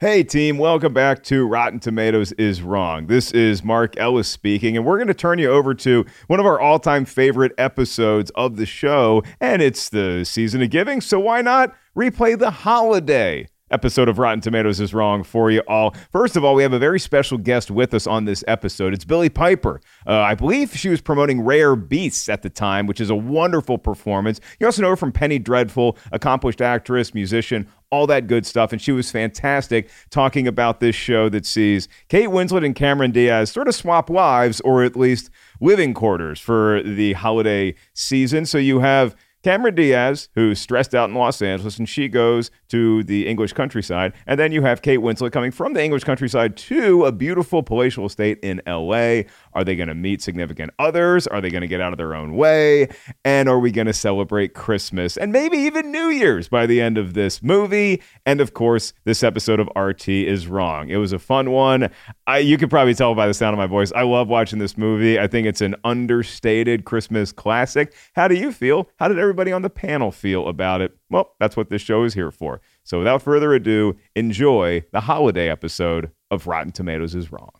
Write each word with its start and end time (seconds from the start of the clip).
Hey, 0.00 0.22
team, 0.22 0.58
welcome 0.58 0.94
back 0.94 1.24
to 1.24 1.44
Rotten 1.44 1.80
Tomatoes 1.80 2.30
is 2.34 2.62
Wrong. 2.62 3.08
This 3.08 3.32
is 3.32 3.64
Mark 3.64 3.96
Ellis 3.96 4.28
speaking, 4.28 4.76
and 4.76 4.86
we're 4.86 4.96
going 4.96 5.08
to 5.08 5.12
turn 5.12 5.40
you 5.40 5.50
over 5.50 5.74
to 5.74 6.06
one 6.28 6.38
of 6.38 6.46
our 6.46 6.60
all 6.60 6.78
time 6.78 7.04
favorite 7.04 7.50
episodes 7.58 8.30
of 8.36 8.54
the 8.54 8.64
show. 8.64 9.24
And 9.40 9.60
it's 9.60 9.88
the 9.88 10.22
season 10.24 10.62
of 10.62 10.70
giving, 10.70 11.00
so 11.00 11.18
why 11.18 11.42
not 11.42 11.74
replay 11.96 12.38
the 12.38 12.52
holiday? 12.52 13.48
episode 13.70 14.08
of 14.08 14.18
Rotten 14.18 14.40
Tomatoes 14.40 14.80
is 14.80 14.94
wrong 14.94 15.22
for 15.22 15.50
you 15.50 15.60
all. 15.68 15.94
First 16.10 16.36
of 16.36 16.44
all, 16.44 16.54
we 16.54 16.62
have 16.62 16.72
a 16.72 16.78
very 16.78 17.00
special 17.00 17.38
guest 17.38 17.70
with 17.70 17.94
us 17.94 18.06
on 18.06 18.24
this 18.24 18.42
episode. 18.48 18.94
It's 18.94 19.04
Billie 19.04 19.28
Piper. 19.28 19.80
Uh, 20.06 20.20
I 20.20 20.34
believe 20.34 20.74
she 20.74 20.88
was 20.88 21.00
promoting 21.00 21.42
Rare 21.42 21.76
Beasts 21.76 22.28
at 22.28 22.42
the 22.42 22.50
time, 22.50 22.86
which 22.86 23.00
is 23.00 23.10
a 23.10 23.14
wonderful 23.14 23.78
performance. 23.78 24.40
You 24.58 24.66
also 24.66 24.82
know 24.82 24.90
her 24.90 24.96
from 24.96 25.12
Penny 25.12 25.38
Dreadful, 25.38 25.98
accomplished 26.12 26.60
actress, 26.60 27.14
musician, 27.14 27.68
all 27.90 28.06
that 28.06 28.26
good 28.26 28.44
stuff. 28.46 28.72
And 28.72 28.80
she 28.80 28.92
was 28.92 29.10
fantastic 29.10 29.88
talking 30.10 30.46
about 30.46 30.80
this 30.80 30.94
show 30.96 31.28
that 31.30 31.46
sees 31.46 31.88
Kate 32.08 32.28
Winslet 32.28 32.64
and 32.64 32.74
Cameron 32.74 33.12
Diaz 33.12 33.50
sort 33.50 33.68
of 33.68 33.74
swap 33.74 34.10
lives, 34.10 34.60
or 34.60 34.82
at 34.82 34.96
least 34.96 35.30
living 35.60 35.94
quarters 35.94 36.40
for 36.40 36.82
the 36.82 37.14
holiday 37.14 37.74
season. 37.94 38.46
So 38.46 38.58
you 38.58 38.80
have 38.80 39.16
Cameron 39.44 39.76
Diaz, 39.76 40.28
who's 40.34 40.58
stressed 40.58 40.94
out 40.94 41.08
in 41.08 41.14
Los 41.14 41.40
Angeles, 41.40 41.78
and 41.78 41.88
she 41.88 42.08
goes 42.08 42.50
to 42.68 43.04
the 43.04 43.26
English 43.26 43.52
countryside. 43.52 44.12
And 44.26 44.38
then 44.38 44.50
you 44.50 44.62
have 44.62 44.82
Kate 44.82 44.98
Winslet 44.98 45.32
coming 45.32 45.52
from 45.52 45.74
the 45.74 45.82
English 45.82 46.04
countryside 46.04 46.56
to 46.56 47.04
a 47.04 47.12
beautiful 47.12 47.62
palatial 47.62 48.06
estate 48.06 48.38
in 48.42 48.60
LA. 48.66 49.22
Are 49.52 49.64
they 49.64 49.76
going 49.76 49.88
to 49.88 49.94
meet 49.94 50.22
significant 50.22 50.72
others? 50.78 51.26
Are 51.26 51.40
they 51.40 51.50
going 51.50 51.62
to 51.62 51.68
get 51.68 51.80
out 51.80 51.92
of 51.92 51.98
their 51.98 52.14
own 52.14 52.34
way? 52.34 52.88
And 53.24 53.48
are 53.48 53.58
we 53.58 53.70
going 53.70 53.86
to 53.86 53.92
celebrate 53.92 54.54
Christmas 54.54 55.16
and 55.16 55.32
maybe 55.32 55.56
even 55.58 55.92
New 55.92 56.08
Year's 56.08 56.48
by 56.48 56.66
the 56.66 56.80
end 56.80 56.98
of 56.98 57.14
this 57.14 57.42
movie? 57.42 58.02
And 58.26 58.40
of 58.40 58.54
course, 58.54 58.92
this 59.04 59.22
episode 59.22 59.60
of 59.60 59.68
RT 59.76 60.08
is 60.08 60.48
wrong. 60.48 60.88
It 60.88 60.96
was 60.96 61.12
a 61.12 61.18
fun 61.18 61.52
one. 61.52 61.90
I, 62.26 62.38
you 62.38 62.58
could 62.58 62.70
probably 62.70 62.94
tell 62.94 63.14
by 63.14 63.26
the 63.26 63.34
sound 63.34 63.54
of 63.54 63.58
my 63.58 63.66
voice. 63.66 63.92
I 63.92 64.02
love 64.02 64.28
watching 64.28 64.58
this 64.58 64.76
movie. 64.76 65.18
I 65.18 65.28
think 65.28 65.46
it's 65.46 65.60
an 65.60 65.76
understated 65.84 66.84
Christmas 66.84 67.32
classic. 67.32 67.94
How 68.14 68.26
do 68.26 68.34
you 68.34 68.52
feel? 68.52 68.90
How 68.98 69.08
did 69.08 69.18
everybody 69.28 69.52
on 69.52 69.60
the 69.62 69.68
panel 69.68 70.10
feel 70.10 70.48
about 70.48 70.80
it? 70.80 70.96
Well, 71.10 71.34
that's 71.38 71.56
what 71.56 71.68
this 71.68 71.82
show 71.82 72.04
is 72.04 72.14
here 72.14 72.30
for. 72.30 72.62
So 72.82 72.98
without 72.98 73.20
further 73.20 73.52
ado, 73.52 73.96
enjoy 74.16 74.84
the 74.90 75.02
holiday 75.02 75.50
episode 75.50 76.10
of 76.30 76.46
Rotten 76.46 76.72
Tomatoes 76.72 77.14
is 77.14 77.30
Wrong. 77.30 77.50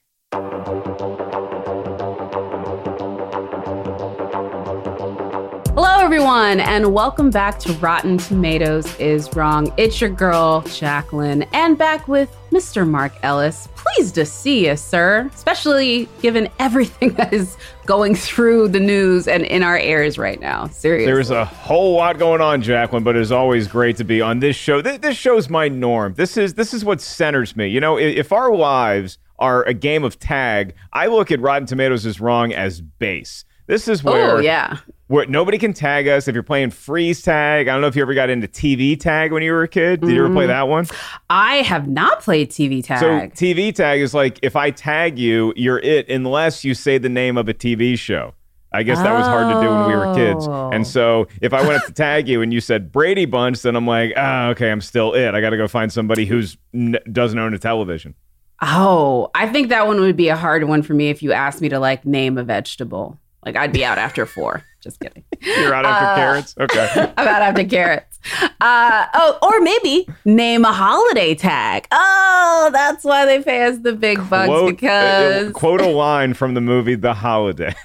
Everyone, 6.08 6.58
and 6.60 6.94
welcome 6.94 7.28
back 7.28 7.58
to 7.58 7.70
Rotten 7.74 8.16
Tomatoes 8.16 8.98
is 8.98 9.30
Wrong. 9.36 9.70
It's 9.76 10.00
your 10.00 10.08
girl, 10.08 10.62
Jacqueline, 10.62 11.42
and 11.52 11.76
back 11.76 12.08
with 12.08 12.34
Mr. 12.50 12.88
Mark 12.88 13.12
Ellis. 13.22 13.69
Pleased 13.76 14.14
to 14.14 14.24
see 14.24 14.66
you, 14.69 14.74
sir, 14.74 15.30
especially 15.34 16.08
given 16.22 16.48
everything 16.58 17.10
that 17.16 17.34
is 17.34 17.58
going 17.84 18.14
through 18.14 18.69
the 18.69 18.80
news 18.80 19.28
and 19.28 19.44
in 19.44 19.62
our 19.62 19.78
ears 19.78 20.16
right 20.16 20.41
now. 20.41 20.69
Seriously. 20.69 21.12
There's 21.12 21.28
a 21.28 21.44
whole 21.44 21.92
lot 21.92 22.19
going 22.19 22.40
on, 22.40 22.62
Jacqueline, 22.62 23.04
but 23.04 23.14
it's 23.14 23.30
always 23.30 23.69
great 23.69 23.98
to 23.98 24.04
be 24.04 24.22
on 24.22 24.38
this 24.38 24.56
show. 24.56 24.80
This, 24.80 24.96
this 25.00 25.14
show's 25.14 25.50
my 25.50 25.69
norm. 25.69 26.14
This 26.14 26.38
is 26.38 26.54
this 26.54 26.72
is 26.72 26.86
what 26.86 27.02
centers 27.02 27.54
me. 27.54 27.66
You 27.69 27.80
know, 27.80 27.98
if, 27.98 28.16
if 28.16 28.32
our 28.32 28.50
lives 28.54 29.19
are 29.38 29.62
a 29.64 29.75
game 29.75 30.04
of 30.04 30.19
tag, 30.19 30.75
I 30.90 31.08
look 31.08 31.30
at 31.30 31.38
Rotten 31.38 31.66
Tomatoes 31.66 32.06
as 32.06 32.19
wrong 32.19 32.54
as 32.54 32.80
base. 32.80 33.44
This 33.66 33.88
is 33.88 34.00
oh, 34.06 34.12
where 34.12 34.36
oh, 34.36 34.38
yeah 34.38 34.78
where 35.08 35.26
nobody 35.26 35.58
can 35.58 35.72
tag 35.72 36.06
us. 36.06 36.28
If 36.28 36.34
you're 36.34 36.42
playing 36.42 36.70
freeze 36.70 37.20
tag, 37.22 37.66
I 37.66 37.72
don't 37.72 37.80
know 37.80 37.88
if 37.88 37.96
you 37.96 38.02
ever 38.02 38.14
got 38.14 38.30
into 38.30 38.46
TV 38.46 38.98
tag 38.98 39.32
when 39.32 39.42
you 39.42 39.52
were 39.52 39.64
a 39.64 39.69
kid. 39.69 40.00
Did 40.00 40.10
mm. 40.10 40.14
you 40.14 40.24
ever 40.24 40.32
play 40.32 40.44
mm. 40.44 40.48
that 40.48 40.69
one? 40.69 40.86
I 41.28 41.56
have 41.56 41.88
not 41.88 42.20
played 42.20 42.50
TV 42.50 42.84
tag. 42.84 43.00
So 43.00 43.44
TV 43.44 43.74
tag 43.74 44.00
is 44.00 44.14
like 44.14 44.38
if 44.42 44.54
I 44.54 44.70
tag 44.70 45.19
you, 45.19 45.52
you're 45.56 45.80
it 45.80 46.08
unless 46.08 46.64
you 46.64 46.74
say 46.74 46.98
the 46.98 47.08
name 47.08 47.36
of 47.36 47.48
a 47.48 47.54
TV 47.54 47.98
show. 47.98 48.34
I 48.70 48.82
guess 48.82 48.98
that 48.98 49.14
was 49.14 49.26
hard 49.26 49.54
to 49.54 49.62
do 49.62 49.70
when 49.70 49.86
we 49.86 49.96
were 49.96 50.14
kids. 50.14 50.46
Oh. 50.46 50.69
And 50.70 50.86
so 50.86 51.26
if 51.40 51.54
I 51.54 51.66
went 51.66 51.80
up 51.80 51.86
to 51.86 51.92
tag 51.92 52.28
you 52.28 52.42
and 52.42 52.52
you 52.52 52.60
said 52.60 52.92
Brady 52.92 53.25
Bunch, 53.25 53.62
then 53.62 53.75
I'm 53.75 53.86
like, 53.86 54.12
ah, 54.14 54.48
okay, 54.48 54.70
I'm 54.70 54.82
still 54.82 55.14
it. 55.14 55.34
I 55.34 55.40
got 55.40 55.50
to 55.50 55.56
go 55.56 55.66
find 55.66 55.90
somebody 55.90 56.26
who's 56.26 56.58
n- 56.75 56.98
doesn't 57.10 57.38
own 57.38 57.54
a 57.54 57.58
television. 57.58 58.14
Oh, 58.60 59.30
I 59.34 59.48
think 59.48 59.70
that 59.70 59.86
one 59.86 60.00
would 60.00 60.16
be 60.16 60.28
a 60.28 60.36
hard 60.36 60.64
one 60.64 60.82
for 60.82 60.92
me 60.92 61.08
if 61.08 61.22
you 61.22 61.32
asked 61.32 61.62
me 61.62 61.70
to 61.70 61.78
like 61.78 62.04
name 62.04 62.36
a 62.36 62.44
vegetable. 62.44 63.19
Like 63.44 63.56
I'd 63.56 63.72
be 63.72 63.84
out 63.84 63.96
after 63.96 64.26
four. 64.26 64.62
Just 64.88 65.00
kidding. 65.00 65.22
You're 65.43 65.75
out 65.75 65.84
after 65.84 66.06
uh, 66.06 66.15
carrots? 66.16 66.54
Okay. 66.59 67.12
I'm 67.19 67.28
out 67.28 67.43
after 67.43 67.65
carrots. 67.65 68.19
Uh, 68.59 69.06
oh, 69.12 69.38
or 69.43 69.60
maybe 69.60 70.09
name 70.25 70.65
a 70.65 70.72
holiday 70.72 71.34
tag. 71.34 71.87
Oh, 71.93 72.71
that's 72.72 73.04
why 73.04 73.26
they 73.26 73.43
pay 73.43 73.65
us 73.65 73.76
the 73.81 73.93
big 73.93 74.19
bucks 74.31 74.71
because. 74.71 75.49
Uh, 75.49 75.50
quote 75.53 75.82
a 75.82 75.88
line 75.91 76.32
from 76.32 76.54
the 76.54 76.62
movie 76.62 76.94
The 76.94 77.12
Holiday. 77.12 77.75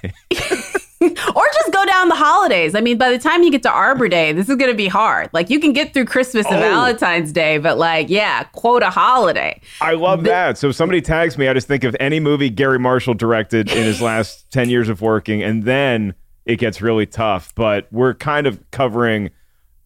or 1.34 1.44
just 1.52 1.72
go 1.72 1.84
down 1.84 2.08
the 2.08 2.14
holidays. 2.14 2.74
I 2.74 2.80
mean, 2.80 2.96
by 2.96 3.10
the 3.10 3.18
time 3.18 3.42
you 3.42 3.50
get 3.50 3.62
to 3.64 3.70
Arbor 3.70 4.08
Day, 4.08 4.32
this 4.32 4.48
is 4.48 4.56
going 4.56 4.70
to 4.70 4.76
be 4.76 4.88
hard. 4.88 5.28
Like 5.32 5.50
you 5.50 5.60
can 5.60 5.72
get 5.72 5.92
through 5.92 6.06
Christmas 6.06 6.46
and 6.46 6.56
oh. 6.56 6.60
Valentine's 6.60 7.32
Day, 7.32 7.58
but 7.58 7.76
like, 7.76 8.08
yeah, 8.08 8.44
quote 8.44 8.82
a 8.82 8.90
holiday. 8.90 9.60
I 9.80 9.92
love 9.92 10.22
the- 10.22 10.30
that. 10.30 10.58
So 10.58 10.70
if 10.70 10.76
somebody 10.76 11.02
tags 11.02 11.36
me, 11.36 11.48
I 11.48 11.54
just 11.54 11.68
think 11.68 11.84
of 11.84 11.94
any 12.00 12.20
movie 12.20 12.48
Garry 12.48 12.78
Marshall 12.78 13.14
directed 13.14 13.70
in 13.70 13.84
his 13.84 14.00
last 14.00 14.50
10 14.52 14.70
years 14.70 14.88
of 14.88 15.02
working, 15.02 15.42
and 15.42 15.64
then 15.64 16.14
it 16.46 16.56
gets 16.56 16.80
really 16.80 17.06
tough. 17.06 17.54
But 17.54 17.88
we're 17.90 18.14
kind 18.14 18.46
of 18.46 18.62
covering 18.70 19.30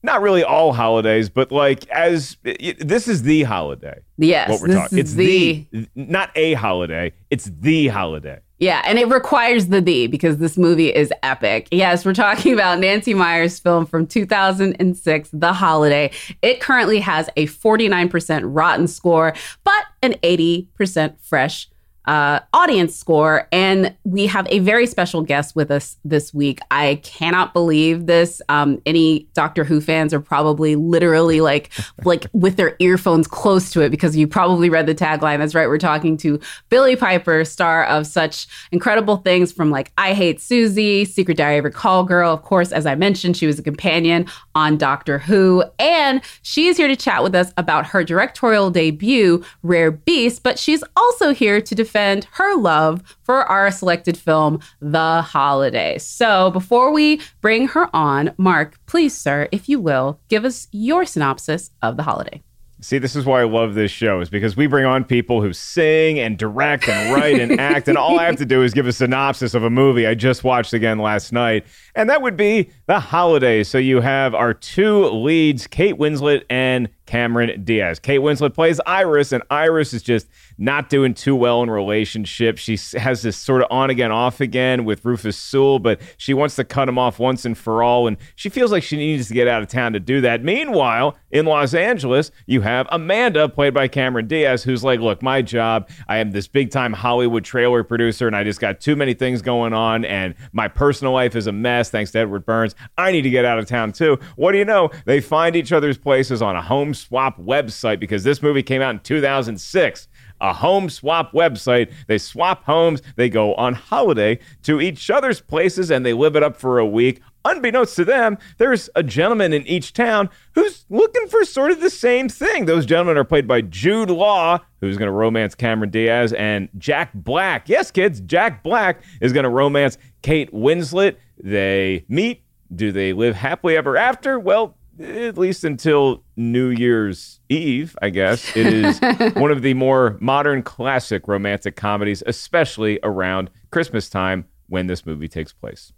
not 0.03 0.23
really 0.23 0.45
all 0.45 0.73
holidays, 0.73 1.29
but 1.29 1.51
like 1.51 1.89
as 1.91 2.37
this 2.43 3.09
is 3.09 3.23
the 3.23 3.43
holiday. 3.43 4.01
Yes, 4.17 4.51
what 4.51 4.61
we're 4.61 4.75
talking. 4.75 4.99
It's 4.99 5.15
the, 5.15 5.67
the 5.73 5.89
not 5.95 6.31
a 6.37 6.55
holiday. 6.55 7.13
It's 7.31 7.51
the 7.61 7.89
holiday. 7.89 8.41
Yeah, 8.61 8.83
and 8.85 8.99
it 8.99 9.09
requires 9.09 9.69
the 9.69 9.81
the 9.81 10.09
because 10.09 10.39
this 10.39 10.59
movie 10.59 10.93
is 10.93 11.13
epic. 11.23 11.69
Yes, 11.71 12.05
we're 12.05 12.15
talking 12.15 12.53
about 12.53 12.81
Nancy 12.81 13.15
Meyers' 13.15 13.59
film 13.59 13.87
from 13.87 14.07
2006, 14.07 15.31
The 15.33 15.53
Holiday. 15.53 16.11
It 16.43 16.61
currently 16.61 16.99
has 16.99 17.31
a 17.37 17.47
49% 17.47 18.43
rotten 18.45 18.89
score, 18.89 19.33
but 19.63 19.85
an 20.03 20.15
80% 20.25 21.21
fresh 21.21 21.69
uh, 22.09 22.41
audience 22.55 22.97
score. 22.97 23.47
And 23.53 23.95
we 24.05 24.27
have 24.27 24.49
a 24.51 24.61
very 24.61 24.87
special 24.87 25.21
guest 25.21 25.55
with 25.55 25.71
us 25.71 25.99
this 26.07 26.33
week. 26.33 26.59
I 26.71 27.01
cannot 27.05 27.53
believe 27.53 28.07
this. 28.07 28.41
Um, 28.49 28.81
any 28.87 29.29
Doctor 29.35 29.63
Who 29.63 29.83
fans 29.83 30.15
are 30.15 30.21
probably 30.21 30.75
literally 30.75 31.43
like, 31.43 31.71
like 32.05 32.27
with 32.33 32.57
their 32.57 32.77
earphones 32.79 33.29
close 33.29 33.71
to 33.73 33.83
it 33.83 33.91
because 33.91 34.17
you 34.17 34.27
probably 34.27 34.71
read 34.71 34.87
the 34.87 34.95
tagline. 34.95 35.37
That's 35.37 35.55
right. 35.55 35.69
We're 35.69 35.77
talking 35.77 36.17
to 36.19 36.41
Billie 36.71 36.97
Piper, 36.97 37.45
star 37.45 37.85
of 37.85 38.07
such 38.07 38.47
incredible 38.73 39.19
things 39.19 39.53
from 39.53 39.71
like 39.71 39.93
I 39.99 40.15
Hate 40.15 40.39
Suzie, 40.39 41.07
Secret 41.07 41.37
Diary 41.37 41.59
of 41.59 41.67
a 41.67 41.71
Call 41.71 42.05
Girl. 42.05 42.33
Of 42.33 42.41
course, 42.41 42.73
as 42.73 42.87
I 42.87 42.95
mentioned, 42.95 43.37
she 43.37 43.47
was 43.47 43.59
a 43.59 43.63
companion 43.63 44.25
on 44.55 44.79
Doctor 44.79 45.19
Who. 45.19 45.63
And 45.79 46.23
she 46.41 46.69
is 46.69 46.79
here 46.79 46.89
to 46.89 46.97
chat 46.97 47.23
with 47.23 47.35
us 47.35 47.53
about 47.59 47.87
her 47.89 48.03
directorial 48.03 48.71
debut, 48.71 49.45
Rare 49.63 49.91
Beast, 49.91 50.43
but 50.43 50.59
she's 50.59 50.83
also 50.97 51.35
here 51.35 51.61
to 51.61 51.75
defend 51.75 51.98
defend 51.99 52.29
her 52.33 52.57
love 52.57 53.03
for 53.25 53.45
our 53.47 53.73
selected 53.73 54.17
film, 54.17 54.61
The 54.81 55.21
Holiday. 55.21 55.99
So 55.99 56.49
before 56.53 56.93
we 56.93 57.21
bring 57.41 57.67
her 57.69 57.95
on, 57.95 58.35
Mark, 58.39 58.79
please, 58.87 59.19
sir, 59.19 59.49
if 59.51 59.69
you 59.69 59.81
will, 59.81 60.21
give 60.29 60.45
us 60.45 60.69
your 60.71 61.05
synopsis 61.05 61.73
of 61.83 61.97
The 61.97 62.05
Holiday. 62.05 62.41
See, 62.81 62.99
this 62.99 63.17
is 63.17 63.25
why 63.25 63.41
I 63.41 63.45
love 63.45 63.75
this 63.75 63.91
show, 63.91 64.21
is 64.21 64.31
because 64.31 64.57
we 64.57 64.69
bring 64.69 64.85
on 64.85 65.03
people 65.03 65.43
who 65.43 65.53
sing 65.53 66.21
and 66.21 66.39
direct 66.39 66.89
and 66.89 67.13
write 67.13 67.41
and 67.41 67.59
act, 67.59 67.89
and 67.89 67.99
all 67.99 68.21
I 68.21 68.27
have 68.27 68.37
to 68.37 68.47
do 68.47 68.63
is 68.63 68.73
give 68.73 68.87
a 68.87 68.93
synopsis 68.93 69.55
of 69.55 69.65
a 69.65 69.71
movie 69.71 70.07
I 70.07 70.15
just 70.15 70.45
watched 70.45 70.73
again 70.73 71.01
last 71.01 71.33
night, 71.33 71.67
and 71.97 72.09
that 72.09 72.23
would 72.23 72.37
be 72.37 72.71
The 72.87 73.01
Holiday. 73.01 73.65
So 73.65 73.79
you 73.79 74.01
have 74.01 74.37
our 74.37 74.55
two 74.55 75.07
leads, 75.07 75.67
Kate 75.67 75.97
Winslet 75.97 76.45
and 76.49 76.89
Cameron 77.09 77.65
Diaz. 77.65 77.99
Kate 77.99 78.21
Winslet 78.21 78.53
plays 78.53 78.81
Iris, 78.85 79.33
and 79.33 79.43
Iris 79.49 79.95
is 79.95 80.03
just 80.03 80.29
not 80.59 80.91
doing 80.91 81.15
too 81.15 81.35
well 81.35 81.63
in 81.63 81.71
relationships. 81.71 82.61
She 82.61 82.79
has 82.99 83.23
this 83.23 83.35
sort 83.35 83.63
of 83.63 83.69
on 83.71 83.89
again, 83.89 84.13
off 84.13 84.43
again 84.43 84.85
with 84.85 85.07
Rufus 85.07 85.39
Sewell, 85.39 85.79
but 85.79 86.03
she 86.19 86.35
wants 86.35 86.55
to 86.57 86.65
cut 86.65 86.87
him 86.87 86.99
off 86.99 87.19
once 87.19 87.47
and 87.47 87.57
for 87.57 87.83
all, 87.83 88.07
and 88.07 88.19
she 88.37 88.51
feels 88.51 88.71
like 88.71 88.83
she 88.83 88.99
needs 88.99 89.29
to 89.29 89.35
get 89.35 89.49
out 89.49 89.63
of 89.63 89.69
town 89.69 89.95
to 89.95 90.01
do 90.01 90.21
that. 90.21 90.45
Meanwhile, 90.45 91.17
in 91.31 91.47
Los 91.47 91.73
Angeles, 91.73 92.31
you 92.45 92.61
have 92.61 92.87
Amanda, 92.91 93.49
played 93.49 93.73
by 93.73 93.89
Cameron 93.89 94.27
Diaz, 94.27 94.63
who's 94.63 94.85
like, 94.85 95.01
Look, 95.01 95.23
my 95.23 95.41
job, 95.41 95.89
I 96.09 96.19
am 96.19 96.33
this 96.33 96.47
big 96.47 96.71
time 96.71 96.93
Hollywood 96.93 97.43
trailer 97.43 97.83
producer, 97.85 98.27
and 98.27 98.37
I 98.37 98.45
just 98.45 98.61
got 98.61 98.83
too 98.83 98.97
many 98.97 99.15
things 99.15 99.41
going 99.41 99.73
on, 99.73 100.05
and 100.05 100.35
my 100.53 100.69
personal 100.69 101.15
life 101.15 101.35
is 101.35 101.47
a 101.47 101.53
mess 101.53 101.89
thanks 101.89 102.11
to 102.11 102.19
Edward 102.19 102.45
Burns. 102.45 102.75
I 102.99 103.13
need 103.13 103.23
to 103.23 103.31
get 103.31 103.47
out 103.47 103.59
of 103.59 103.65
town 103.65 103.93
too. 103.93 104.19
What 104.37 104.53
do 104.53 104.59
you 104.59 104.67
know? 104.67 104.91
They 105.07 105.23
find 105.23 105.57
each 105.57 105.73
other's 105.73 105.97
places 105.97 106.43
on 106.43 106.55
a 106.55 106.61
home 106.61 106.93
swap 106.99 107.39
website 107.41 108.01
because 108.01 108.25
this 108.25 108.43
movie 108.43 108.63
came 108.63 108.83
out 108.83 108.95
in 108.95 109.01
2006 109.01 110.09
a 110.41 110.53
home 110.53 110.89
swap 110.89 111.33
website. 111.33 111.93
They 112.07 112.19
swap 112.19 112.65
homes, 112.65 113.03
they 113.17 113.29
go 113.29 113.55
on 113.55 113.75
holiday 113.75 114.39
to 114.63 114.81
each 114.81 115.11
other's 115.11 115.41
places, 115.41 115.91
and 115.91 116.05
they 116.05 116.13
live 116.13 116.37
it 116.37 116.43
up 116.43 116.57
for 116.57 116.79
a 116.79 116.87
week. 116.87 117.21
Unbeknownst 117.45 117.97
to 117.97 118.05
them, 118.05 118.37
there's 118.59 118.91
a 118.95 119.03
gentleman 119.03 119.53
in 119.53 119.67
each 119.67 119.93
town 119.93 120.29
who's 120.55 120.85
looking 120.91 121.27
for 121.29 121.45
sort 121.45 121.71
of 121.71 121.81
the 121.81 121.91
same 121.91 122.29
thing. 122.29 122.67
Those 122.67 122.85
gentlemen 122.85 123.17
are 123.17 123.25
played 123.25 123.49
by 123.49 123.63
Jude 123.63 124.11
Law, 124.11 124.59
who's 124.81 124.99
going 124.99 125.07
to 125.07 125.13
romance 125.13 125.55
Cameron 125.55 125.91
Diaz, 125.91 126.33
and 126.35 126.69
Jack 126.77 127.11
Black. 127.15 127.69
Yes, 127.69 127.91
kids, 127.91 128.21
Jack 128.21 128.63
Black 128.63 129.03
is 129.21 129.33
going 129.33 129.45
to 129.45 129.51
romance 129.51 129.97
Kate 130.23 130.53
Winslet. 130.53 131.17
They 131.43 132.05
meet. 132.09 132.43
Do 132.75 132.93
they 132.93 133.15
live 133.15 133.35
happily 133.35 133.79
ever 133.79 133.97
after? 133.97 134.39
Well, 134.39 134.77
at 135.01 135.39
least 135.39 135.65
until 135.65 136.23
New 136.37 136.69
Year's 136.69 137.41
Eve, 137.49 137.97
I 138.03 138.11
guess. 138.11 138.57
It 138.57 138.67
is 138.67 139.01
one 139.35 139.51
of 139.51 139.63
the 139.63 139.75
more 139.75 140.17
modern 140.21 140.63
classic 140.63 141.29
romantic 141.29 141.77
comedies, 141.77 142.23
especially 142.27 142.99
around 143.03 143.51
Christmas 143.71 144.09
time 144.09 144.47
when 144.69 144.87
this 144.87 145.07
movie 145.07 145.29
takes 145.29 145.53
place. 145.53 145.93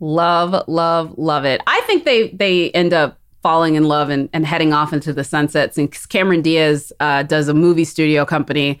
Love, 0.00 0.64
love, 0.66 1.14
love 1.18 1.44
it. 1.44 1.60
I 1.66 1.80
think 1.82 2.04
they 2.04 2.28
they 2.30 2.70
end 2.70 2.92
up 2.92 3.18
falling 3.42 3.74
in 3.74 3.84
love 3.84 4.10
and, 4.10 4.28
and 4.32 4.46
heading 4.46 4.72
off 4.72 4.92
into 4.92 5.12
the 5.12 5.24
sunsets. 5.24 5.78
And 5.78 5.90
Cameron 6.08 6.42
Diaz 6.42 6.92
uh, 7.00 7.22
does 7.22 7.48
a 7.48 7.54
movie 7.54 7.84
studio 7.84 8.24
company. 8.24 8.80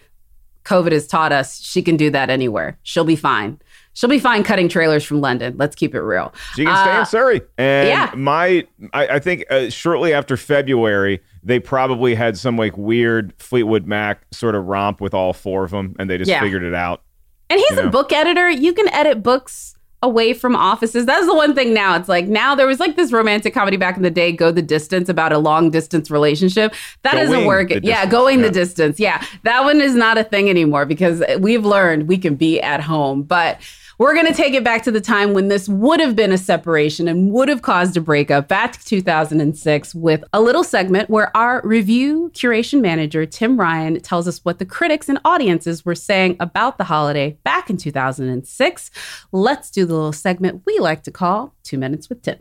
COVID 0.64 0.92
has 0.92 1.06
taught 1.06 1.32
us 1.32 1.60
she 1.60 1.82
can 1.82 1.96
do 1.96 2.10
that 2.10 2.28
anywhere. 2.30 2.78
She'll 2.82 3.04
be 3.04 3.16
fine 3.16 3.58
she'll 4.00 4.08
be 4.08 4.18
fine 4.18 4.42
cutting 4.42 4.68
trailers 4.68 5.04
from 5.04 5.20
London. 5.20 5.54
Let's 5.58 5.76
keep 5.76 5.94
it 5.94 6.00
real. 6.00 6.32
She 6.54 6.64
can 6.64 6.74
stay 6.74 6.90
uh, 6.90 7.00
in 7.00 7.06
Surrey. 7.06 7.42
And 7.58 7.88
yeah. 7.88 8.12
my, 8.16 8.66
I, 8.94 9.08
I 9.08 9.18
think 9.18 9.44
uh, 9.50 9.68
shortly 9.68 10.14
after 10.14 10.38
February, 10.38 11.20
they 11.42 11.60
probably 11.60 12.14
had 12.14 12.38
some 12.38 12.56
like 12.56 12.76
weird 12.78 13.34
Fleetwood 13.38 13.86
Mac 13.86 14.22
sort 14.30 14.54
of 14.54 14.66
romp 14.66 15.02
with 15.02 15.12
all 15.12 15.34
four 15.34 15.64
of 15.64 15.70
them, 15.70 15.94
and 15.98 16.08
they 16.08 16.16
just 16.16 16.30
yeah. 16.30 16.40
figured 16.40 16.62
it 16.62 16.74
out. 16.74 17.02
And 17.50 17.60
he's 17.60 17.78
a 17.78 17.84
know? 17.84 17.90
book 17.90 18.12
editor. 18.12 18.48
You 18.48 18.72
can 18.72 18.88
edit 18.88 19.22
books 19.22 19.74
away 20.02 20.32
from 20.32 20.56
offices. 20.56 21.04
That's 21.04 21.26
the 21.26 21.34
one 21.34 21.54
thing 21.54 21.74
now. 21.74 21.94
It's 21.96 22.08
like 22.08 22.26
now 22.26 22.54
there 22.54 22.66
was 22.66 22.80
like 22.80 22.96
this 22.96 23.12
romantic 23.12 23.52
comedy 23.52 23.76
back 23.76 23.98
in 23.98 24.02
the 24.02 24.10
day, 24.10 24.32
Go 24.32 24.50
the 24.50 24.62
Distance, 24.62 25.10
about 25.10 25.30
a 25.32 25.38
long 25.38 25.70
distance 25.70 26.10
relationship. 26.10 26.74
That 27.02 27.14
going 27.14 27.26
doesn't 27.26 27.44
work. 27.44 27.70
Yeah, 27.82 28.06
going 28.06 28.38
yeah. 28.38 28.46
the 28.46 28.50
distance. 28.50 28.98
Yeah. 28.98 29.22
That 29.42 29.62
one 29.64 29.82
is 29.82 29.94
not 29.94 30.16
a 30.16 30.24
thing 30.24 30.48
anymore 30.48 30.86
because 30.86 31.22
we've 31.38 31.66
learned 31.66 32.08
we 32.08 32.16
can 32.16 32.34
be 32.34 32.62
at 32.62 32.80
home. 32.80 33.24
But 33.24 33.60
we're 34.00 34.14
going 34.14 34.26
to 34.26 34.32
take 34.32 34.54
it 34.54 34.64
back 34.64 34.82
to 34.82 34.90
the 34.90 35.00
time 35.00 35.34
when 35.34 35.48
this 35.48 35.68
would 35.68 36.00
have 36.00 36.16
been 36.16 36.32
a 36.32 36.38
separation 36.38 37.06
and 37.06 37.30
would 37.32 37.50
have 37.50 37.60
caused 37.60 37.98
a 37.98 38.00
breakup 38.00 38.48
back 38.48 38.72
to 38.72 38.82
2006 38.82 39.94
with 39.94 40.24
a 40.32 40.40
little 40.40 40.64
segment 40.64 41.10
where 41.10 41.36
our 41.36 41.60
review 41.64 42.30
curation 42.32 42.80
manager, 42.80 43.26
Tim 43.26 43.60
Ryan, 43.60 44.00
tells 44.00 44.26
us 44.26 44.42
what 44.42 44.58
the 44.58 44.64
critics 44.64 45.10
and 45.10 45.20
audiences 45.22 45.84
were 45.84 45.94
saying 45.94 46.38
about 46.40 46.78
the 46.78 46.84
holiday 46.84 47.36
back 47.44 47.68
in 47.68 47.76
2006. 47.76 48.90
Let's 49.32 49.70
do 49.70 49.84
the 49.84 49.92
little 49.92 50.14
segment 50.14 50.62
we 50.64 50.78
like 50.78 51.02
to 51.02 51.10
call 51.10 51.54
Two 51.62 51.76
Minutes 51.76 52.08
with 52.08 52.22
Tim. 52.22 52.38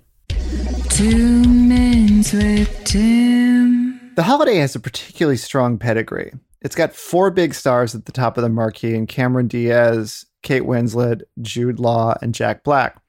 Two 0.88 1.44
Minutes 1.44 2.32
with 2.32 2.86
Tim. 2.86 4.14
The 4.16 4.24
holiday 4.24 4.56
has 4.60 4.76
a 4.76 4.80
particularly 4.80 5.36
strong 5.36 5.78
pedigree. 5.78 6.32
It's 6.62 6.76
got 6.76 6.96
four 6.96 7.32
big 7.32 7.54
stars 7.54 7.96
at 7.96 8.06
the 8.06 8.14
top 8.14 8.38
of 8.38 8.44
the 8.44 8.50
marquee, 8.50 8.96
and 8.96 9.10
Cameron 9.10 9.48
Diaz 9.48 10.26
Kate 10.41 10.63
Winslet, 10.63 11.24
Jude 11.41 11.80
Law, 11.80 12.15
and 12.21 12.33
Jack 12.33 12.63
Black. 12.63 13.01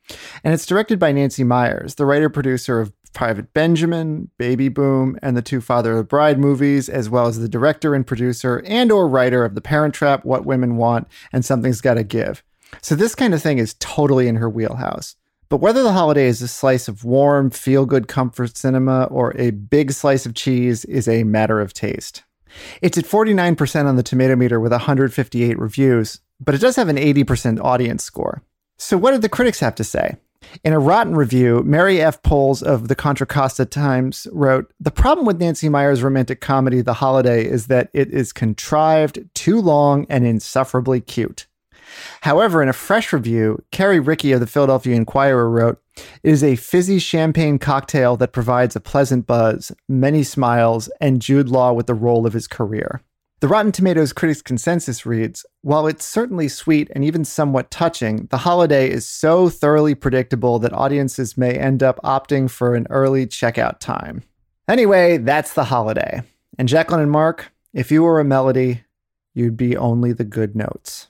And 0.42 0.52
it's 0.52 0.66
directed 0.66 0.98
by 0.98 1.12
Nancy 1.12 1.44
Meyers, 1.44 1.94
the 1.94 2.06
writer 2.06 2.28
producer 2.28 2.80
of 2.80 2.92
Private 3.12 3.52
Benjamin, 3.52 4.30
Baby 4.38 4.68
Boom, 4.68 5.18
and 5.22 5.36
the 5.36 5.42
two 5.42 5.60
Father 5.60 5.92
of 5.92 5.98
the 5.98 6.04
Bride 6.04 6.38
movies, 6.38 6.88
as 6.88 7.10
well 7.10 7.26
as 7.26 7.38
the 7.38 7.48
director 7.48 7.94
and 7.94 8.06
producer 8.06 8.62
and 8.66 8.92
or 8.92 9.08
writer 9.08 9.44
of 9.44 9.54
The 9.54 9.60
Parent 9.60 9.94
Trap, 9.94 10.24
What 10.24 10.46
Women 10.46 10.76
Want, 10.76 11.08
and 11.32 11.44
Something's 11.44 11.80
Gotta 11.80 12.04
Give. 12.04 12.42
So 12.82 12.94
this 12.94 13.14
kind 13.14 13.34
of 13.34 13.42
thing 13.42 13.58
is 13.58 13.74
totally 13.80 14.28
in 14.28 14.36
her 14.36 14.48
wheelhouse. 14.48 15.16
But 15.48 15.60
whether 15.60 15.82
the 15.82 15.92
holiday 15.92 16.26
is 16.26 16.40
a 16.40 16.48
slice 16.48 16.86
of 16.86 17.04
warm, 17.04 17.50
feel 17.50 17.84
good 17.84 18.06
comfort 18.06 18.56
cinema 18.56 19.04
or 19.04 19.36
a 19.36 19.50
big 19.50 19.90
slice 19.90 20.24
of 20.24 20.34
cheese 20.34 20.84
is 20.84 21.08
a 21.08 21.24
matter 21.24 21.60
of 21.60 21.72
taste. 21.72 22.22
It's 22.80 22.96
at 22.96 23.04
49% 23.04 23.86
on 23.86 23.96
the 23.96 24.02
tomato 24.04 24.36
meter 24.36 24.60
with 24.60 24.70
158 24.70 25.58
reviews, 25.58 26.20
but 26.40 26.54
it 26.54 26.60
does 26.60 26.76
have 26.76 26.88
an 26.88 26.96
80% 26.96 27.62
audience 27.62 28.04
score. 28.04 28.42
So, 28.78 28.96
what 28.96 29.12
did 29.12 29.22
the 29.22 29.28
critics 29.28 29.60
have 29.60 29.74
to 29.76 29.84
say? 29.84 30.16
In 30.64 30.72
a 30.72 30.78
rotten 30.78 31.14
review, 31.14 31.62
Mary 31.64 32.00
F. 32.00 32.22
Pols 32.22 32.62
of 32.62 32.88
the 32.88 32.94
Contra 32.94 33.26
Costa 33.26 33.66
Times 33.66 34.26
wrote 34.32 34.72
The 34.80 34.90
problem 34.90 35.26
with 35.26 35.38
Nancy 35.38 35.68
Meyers' 35.68 36.02
romantic 36.02 36.40
comedy, 36.40 36.80
The 36.80 36.94
Holiday, 36.94 37.44
is 37.44 37.66
that 37.66 37.90
it 37.92 38.10
is 38.10 38.32
contrived, 38.32 39.20
too 39.34 39.60
long, 39.60 40.06
and 40.08 40.26
insufferably 40.26 41.00
cute. 41.00 41.46
However, 42.22 42.62
in 42.62 42.68
a 42.68 42.74
fresh 42.74 43.12
review, 43.12 43.62
Carrie 43.70 44.00
Rickey 44.00 44.32
of 44.32 44.40
the 44.40 44.46
Philadelphia 44.46 44.94
Inquirer 44.94 45.50
wrote, 45.50 45.80
It 46.22 46.30
is 46.30 46.42
a 46.42 46.56
fizzy 46.56 46.98
champagne 46.98 47.58
cocktail 47.58 48.16
that 48.16 48.32
provides 48.32 48.76
a 48.76 48.80
pleasant 48.80 49.26
buzz, 49.26 49.72
many 49.88 50.22
smiles, 50.22 50.88
and 51.00 51.20
Jude 51.20 51.48
Law 51.48 51.72
with 51.72 51.86
the 51.86 51.94
role 51.94 52.26
of 52.26 52.32
his 52.32 52.46
career. 52.46 53.02
The 53.40 53.48
Rotten 53.48 53.72
Tomatoes 53.72 54.12
critics' 54.12 54.42
consensus 54.42 55.06
reads 55.06 55.46
While 55.62 55.86
it's 55.86 56.04
certainly 56.04 56.46
sweet 56.46 56.90
and 56.94 57.02
even 57.02 57.24
somewhat 57.24 57.70
touching, 57.70 58.26
The 58.30 58.36
Holiday 58.36 58.90
is 58.90 59.08
so 59.08 59.48
thoroughly 59.48 59.94
predictable 59.94 60.58
that 60.58 60.74
audiences 60.74 61.38
may 61.38 61.54
end 61.54 61.82
up 61.82 61.98
opting 62.04 62.50
for 62.50 62.74
an 62.74 62.86
early 62.90 63.26
checkout 63.26 63.78
time. 63.78 64.24
Anyway, 64.68 65.16
that's 65.16 65.54
The 65.54 65.64
Holiday. 65.64 66.20
And 66.58 66.68
Jacqueline 66.68 67.00
and 67.00 67.10
Mark, 67.10 67.50
if 67.72 67.90
you 67.90 68.02
were 68.02 68.20
a 68.20 68.24
melody, 68.24 68.82
you'd 69.32 69.56
be 69.56 69.74
only 69.74 70.12
the 70.12 70.24
good 70.24 70.54
notes. 70.54 71.08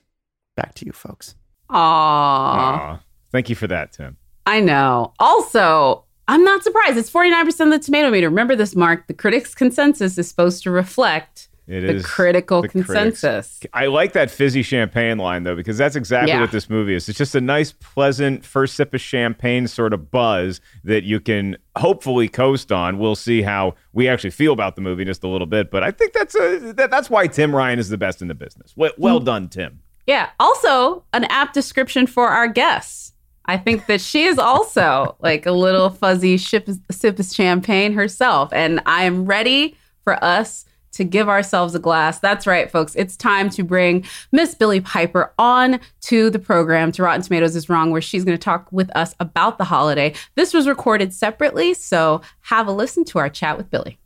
Back 0.55 0.73
to 0.75 0.85
you, 0.85 0.93
folks. 0.93 1.35
Aww. 1.69 1.75
Aww. 1.75 2.99
Thank 3.33 3.49
you 3.49 3.57
for 3.57 3.67
that, 3.67 3.91
Tim. 3.91 4.15
I 4.45 4.61
know. 4.61 5.11
Also, 5.19 6.05
I'm 6.29 6.45
not 6.45 6.63
surprised. 6.63 6.97
It's 6.97 7.11
49% 7.11 7.59
of 7.65 7.71
the 7.71 7.79
tomato 7.79 8.09
meter. 8.09 8.29
Remember 8.29 8.55
this, 8.55 8.73
Mark. 8.73 9.07
The 9.07 9.13
critics' 9.13 9.53
consensus 9.53 10.17
is 10.17 10.29
supposed 10.29 10.63
to 10.63 10.71
reflect 10.71 11.49
it 11.67 11.81
the 11.81 11.95
is 11.95 12.05
critical 12.05 12.61
the 12.63 12.67
consensus. 12.67 13.59
Critics. 13.59 13.71
I 13.73 13.85
like 13.85 14.13
that 14.13 14.31
fizzy 14.31 14.61
champagne 14.63 15.17
line 15.17 15.43
though, 15.43 15.55
because 15.55 15.77
that's 15.77 15.95
exactly 15.95 16.31
yeah. 16.31 16.41
what 16.41 16.51
this 16.51 16.69
movie 16.69 16.95
is. 16.95 17.07
It's 17.07 17.17
just 17.17 17.35
a 17.35 17.41
nice, 17.41 17.71
pleasant 17.71 18.43
first 18.43 18.75
sip 18.75 18.93
of 18.93 19.01
champagne 19.01 19.67
sort 19.67 19.93
of 19.93 20.11
buzz 20.11 20.59
that 20.83 21.03
you 21.03 21.19
can 21.19 21.57
hopefully 21.77 22.27
coast 22.27 22.71
on. 22.71 22.97
We'll 22.97 23.15
see 23.15 23.41
how 23.41 23.75
we 23.93 24.09
actually 24.09 24.31
feel 24.31 24.53
about 24.53 24.75
the 24.75 24.81
movie 24.81 25.05
just 25.05 25.23
a 25.23 25.27
little 25.27 25.47
bit, 25.47 25.71
but 25.71 25.83
I 25.83 25.91
think 25.91 26.13
that's 26.13 26.35
a 26.35 26.73
that, 26.73 26.89
that's 26.89 27.09
why 27.09 27.27
Tim 27.27 27.55
Ryan 27.55 27.79
is 27.79 27.89
the 27.89 27.97
best 27.97 28.21
in 28.21 28.27
the 28.27 28.35
business. 28.35 28.73
Well, 28.75 28.91
well 28.97 29.21
mm. 29.21 29.25
done, 29.25 29.49
Tim. 29.49 29.81
Yeah. 30.07 30.29
Also, 30.39 31.05
an 31.13 31.25
apt 31.25 31.53
description 31.53 32.07
for 32.07 32.29
our 32.29 32.47
guests. 32.47 33.13
I 33.45 33.57
think 33.57 33.87
that 33.87 34.01
she 34.01 34.25
is 34.25 34.37
also 34.37 35.15
like 35.21 35.45
a 35.45 35.51
little 35.51 35.89
fuzzy 35.89 36.37
sip, 36.37 36.69
sip 36.91 37.19
of 37.19 37.25
champagne 37.25 37.93
herself, 37.93 38.51
and 38.51 38.81
I 38.85 39.03
am 39.03 39.25
ready 39.25 39.77
for 40.03 40.21
us 40.23 40.65
to 40.91 41.03
give 41.03 41.29
ourselves 41.29 41.75
a 41.75 41.79
glass. 41.79 42.19
That's 42.19 42.45
right, 42.45 42.69
folks. 42.69 42.95
It's 42.95 43.15
time 43.15 43.49
to 43.51 43.63
bring 43.63 44.05
Miss 44.31 44.55
Billie 44.55 44.81
Piper 44.81 45.33
on 45.37 45.79
to 46.01 46.29
the 46.29 46.39
program 46.39 46.91
to 46.93 47.03
Rotten 47.03 47.21
Tomatoes 47.21 47.55
is 47.55 47.69
Wrong, 47.69 47.91
where 47.91 48.01
she's 48.01 48.23
going 48.23 48.37
to 48.37 48.43
talk 48.43 48.71
with 48.71 48.95
us 48.95 49.15
about 49.19 49.57
the 49.57 49.63
holiday. 49.63 50.13
This 50.35 50.53
was 50.53 50.67
recorded 50.67 51.13
separately, 51.13 51.73
so 51.73 52.21
have 52.41 52.67
a 52.67 52.71
listen 52.71 53.05
to 53.05 53.19
our 53.19 53.29
chat 53.29 53.57
with 53.57 53.69
Billy. 53.69 53.97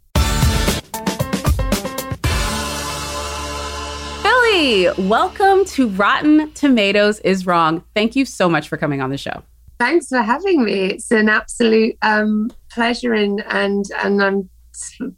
Billie, 4.24 4.89
welcome 5.08 5.65
to 5.65 5.89
Rotten 5.89 6.51
Tomatoes 6.54 7.20
is 7.20 7.46
Wrong. 7.46 7.84
Thank 7.94 8.15
you 8.15 8.25
so 8.25 8.48
much 8.48 8.70
for 8.70 8.77
coming 8.77 9.01
on 9.01 9.10
the 9.10 9.18
show. 9.18 9.44
Thanks 9.80 10.08
for 10.08 10.22
having 10.22 10.63
me. 10.63 10.92
It's 10.92 11.12
an 11.12 11.27
absolute 11.27 11.98
um, 12.01 12.50
pleasure, 12.70 13.13
and 13.13 13.44
and 13.50 13.86
and 14.01 14.24
I'm 14.24 14.50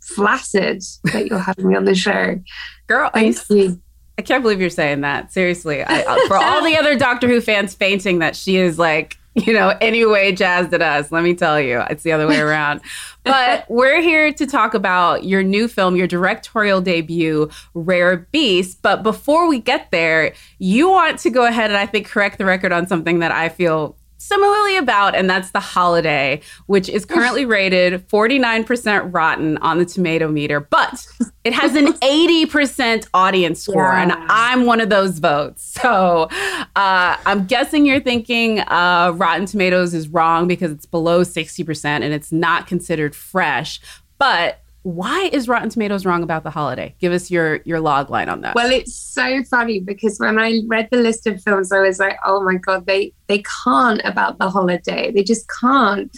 flaccid 0.02 0.84
that 1.06 1.28
you're 1.28 1.40
having 1.40 1.68
me 1.68 1.76
on 1.76 1.86
the 1.86 1.96
show. 1.96 2.40
Girl, 2.88 3.10
thank 3.14 3.38
I, 3.50 3.54
you. 3.54 3.82
I 4.18 4.24
can't 4.24 4.42
believe 4.42 4.60
you're 4.60 4.70
saying 4.70 5.02
that. 5.02 5.32
Seriously, 5.32 5.84
I, 5.86 6.26
for 6.28 6.38
all 6.38 6.64
the 6.64 6.76
other 6.78 6.98
Doctor 6.98 7.28
Who 7.28 7.40
fans 7.40 7.76
fainting 7.76 8.20
that 8.20 8.36
she 8.36 8.58
is 8.58 8.80
like 8.80 9.18
you 9.46 9.54
know, 9.54 9.78
anyway 9.82 10.32
jazzed 10.32 10.74
at 10.74 10.82
us. 10.82 11.12
Let 11.12 11.24
me 11.24 11.36
tell 11.36 11.62
you, 11.62 11.84
it's 11.90 12.04
the 12.04 12.12
other 12.12 12.28
way 12.28 12.40
around. 12.40 12.82
but 13.24 13.66
we're 13.70 14.02
here 14.02 14.34
to 14.34 14.48
talk 14.48 14.74
about 14.74 15.26
your 15.26 15.44
new 15.44 15.68
film, 15.68 15.96
your 15.96 16.08
directorial 16.08 16.82
debut, 16.82 17.50
Rare 17.74 18.28
Beast. 18.32 18.82
But 18.82 19.04
before 19.04 19.48
we 19.48 19.60
get 19.60 19.92
there, 19.92 20.34
you 20.58 20.90
want 20.90 21.20
to 21.20 21.30
go 21.30 21.46
ahead 21.46 21.70
and 21.70 21.78
I 21.78 21.86
think 21.86 22.08
correct 22.08 22.38
the 22.38 22.46
record 22.46 22.72
on 22.72 22.88
something 22.88 23.20
that 23.20 23.32
I 23.32 23.50
feel 23.50 23.96
similarly 24.18 24.78
about, 24.78 25.16
and 25.16 25.30
that's 25.30 25.52
The 25.52 25.60
Holiday, 25.60 26.42
which 26.66 26.90
is 26.90 27.06
currently 27.06 27.46
rated 27.58 28.08
49% 28.08 29.14
rotten 29.14 29.58
on 29.60 29.78
the 29.78 29.86
tomato 29.86 30.28
meter, 30.28 30.60
but 30.60 31.06
it 31.44 31.54
has 31.54 31.76
an 31.76 31.88
80% 31.94 33.08
audience 33.14 33.62
score, 33.62 33.84
yeah. 33.84 34.04
and 34.04 34.12
I'm 34.30 34.66
one 34.66 34.82
of 34.82 34.90
those 34.90 35.20
votes. 35.20 35.76
So 35.88 36.28
uh, 36.76 37.18
I'm 37.26 37.46
guessing 37.46 37.86
you're 37.86 38.02
thinking 38.02 38.60
uh, 38.62 39.14
Rotten 39.16 39.46
Tomatoes 39.46 39.94
is 39.94 40.10
wrong 40.10 40.48
because 40.48 40.72
it's 40.72 40.86
below 40.86 41.22
60% 41.22 41.86
and 41.86 42.04
it's 42.06 42.32
not 42.32 42.68
considered 42.68 43.16
fresh. 43.16 43.80
But 44.18 44.60
why 44.88 45.30
is 45.34 45.50
Rotten 45.50 45.68
Tomatoes 45.68 46.06
wrong 46.06 46.24
about 46.24 46.44
the 46.44 46.50
holiday? 46.50 46.96
Give 47.00 47.12
us 47.12 47.30
your 47.30 47.58
your 47.66 47.82
log 47.82 48.10
line 48.10 48.30
on 48.30 48.40
that. 48.42 48.56
Well, 48.56 48.72
it's 48.72 48.96
so 48.96 49.44
funny 49.44 49.82
because 49.82 50.18
when 50.18 50.40
I 50.40 50.62
read 50.66 50.88
the 50.92 50.98
list 50.98 51.28
of 51.28 51.44
films, 51.44 51.74
I 51.74 51.82
was 51.82 52.00
like, 52.00 52.18
oh 52.26 52.42
my 52.42 52.56
god, 52.56 52.86
they 52.86 53.12
they 53.28 53.44
can't 53.66 54.00
about 54.06 54.40
the 54.40 54.50
holiday. 54.50 55.12
They 55.12 55.24
just 55.24 55.46
can't. 55.60 56.10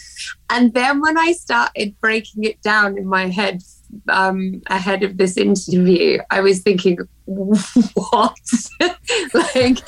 And 0.50 0.72
then 0.72 1.00
when 1.00 1.18
I 1.18 1.32
started 1.32 1.98
breaking 2.00 2.44
it 2.44 2.62
down 2.62 2.96
in 2.96 3.08
my 3.08 3.26
head 3.26 3.60
um, 4.08 4.62
ahead 4.68 5.02
of 5.02 5.16
this 5.16 5.36
interview, 5.36 6.20
I 6.30 6.40
was 6.40 6.60
thinking, 6.60 6.98
what? 7.24 8.36
like 9.34 9.78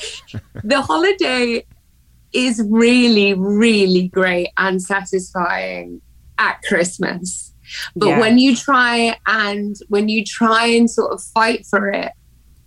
the 0.61 0.81
holiday 0.81 1.65
is 2.33 2.61
really, 2.69 3.33
really 3.33 4.09
great 4.09 4.49
and 4.57 4.81
satisfying 4.81 6.01
at 6.37 6.61
Christmas 6.63 7.52
but 7.95 8.09
yeah. 8.09 8.19
when 8.19 8.37
you 8.37 8.55
try 8.55 9.17
and 9.27 9.75
when 9.89 10.09
you 10.09 10.23
try 10.23 10.65
and 10.65 10.89
sort 10.89 11.11
of 11.11 11.21
fight 11.21 11.65
for 11.65 11.89
it 11.89 12.11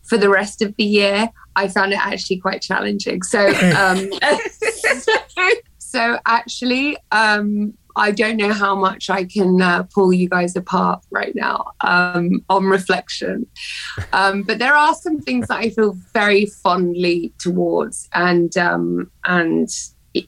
for 0.04 0.16
the 0.16 0.28
rest 0.28 0.62
of 0.62 0.74
the 0.76 0.84
year, 0.84 1.28
I 1.56 1.68
found 1.68 1.92
it 1.92 1.98
actually 1.98 2.38
quite 2.38 2.62
challenging. 2.62 3.22
So, 3.22 3.48
um, 3.76 4.10
so 5.78 6.18
actually, 6.26 6.96
um, 7.10 7.74
I 7.96 8.10
don't 8.10 8.36
know 8.36 8.52
how 8.52 8.74
much 8.74 9.08
I 9.08 9.24
can 9.24 9.60
uh, 9.60 9.84
pull 9.84 10.12
you 10.12 10.28
guys 10.28 10.54
apart 10.54 11.02
right 11.10 11.34
now 11.34 11.72
um, 11.80 12.44
on 12.50 12.66
reflection. 12.66 13.46
Um, 14.12 14.42
but 14.42 14.58
there 14.58 14.76
are 14.76 14.94
some 14.94 15.18
things 15.18 15.48
that 15.48 15.58
I 15.58 15.70
feel 15.70 15.96
very 16.12 16.44
fondly 16.46 17.32
towards, 17.38 18.08
and 18.12 18.56
um, 18.58 19.10
and 19.24 19.68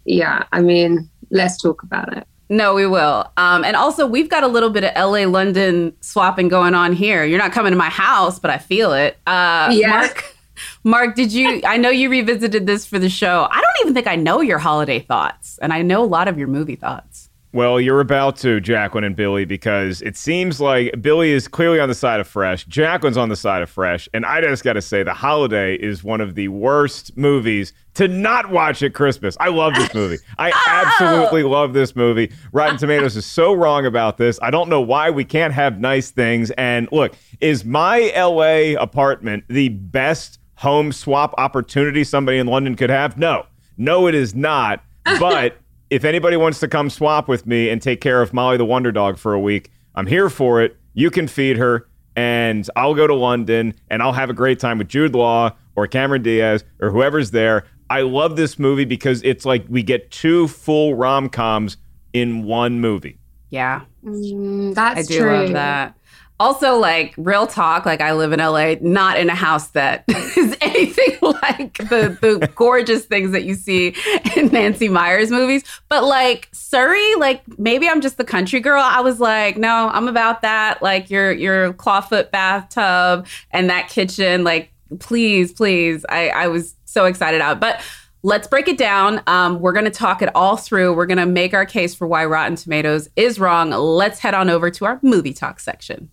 yeah, 0.06 0.44
I 0.50 0.62
mean, 0.62 1.10
let's 1.30 1.60
talk 1.60 1.82
about 1.82 2.16
it. 2.16 2.26
No, 2.48 2.74
we 2.74 2.86
will. 2.86 3.30
Um, 3.36 3.64
and 3.64 3.76
also, 3.76 4.06
we've 4.06 4.28
got 4.28 4.42
a 4.42 4.46
little 4.46 4.70
bit 4.70 4.84
of 4.84 4.94
LA 4.96 5.24
London 5.26 5.94
swapping 6.00 6.48
going 6.48 6.74
on 6.74 6.94
here. 6.94 7.24
You're 7.24 7.38
not 7.38 7.52
coming 7.52 7.72
to 7.72 7.76
my 7.76 7.90
house, 7.90 8.38
but 8.38 8.50
I 8.50 8.58
feel 8.58 8.92
it. 8.92 9.18
Uh, 9.26 9.70
yeah. 9.72 9.90
Mark, 9.90 10.36
Mark, 10.82 11.14
did 11.14 11.32
you? 11.32 11.60
I 11.64 11.76
know 11.76 11.90
you 11.90 12.08
revisited 12.08 12.66
this 12.66 12.86
for 12.86 12.98
the 12.98 13.10
show. 13.10 13.46
I 13.50 13.60
don't 13.60 13.76
even 13.82 13.94
think 13.94 14.06
I 14.06 14.16
know 14.16 14.40
your 14.40 14.58
holiday 14.58 15.00
thoughts, 15.00 15.58
and 15.58 15.72
I 15.72 15.82
know 15.82 16.02
a 16.02 16.06
lot 16.06 16.26
of 16.28 16.38
your 16.38 16.48
movie 16.48 16.76
thoughts. 16.76 17.27
Well, 17.58 17.80
you're 17.80 17.98
about 17.98 18.36
to, 18.36 18.60
Jacqueline 18.60 19.02
and 19.02 19.16
Billie, 19.16 19.44
because 19.44 20.00
it 20.02 20.16
seems 20.16 20.60
like 20.60 21.02
Billie 21.02 21.32
is 21.32 21.48
clearly 21.48 21.80
on 21.80 21.88
the 21.88 21.94
side 21.96 22.20
of 22.20 22.28
Fresh. 22.28 22.66
Jacqueline's 22.66 23.16
on 23.16 23.30
the 23.30 23.34
side 23.34 23.62
of 23.62 23.68
Fresh. 23.68 24.08
And 24.14 24.24
I 24.24 24.40
just 24.40 24.62
got 24.62 24.74
to 24.74 24.80
say, 24.80 25.02
The 25.02 25.12
Holiday 25.12 25.74
is 25.74 26.04
one 26.04 26.20
of 26.20 26.36
the 26.36 26.46
worst 26.46 27.16
movies 27.16 27.72
to 27.94 28.06
not 28.06 28.50
watch 28.50 28.80
at 28.84 28.94
Christmas. 28.94 29.36
I 29.40 29.48
love 29.48 29.74
this 29.74 29.92
movie. 29.92 30.18
I 30.38 30.52
oh! 30.52 30.64
absolutely 30.68 31.42
love 31.42 31.72
this 31.72 31.96
movie. 31.96 32.32
Rotten 32.52 32.76
Tomatoes 32.78 33.16
is 33.16 33.26
so 33.26 33.52
wrong 33.54 33.86
about 33.86 34.18
this. 34.18 34.38
I 34.40 34.52
don't 34.52 34.68
know 34.68 34.80
why 34.80 35.10
we 35.10 35.24
can't 35.24 35.52
have 35.52 35.80
nice 35.80 36.12
things. 36.12 36.52
And 36.52 36.88
look, 36.92 37.16
is 37.40 37.64
my 37.64 38.12
LA 38.16 38.80
apartment 38.80 39.42
the 39.48 39.70
best 39.70 40.38
home 40.54 40.92
swap 40.92 41.34
opportunity 41.38 42.04
somebody 42.04 42.38
in 42.38 42.46
London 42.46 42.76
could 42.76 42.90
have? 42.90 43.18
No. 43.18 43.46
No, 43.76 44.06
it 44.06 44.14
is 44.14 44.32
not. 44.32 44.84
But 45.18 45.56
if 45.90 46.04
anybody 46.04 46.36
wants 46.36 46.60
to 46.60 46.68
come 46.68 46.90
swap 46.90 47.28
with 47.28 47.46
me 47.46 47.70
and 47.70 47.80
take 47.80 48.00
care 48.00 48.20
of 48.22 48.32
Molly 48.32 48.56
the 48.56 48.64
Wonder 48.64 48.92
Dog 48.92 49.18
for 49.18 49.32
a 49.34 49.40
week, 49.40 49.70
I'm 49.94 50.06
here 50.06 50.28
for 50.28 50.62
it. 50.62 50.76
You 50.94 51.10
can 51.10 51.28
feed 51.28 51.56
her, 51.56 51.88
and 52.16 52.68
I'll 52.76 52.94
go 52.94 53.06
to 53.06 53.14
London 53.14 53.74
and 53.88 54.02
I'll 54.02 54.12
have 54.12 54.30
a 54.30 54.34
great 54.34 54.58
time 54.58 54.78
with 54.78 54.88
Jude 54.88 55.14
Law 55.14 55.52
or 55.76 55.86
Cameron 55.86 56.22
Diaz 56.22 56.64
or 56.80 56.90
whoever's 56.90 57.30
there. 57.30 57.64
I 57.90 58.02
love 58.02 58.36
this 58.36 58.58
movie 58.58 58.84
because 58.84 59.22
it's 59.22 59.46
like 59.46 59.64
we 59.68 59.82
get 59.82 60.10
two 60.10 60.48
full 60.48 60.94
rom 60.94 61.28
coms 61.28 61.76
in 62.12 62.44
one 62.44 62.80
movie. 62.80 63.18
Yeah, 63.50 63.82
mm, 64.04 64.74
that's 64.74 65.00
I 65.00 65.02
do 65.02 65.18
true. 65.20 65.32
love 65.32 65.52
that 65.52 65.94
also 66.40 66.76
like 66.76 67.14
real 67.16 67.46
talk 67.46 67.84
like 67.84 68.00
i 68.00 68.12
live 68.12 68.32
in 68.32 68.40
la 68.40 68.74
not 68.80 69.18
in 69.18 69.28
a 69.28 69.34
house 69.34 69.68
that 69.68 70.04
is 70.08 70.56
anything 70.60 71.16
like 71.22 71.76
the 71.78 72.16
the 72.20 72.50
gorgeous 72.54 73.04
things 73.04 73.32
that 73.32 73.44
you 73.44 73.54
see 73.54 73.94
in 74.36 74.48
nancy 74.48 74.88
meyers 74.88 75.30
movies 75.30 75.64
but 75.88 76.04
like 76.04 76.48
surrey 76.52 77.14
like 77.16 77.42
maybe 77.58 77.88
i'm 77.88 78.00
just 78.00 78.16
the 78.16 78.24
country 78.24 78.60
girl 78.60 78.82
i 78.82 79.00
was 79.00 79.20
like 79.20 79.56
no 79.56 79.90
i'm 79.92 80.08
about 80.08 80.42
that 80.42 80.82
like 80.82 81.10
your 81.10 81.32
your 81.32 81.72
clawfoot 81.74 82.30
bathtub 82.30 83.26
and 83.50 83.68
that 83.68 83.88
kitchen 83.88 84.44
like 84.44 84.70
please 85.00 85.52
please 85.52 86.04
i 86.08 86.28
i 86.28 86.46
was 86.46 86.74
so 86.84 87.04
excited 87.04 87.40
out 87.40 87.60
but 87.60 87.82
Let's 88.24 88.48
break 88.48 88.66
it 88.66 88.76
down. 88.76 89.22
Um, 89.28 89.60
we're 89.60 89.72
going 89.72 89.84
to 89.84 89.92
talk 89.92 90.22
it 90.22 90.28
all 90.34 90.56
through. 90.56 90.92
We're 90.94 91.06
going 91.06 91.18
to 91.18 91.26
make 91.26 91.54
our 91.54 91.64
case 91.64 91.94
for 91.94 92.06
why 92.06 92.24
Rotten 92.24 92.56
Tomatoes 92.56 93.08
is 93.14 93.38
wrong. 93.38 93.70
Let's 93.70 94.18
head 94.18 94.34
on 94.34 94.50
over 94.50 94.70
to 94.70 94.86
our 94.86 94.98
movie 95.02 95.32
talk 95.32 95.60
section. 95.60 96.10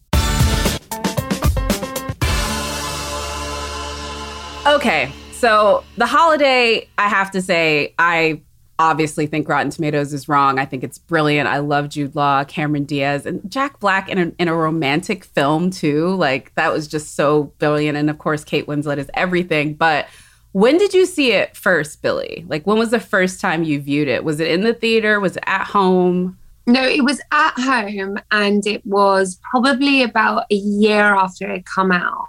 Okay, 4.76 5.10
so 5.32 5.86
the 5.96 6.06
holiday, 6.06 6.86
I 6.98 7.08
have 7.08 7.32
to 7.32 7.42
say, 7.42 7.94
I 7.98 8.42
obviously 8.78 9.26
think 9.26 9.48
Rotten 9.48 9.70
Tomatoes 9.70 10.14
is 10.14 10.28
wrong. 10.28 10.60
I 10.60 10.66
think 10.66 10.84
it's 10.84 10.98
brilliant. 10.98 11.48
I 11.48 11.60
love 11.60 11.88
Jude 11.88 12.14
Law, 12.14 12.44
Cameron 12.44 12.84
Diaz, 12.84 13.26
and 13.26 13.50
Jack 13.50 13.80
Black 13.80 14.10
in 14.10 14.18
a, 14.18 14.32
in 14.38 14.50
a 14.50 14.54
romantic 14.54 15.24
film 15.24 15.70
too. 15.70 16.14
Like 16.16 16.54
that 16.56 16.74
was 16.74 16.90
just 16.90 17.16
so 17.16 17.54
brilliant. 17.58 17.98
And 17.98 18.10
of 18.10 18.18
course, 18.18 18.44
Kate 18.44 18.68
Winslet 18.68 18.98
is 18.98 19.10
everything. 19.14 19.76
But 19.76 20.08
when 20.52 20.78
did 20.78 20.94
you 20.94 21.06
see 21.06 21.32
it 21.32 21.56
first, 21.56 22.02
Billie? 22.02 22.44
Like 22.50 22.68
when 22.68 22.78
was 22.78 22.92
the 22.92 23.00
first 23.00 23.40
time 23.40 23.64
you 23.64 23.80
viewed 23.80 24.10
it? 24.10 24.26
Was 24.26 24.42
it 24.42 24.52
in 24.52 24.66
the 24.66 24.74
theater? 24.74 25.22
Was 25.22 25.38
it 25.38 25.44
at 25.46 25.64
home? 25.64 26.38
No, 26.68 26.84
it 26.84 27.06
was 27.06 27.22
at 27.32 27.54
home, 27.58 28.20
and 28.32 28.68
it 28.68 28.86
was 28.86 29.40
probably 29.50 30.04
about 30.04 30.48
a 30.52 30.56
year 30.56 31.02
after 31.02 31.50
it 31.50 31.66
come 31.66 31.94
out. 31.94 32.28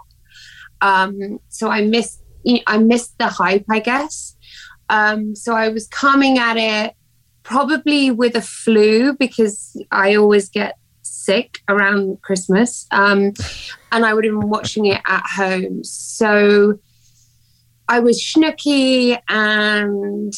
Um, 0.81 1.41
so 1.49 1.71
I 1.71 1.81
missed 1.81 2.23
I 2.67 2.79
missed 2.79 3.19
the 3.19 3.29
hype, 3.29 3.65
I 3.71 3.81
guess. 3.81 4.37
Um, 4.89 5.35
so 5.35 5.55
I 5.55 5.69
was 5.69 5.89
coming 5.89 6.39
at 6.39 6.57
it 6.57 6.95
probably 7.43 8.11
with 8.11 8.35
a 8.35 8.43
flu 8.43 9.15
because 9.15 9.81
I 9.91 10.15
always 10.15 10.49
get 10.49 10.79
sick 11.03 11.61
around 11.69 12.21
Christmas. 12.23 12.87
Um, 12.91 13.33
and 13.93 14.05
I 14.05 14.15
would 14.15 14.25
have 14.25 14.33
been 14.39 14.49
watching 14.49 14.87
it 14.87 15.01
at 15.07 15.25
home. 15.27 15.85
So 15.85 16.79
I 17.89 18.01
was 18.01 18.23
schnooky 18.23 19.19
and 19.29 20.33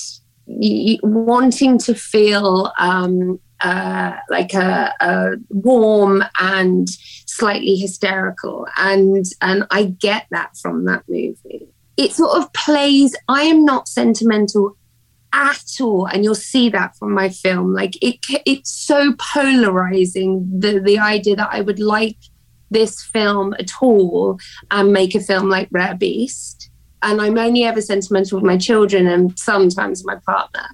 wanting 1.02 1.78
to 1.78 1.94
feel 1.94 2.72
um, 2.78 3.40
uh, 3.60 4.12
like 4.30 4.54
a, 4.54 4.94
a, 5.00 5.30
warm 5.50 6.22
and 6.38 6.88
slightly 7.26 7.74
hysterical, 7.74 8.68
and 8.76 9.24
and 9.40 9.66
I 9.70 9.84
get 9.84 10.26
that 10.30 10.56
from 10.56 10.84
that 10.84 11.02
movie 11.08 11.68
it 11.98 12.12
sort 12.12 12.38
of 12.38 12.50
plays, 12.52 13.14
I 13.28 13.42
am 13.42 13.64
not 13.64 13.88
sentimental 13.88 14.76
at 15.32 15.64
all 15.80 16.06
and 16.06 16.24
you'll 16.24 16.34
see 16.34 16.70
that 16.70 16.96
from 16.96 17.12
my 17.12 17.28
film. 17.28 17.74
Like 17.74 18.02
it 18.02 18.16
it's 18.46 18.70
so 18.70 19.14
polarizing 19.18 20.48
the 20.58 20.80
the 20.80 20.98
idea 20.98 21.36
that 21.36 21.50
i 21.52 21.60
would 21.60 21.80
like 21.80 22.16
this 22.70 23.02
film 23.02 23.54
at 23.58 23.70
all 23.80 24.38
and 24.70 24.92
make 24.92 25.14
a 25.14 25.20
film 25.20 25.50
like 25.50 25.68
rare 25.70 25.94
beast. 25.94 26.70
And 27.02 27.20
i'm 27.20 27.36
only 27.36 27.64
ever 27.64 27.82
sentimental 27.82 28.38
with 28.38 28.46
my 28.46 28.56
children 28.56 29.06
and 29.06 29.38
sometimes 29.38 30.04
my 30.04 30.16
partner. 30.26 30.66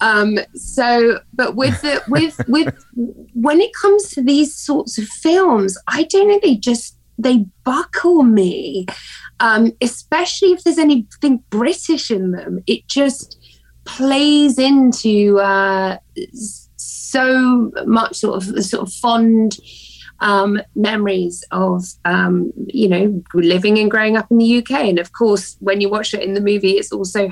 Um 0.00 0.38
so 0.54 1.20
but 1.34 1.56
with 1.56 1.80
the 1.82 2.02
with 2.08 2.40
with 2.48 2.72
when 3.34 3.60
it 3.60 3.72
comes 3.80 4.10
to 4.10 4.22
these 4.22 4.54
sorts 4.54 4.98
of 4.98 5.06
films 5.08 5.76
i 5.88 6.04
don't 6.04 6.28
know 6.28 6.40
they 6.42 6.56
just 6.56 6.96
they 7.22 7.46
buckle 7.64 8.22
me, 8.22 8.86
um, 9.40 9.72
especially 9.80 10.52
if 10.52 10.64
there's 10.64 10.78
anything 10.78 11.42
British 11.50 12.10
in 12.10 12.32
them. 12.32 12.62
It 12.66 12.86
just 12.86 13.38
plays 13.84 14.58
into 14.58 15.38
uh, 15.38 15.98
so 16.76 17.72
much 17.86 18.16
sort 18.16 18.36
of 18.36 18.64
sort 18.64 18.86
of 18.86 18.92
fond 18.94 19.58
um, 20.20 20.60
memories 20.74 21.44
of 21.50 21.84
um, 22.04 22.52
you 22.66 22.88
know 22.88 23.22
living 23.34 23.78
and 23.78 23.90
growing 23.90 24.16
up 24.16 24.30
in 24.30 24.38
the 24.38 24.58
UK. 24.58 24.70
And 24.72 24.98
of 24.98 25.12
course, 25.12 25.56
when 25.60 25.80
you 25.80 25.88
watch 25.88 26.14
it 26.14 26.22
in 26.22 26.34
the 26.34 26.40
movie, 26.40 26.72
it's 26.72 26.92
also 26.92 27.30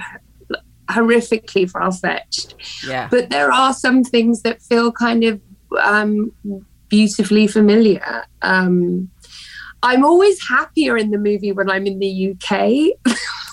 horrifically 0.89 1.71
far 1.71 1.93
fetched. 1.93 2.55
Yeah. 2.87 3.09
But 3.11 3.31
there 3.31 3.53
are 3.53 3.75
some 3.75 4.05
things 4.05 4.43
that 4.43 4.63
feel 4.63 4.91
kind 4.91 5.25
of 5.25 5.41
um, 5.81 6.33
beautifully 6.89 7.47
familiar. 7.47 8.25
Um, 8.43 9.11
I'm 9.83 10.05
always 10.05 10.47
happier 10.47 10.97
in 10.97 11.11
the 11.11 11.19
movie 11.19 11.53
when 11.53 11.71
I'm 11.71 11.87
in 11.87 11.99
the 11.99 12.33
UK. 12.33 12.99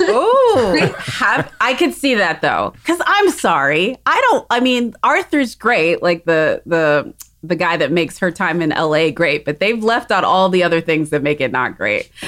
Oh, 0.02 0.96
I 1.62 1.76
could 1.78 1.94
see 1.94 2.16
that 2.16 2.42
though, 2.42 2.74
because 2.76 3.00
I'm 3.06 3.30
sorry, 3.32 3.98
I 4.06 4.20
don't. 4.30 4.46
I 4.50 4.60
mean, 4.60 4.94
Arthur's 5.04 5.56
great, 5.56 6.02
like 6.02 6.26
the 6.26 6.62
the 6.66 7.14
the 7.44 7.56
guy 7.56 7.78
that 7.78 7.92
makes 7.92 8.18
her 8.20 8.32
time 8.32 8.62
in 8.62 8.70
LA 8.72 9.12
great, 9.12 9.46
but 9.46 9.60
they've 9.60 9.84
left 9.84 10.12
out 10.12 10.24
all 10.24 10.50
the 10.50 10.64
other 10.64 10.82
things 10.82 11.12
that 11.12 11.22
make 11.22 11.42
it 11.42 11.52
not 11.52 11.78
great. 11.78 12.10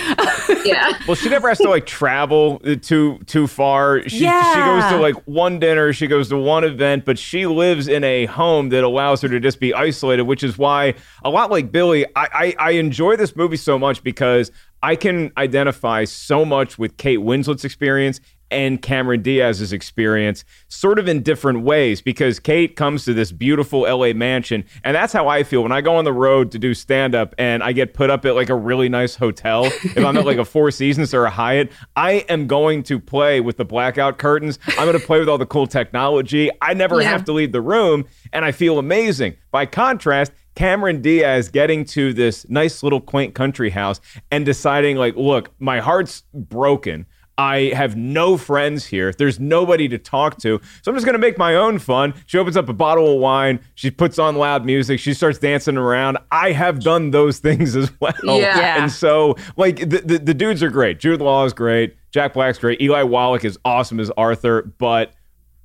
yeah. 0.66 0.98
Well, 1.08 1.16
she 1.16 1.30
never 1.30 1.48
has 1.50 1.58
to 1.60 1.70
like 1.70 1.86
travel 1.86 2.62
uh, 2.66 2.76
too 2.82 3.20
too 3.26 3.48
far. 3.48 4.08
She 4.08 4.24
Yeah. 4.24 4.54
she 4.54 4.60
goes 4.60 4.92
to 4.92 4.98
like 5.02 5.16
one 5.28 5.60
dinner, 5.60 5.94
she 5.94 6.08
goes 6.08 6.30
to 6.30 6.38
one 6.38 6.64
event, 6.64 7.06
but 7.06 7.18
she 7.20 7.46
lives 7.46 7.88
in 7.88 8.04
a 8.04 8.26
home 8.26 8.70
that 8.70 8.84
allows 8.84 9.22
her 9.22 9.30
to 9.30 9.40
just 9.40 9.60
be 9.60 9.74
isolated, 9.74 10.24
which 10.24 10.44
is 10.44 10.58
why 10.58 10.94
a 11.24 11.30
lot 11.30 11.52
like 11.52 11.72
Billie, 11.72 12.06
I 12.16 12.28
I, 12.34 12.56
I 12.60 12.72
enjoy 12.72 13.16
this 13.16 13.36
movie 13.36 13.58
so 13.58 13.78
much 13.80 14.04
because 14.04 14.52
I 14.84 14.96
can 14.96 15.32
identify 15.38 16.04
so 16.04 16.46
much 16.46 16.78
with 16.78 16.98
Kate 16.98 17.18
Winslet's 17.22 17.66
experience 17.66 18.20
and 18.52 18.82
Cameron 18.82 19.22
Diaz's 19.22 19.74
experience 19.74 20.44
sort 20.68 21.00
of 21.00 21.08
in 21.08 21.22
different 21.24 21.62
ways 21.62 22.02
because 22.02 22.40
Kate 22.40 22.76
comes 22.76 23.06
to 23.06 23.14
this 23.14 23.32
beautiful 23.32 23.82
LA 23.82 24.14
mansion 24.14 24.64
and 24.84 24.96
that's 24.96 25.14
how 25.14 25.28
I 25.28 25.44
feel 25.44 25.64
when 25.64 25.72
I 25.72 25.82
go 25.82 25.96
on 25.96 26.06
the 26.06 26.14
road 26.14 26.52
to 26.52 26.60
do 26.60 26.74
stand 26.74 27.16
up 27.16 27.36
and 27.38 27.62
I 27.64 27.72
get 27.72 27.94
put 27.94 28.10
up 28.10 28.26
at 28.26 28.36
like 28.36 28.50
a 28.50 28.56
really 28.56 28.90
nice 28.90 29.16
hotel. 29.16 29.66
If 29.66 29.98
I'm 29.98 30.18
at 30.18 30.26
like 30.26 30.38
a 30.38 30.46
Four 30.58 30.72
Seasons 30.72 31.14
or 31.14 31.26
a 31.26 31.30
Hyatt 31.30 31.72
I 31.96 32.26
am 32.30 32.48
going 32.48 32.84
to 32.84 33.00
play 33.00 33.42
with 33.42 33.58
the 33.58 33.66
blackout 33.66 34.18
curtains. 34.18 34.60
I'm 34.70 34.86
going 34.88 35.00
to 35.00 35.06
play 35.06 35.20
with 35.20 35.30
all 35.30 35.38
the 35.38 35.46
cool 35.46 35.68
technology. 35.68 36.50
I 36.62 36.74
never 36.74 37.02
Yeah. 37.02 37.10
have 37.10 37.26
to 37.26 37.34
leave 37.34 37.52
the 37.52 37.62
room 37.62 38.06
and 38.34 38.46
I 38.46 38.52
feel 38.52 38.80
amazing. 38.80 39.36
By 39.52 39.66
contrast 39.66 40.32
Cameron 40.56 41.02
Diaz 41.04 41.50
getting 41.50 41.86
to 41.86 42.14
this 42.14 42.48
nice 42.50 42.82
little 42.82 43.00
quaint 43.02 43.36
country 43.36 43.70
house 43.70 44.02
and 44.32 44.44
deciding 44.46 44.98
like 44.98 45.16
look 45.16 45.52
my 45.60 45.80
heart's 45.80 46.24
broken 46.34 47.06
I 47.38 47.72
have 47.76 47.96
no 47.96 48.36
friends 48.38 48.86
here. 48.86 49.14
There's 49.14 49.40
nobody 49.40 49.88
to 49.90 49.98
talk 49.98 50.38
to. 50.40 50.60
So 50.82 50.92
I'm 50.92 50.96
just 50.96 51.06
going 51.06 51.14
to 51.14 51.20
make 51.20 51.38
my 51.38 51.56
own 51.56 51.78
fun. 51.78 52.14
She 52.26 52.38
opens 52.38 52.58
up 52.58 52.68
a 52.68 52.74
bottle 52.74 53.14
of 53.14 53.20
wine. 53.20 53.60
She 53.76 53.92
puts 53.92 54.18
on 54.18 54.36
loud 54.36 54.66
music. 54.66 55.00
She 55.00 55.14
starts 55.14 55.38
dancing 55.38 55.78
around. 55.78 56.18
I 56.32 56.52
have 56.52 56.80
done 56.80 57.12
those 57.12 57.40
things 57.48 57.76
as 57.76 57.92
well. 58.00 58.14
Yeah. 58.24 58.58
Yeah. 58.58 58.82
And 58.82 58.92
so, 58.92 59.36
like, 59.56 59.78
the, 59.78 60.02
the, 60.04 60.20
the 60.20 60.34
dudes 60.34 60.64
are 60.64 60.72
great. 60.72 61.00
Jude 61.00 61.22
Law 61.22 61.46
is 61.46 61.54
great. 61.54 61.96
Jack 62.12 62.34
Black's 62.34 62.58
great. 62.58 62.82
Eli 62.82 63.04
Wallach 63.04 63.46
is 63.46 63.60
awesome 63.64 64.00
as 64.00 64.10
Arthur. 64.18 64.74
But 64.80 65.14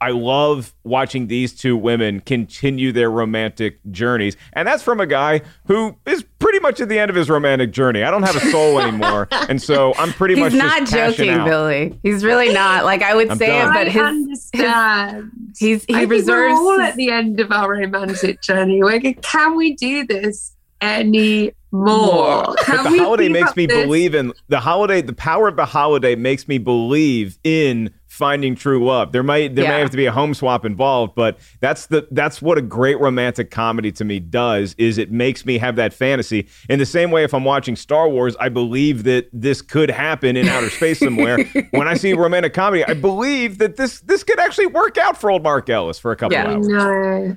I 0.03 0.11
love 0.11 0.75
watching 0.83 1.29
these 1.29 1.55
two 1.55 1.77
women 1.77 2.19
continue 2.19 2.91
their 2.91 3.09
romantic 3.09 3.79
journeys. 3.93 4.37
And 4.53 4.67
that's 4.67 4.83
from 4.83 4.99
a 4.99 5.07
guy 5.07 5.43
who 5.67 5.97
is 6.07 6.25
pretty 6.41 6.59
much 6.59 6.81
at 6.81 6.89
the 6.89 6.99
end 6.99 7.09
of 7.09 7.15
his 7.15 7.31
romantic 7.31 7.71
journey. 7.71 8.03
I 8.03 8.11
don't 8.11 8.25
have 8.25 8.35
a 8.35 8.51
soul 8.51 8.81
anymore. 8.81 9.29
And 9.49 9.61
so 9.61 9.93
I'm 9.99 10.13
pretty 10.13 10.35
much 10.37 10.55
not 10.55 10.87
just 10.87 11.17
joking, 11.19 11.31
out. 11.31 11.47
Billie. 11.47 11.99
He's 12.03 12.25
really 12.25 12.53
not. 12.53 12.85
Like 12.85 13.03
I 13.03 13.15
would 13.15 13.31
I'm 13.31 13.39
say 13.39 13.47
done. 13.49 13.71
it, 13.71 13.73
but 13.73 13.87
I 13.87 13.91
his 13.91 14.03
understand. 14.03 15.31
he's 15.59 15.85
he 15.85 15.95
I 15.95 15.99
think 16.01 16.11
reserves. 16.11 16.55
we're 16.55 16.73
all 16.75 16.81
at 16.81 16.97
the 16.97 17.11
end 17.11 17.39
of 17.41 17.53
our 17.53 17.71
romantic 17.71 18.41
journey. 18.41 18.83
Like, 18.83 19.21
can 19.23 19.57
we 19.57 19.75
do 19.75 20.07
this 20.07 20.57
any 20.81 21.53
more? 21.73 22.55
Can 22.65 22.85
But 22.85 22.91
the 22.91 22.99
holiday 22.99 23.29
makes 23.29 23.57
me 23.57 23.67
this? 23.67 23.85
believe 23.85 24.15
in 24.15 24.33
the 24.49 24.61
holiday. 24.61 25.03
The 25.03 25.13
power 25.15 25.49
of 25.49 25.57
the 25.57 25.65
holiday 25.67 26.15
makes 26.15 26.47
me 26.47 26.59
believe 26.59 27.39
in 27.45 27.93
finding 28.07 28.55
true 28.55 28.85
love. 28.85 29.11
There 29.13 29.23
might 29.23 29.55
there 29.55 29.67
may 29.67 29.81
have 29.81 29.91
to 29.91 29.97
be 29.97 30.05
a 30.05 30.13
home 30.13 30.35
swap 30.35 30.67
involved, 30.67 31.15
but 31.15 31.39
that's 31.61 31.87
the 31.87 32.07
that's 32.11 32.43
what 32.43 32.59
a 32.59 32.63
great 32.63 33.01
romantic 33.01 33.51
comedy 33.51 33.91
to 33.93 34.05
me 34.05 34.21
does. 34.21 34.75
Is 34.77 34.99
it 34.99 35.11
makes 35.11 35.47
me 35.47 35.57
have 35.59 35.77
that 35.77 35.95
fantasy. 35.95 36.47
In 36.69 36.79
the 36.79 36.85
same 36.87 37.11
way, 37.11 37.25
if 37.25 37.33
I'm 37.33 37.45
watching 37.45 37.75
Star 37.75 38.09
Wars, 38.09 38.37
I 38.39 38.51
believe 38.51 39.05
that 39.05 39.29
this 39.33 39.63
could 39.63 39.91
happen 39.91 40.37
in 40.37 40.47
outer 40.49 40.69
space 40.69 40.99
somewhere. 40.99 41.39
when 41.71 41.89
I 41.89 41.95
see 41.95 42.11
a 42.11 42.17
romantic 42.17 42.53
comedy, 42.53 42.85
I 42.85 42.93
believe 42.93 43.57
that 43.59 43.77
this 43.77 44.01
this 44.01 44.23
could 44.25 44.39
actually 44.39 44.67
work 44.67 44.99
out 44.99 45.17
for 45.17 45.31
old 45.31 45.43
Mark 45.43 45.71
Ellis 45.71 45.99
for 45.99 46.13
a 46.13 46.17
couple 46.17 46.35
Yeah. 46.37 46.51
of 46.51 46.57
hours. 46.57 46.69
No. 46.69 47.37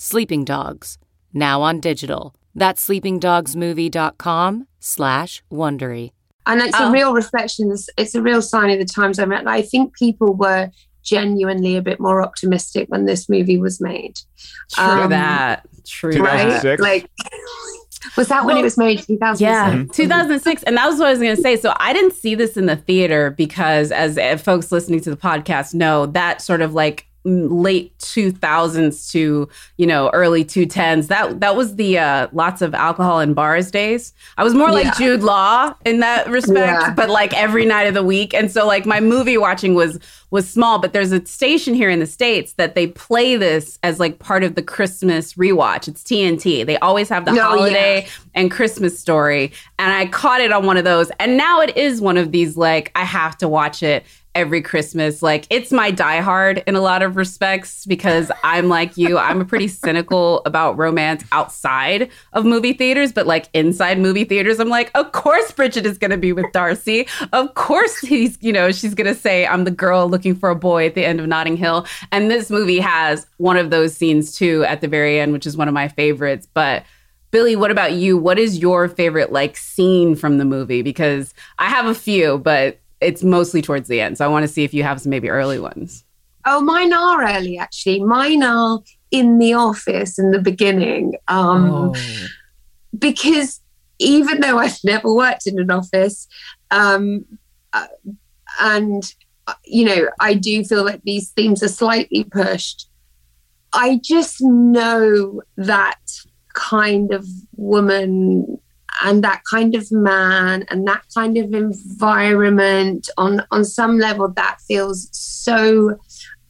Sleeping 0.00 0.44
Dogs, 0.44 0.96
now 1.32 1.60
on 1.60 1.80
digital. 1.80 2.32
That's 2.54 2.86
sleepingdogsmovie.com 2.88 4.66
slash 4.78 5.42
Wondery. 5.50 6.12
And 6.46 6.60
it's 6.62 6.78
Oh. 6.78 6.88
a 6.88 6.92
real 6.92 7.12
reflection. 7.12 7.70
It's, 7.72 7.90
it's 7.98 8.14
a 8.14 8.22
real 8.22 8.40
sign 8.40 8.70
of 8.70 8.78
the 8.78 8.84
times 8.84 9.18
I'm 9.18 9.32
at. 9.32 9.46
I 9.48 9.60
think 9.60 9.96
people 9.96 10.34
were 10.34 10.70
genuinely 11.02 11.76
a 11.76 11.82
bit 11.82 11.98
more 11.98 12.22
optimistic 12.22 12.88
when 12.88 13.06
this 13.06 13.28
movie 13.28 13.58
was 13.58 13.80
made. 13.80 14.20
True 14.72 14.84
Um, 14.84 15.10
that. 15.10 15.66
True 15.84 16.12
that. 16.12 16.20
Right? 16.20 16.42
2006? 16.62 16.80
Like, 16.82 17.10
was 18.16 18.28
that 18.28 18.44
when 18.44 18.56
it 18.56 18.62
was 18.62 18.78
made? 18.78 19.00
2006? 19.00 19.40
Yeah, 19.40 19.84
2006. 19.92 20.62
And 20.62 20.76
that 20.76 20.86
was 20.86 20.98
what 21.00 21.08
I 21.08 21.10
was 21.10 21.18
going 21.20 21.34
to 21.34 21.42
say. 21.42 21.56
So 21.56 21.74
I 21.78 21.92
didn't 21.92 22.12
see 22.14 22.36
this 22.36 22.56
in 22.56 22.66
the 22.66 22.76
theater 22.76 23.30
because, 23.32 23.90
as 23.90 24.16
folks 24.40 24.70
listening 24.70 25.00
to 25.00 25.10
the 25.10 25.16
podcast 25.16 25.74
know, 25.74 26.06
that 26.06 26.40
sort 26.40 26.60
of 26.62 26.72
like 26.72 27.06
late 27.28 27.96
2000s 27.98 29.10
to 29.10 29.48
you 29.76 29.86
know 29.86 30.08
early 30.14 30.44
2010s 30.44 31.08
that 31.08 31.40
that 31.40 31.54
was 31.56 31.76
the 31.76 31.98
uh 31.98 32.26
lots 32.32 32.62
of 32.62 32.74
alcohol 32.74 33.20
in 33.20 33.34
bars 33.34 33.70
days 33.70 34.12
i 34.38 34.44
was 34.44 34.54
more 34.54 34.70
like 34.70 34.96
jude 34.96 35.22
law 35.22 35.74
in 35.84 36.00
that 36.00 36.28
respect 36.28 36.56
Yeah. 36.82 36.94
but 36.94 37.10
like 37.10 37.34
every 37.34 37.66
night 37.66 37.86
of 37.86 37.94
the 37.94 38.02
week 38.02 38.32
and 38.34 38.50
so 38.50 38.66
like 38.66 38.86
my 38.86 39.00
movie 39.00 39.36
watching 39.36 39.74
was 39.74 39.98
was 40.30 40.48
small 40.48 40.78
but 40.78 40.92
there's 40.92 41.12
a 41.12 41.24
station 41.26 41.74
here 41.74 41.90
in 41.90 42.00
the 42.00 42.06
states 42.06 42.54
that 42.54 42.74
they 42.74 42.86
play 42.86 43.36
this 43.36 43.78
as 43.82 43.98
like 44.00 44.18
part 44.18 44.42
of 44.44 44.54
the 44.54 44.62
christmas 44.62 45.34
rewatch 45.34 45.86
it's 45.88 46.02
tnt 46.02 46.64
they 46.66 46.78
always 46.78 47.08
have 47.08 47.24
the 47.26 47.30
Oh, 47.32 47.34
yeah. 47.34 47.42
holiday 47.42 48.06
and 48.34 48.50
Christmas 48.52 48.96
Story. 48.98 49.52
And 49.80 49.92
I 49.92 50.06
caught 50.06 50.40
it 50.40 50.52
on 50.52 50.64
one 50.64 50.76
of 50.76 50.84
those. 50.84 51.10
And 51.18 51.36
now 51.36 51.60
it 51.60 51.76
is 51.76 52.00
one 52.00 52.16
of 52.16 52.30
these, 52.30 52.56
like, 52.56 52.92
I 52.94 53.02
have 53.04 53.36
to 53.38 53.48
watch 53.48 53.82
it 53.82 54.04
every 54.38 54.62
Christmas. 54.62 55.22
Like, 55.22 55.46
it's 55.50 55.72
my 55.72 55.90
Die 55.90 56.20
Hard 56.20 56.62
in 56.66 56.76
a 56.76 56.80
lot 56.80 57.02
of 57.02 57.16
respects 57.16 57.84
because 57.84 58.30
I'm 58.44 58.68
like 58.68 58.96
you. 58.96 59.18
I'm 59.18 59.40
a 59.40 59.44
pretty 59.44 59.68
cynical 59.68 60.42
about 60.46 60.78
romance 60.78 61.24
outside 61.32 62.10
of 62.32 62.44
movie 62.44 62.72
theaters, 62.72 63.12
but 63.12 63.26
like 63.26 63.48
inside 63.52 63.98
movie 63.98 64.24
theaters, 64.24 64.60
I'm 64.60 64.68
like, 64.68 64.90
of 64.94 65.12
course 65.12 65.50
Bridget 65.50 65.84
is 65.84 65.98
to 66.12 66.16
be 66.16 66.32
with 66.32 66.46
Darcy. 66.52 67.06
Of 67.32 67.54
course 67.54 67.98
he's, 67.98 68.38
you 68.40 68.52
know, 68.52 68.70
she's 68.70 68.94
to 69.12 69.14
say, 69.14 69.46
I'm 69.46 69.64
the 69.64 69.70
girl 69.70 70.08
looking 70.08 70.34
for 70.34 70.50
a 70.50 70.56
boy 70.56 70.86
at 70.86 70.94
the 70.94 71.04
end 71.04 71.20
of 71.20 71.26
Notting 71.26 71.56
Hill. 71.56 71.86
And 72.12 72.30
this 72.30 72.50
movie 72.50 72.78
has 72.78 73.26
one 73.38 73.56
of 73.56 73.70
those 73.70 73.94
scenes 73.94 74.36
too 74.36 74.64
at 74.64 74.80
the 74.80 74.88
very 74.88 75.18
end, 75.18 75.32
which 75.32 75.46
is 75.46 75.56
one 75.56 75.68
of 75.68 75.74
my 75.74 75.88
favorites. 75.88 76.46
But 76.54 76.84
Billie, 77.30 77.56
what 77.56 77.70
about 77.70 77.92
you? 77.92 78.16
What 78.16 78.38
is 78.38 78.58
your 78.58 78.88
favorite 78.88 79.32
like 79.32 79.56
scene 79.56 80.14
from 80.14 80.38
the 80.38 80.44
movie? 80.44 80.82
Because 80.82 81.34
I 81.58 81.68
have 81.68 81.86
a 81.86 81.94
few, 81.94 82.38
but 82.38 82.80
it's 83.00 83.22
mostly 83.22 83.62
towards 83.62 83.88
the 83.88 84.00
end. 84.00 84.18
So 84.18 84.24
I 84.24 84.28
want 84.28 84.44
to 84.44 84.48
see 84.48 84.64
if 84.64 84.74
you 84.74 84.82
have 84.82 85.00
some 85.00 85.10
maybe 85.10 85.30
early 85.30 85.58
ones. 85.58 86.04
Oh, 86.44 86.60
mine 86.60 86.92
are 86.92 87.24
early 87.24 87.58
actually. 87.58 88.02
Mine 88.02 88.42
are 88.42 88.80
in 89.10 89.38
the 89.38 89.54
office 89.54 90.18
in 90.18 90.30
the 90.30 90.40
beginning. 90.40 91.14
Um, 91.28 91.70
oh. 91.70 91.94
Because 92.98 93.60
even 93.98 94.40
though 94.40 94.58
I've 94.58 94.78
never 94.84 95.12
worked 95.12 95.46
in 95.46 95.58
an 95.58 95.70
office, 95.70 96.26
um, 96.70 97.24
uh, 97.72 97.86
and 98.60 99.14
uh, 99.46 99.54
you 99.64 99.84
know, 99.84 100.08
I 100.20 100.34
do 100.34 100.64
feel 100.64 100.84
that 100.84 101.02
these 101.04 101.30
themes 101.30 101.62
are 101.62 101.68
slightly 101.68 102.24
pushed. 102.24 102.88
I 103.72 104.00
just 104.02 104.40
know 104.40 105.42
that 105.56 106.00
kind 106.54 107.12
of 107.12 107.26
woman 107.56 108.58
and 109.02 109.22
that 109.24 109.42
kind 109.50 109.74
of 109.74 109.90
man 109.90 110.64
and 110.70 110.86
that 110.86 111.02
kind 111.14 111.36
of 111.36 111.52
environment 111.52 113.08
on 113.16 113.42
on 113.50 113.64
some 113.64 113.98
level 113.98 114.28
that 114.28 114.58
feels 114.66 115.08
so 115.12 115.98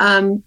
um, 0.00 0.42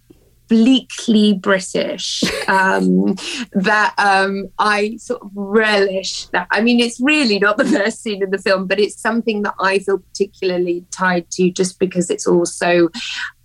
bleakly 0.51 1.33
British 1.33 2.23
um, 2.49 3.15
that 3.53 3.93
um, 3.97 4.49
I 4.59 4.97
sort 4.97 5.21
of 5.21 5.31
relish 5.33 6.25
that. 6.27 6.47
I 6.51 6.59
mean, 6.59 6.81
it's 6.81 6.99
really 6.99 7.39
not 7.39 7.57
the 7.57 7.63
first 7.65 8.03
scene 8.03 8.21
in 8.21 8.31
the 8.31 8.37
film, 8.37 8.67
but 8.67 8.77
it's 8.77 8.99
something 8.99 9.43
that 9.43 9.55
I 9.61 9.79
feel 9.79 9.99
particularly 9.99 10.85
tied 10.91 11.31
to 11.31 11.49
just 11.51 11.79
because 11.79 12.09
it's 12.09 12.27
also 12.27 12.89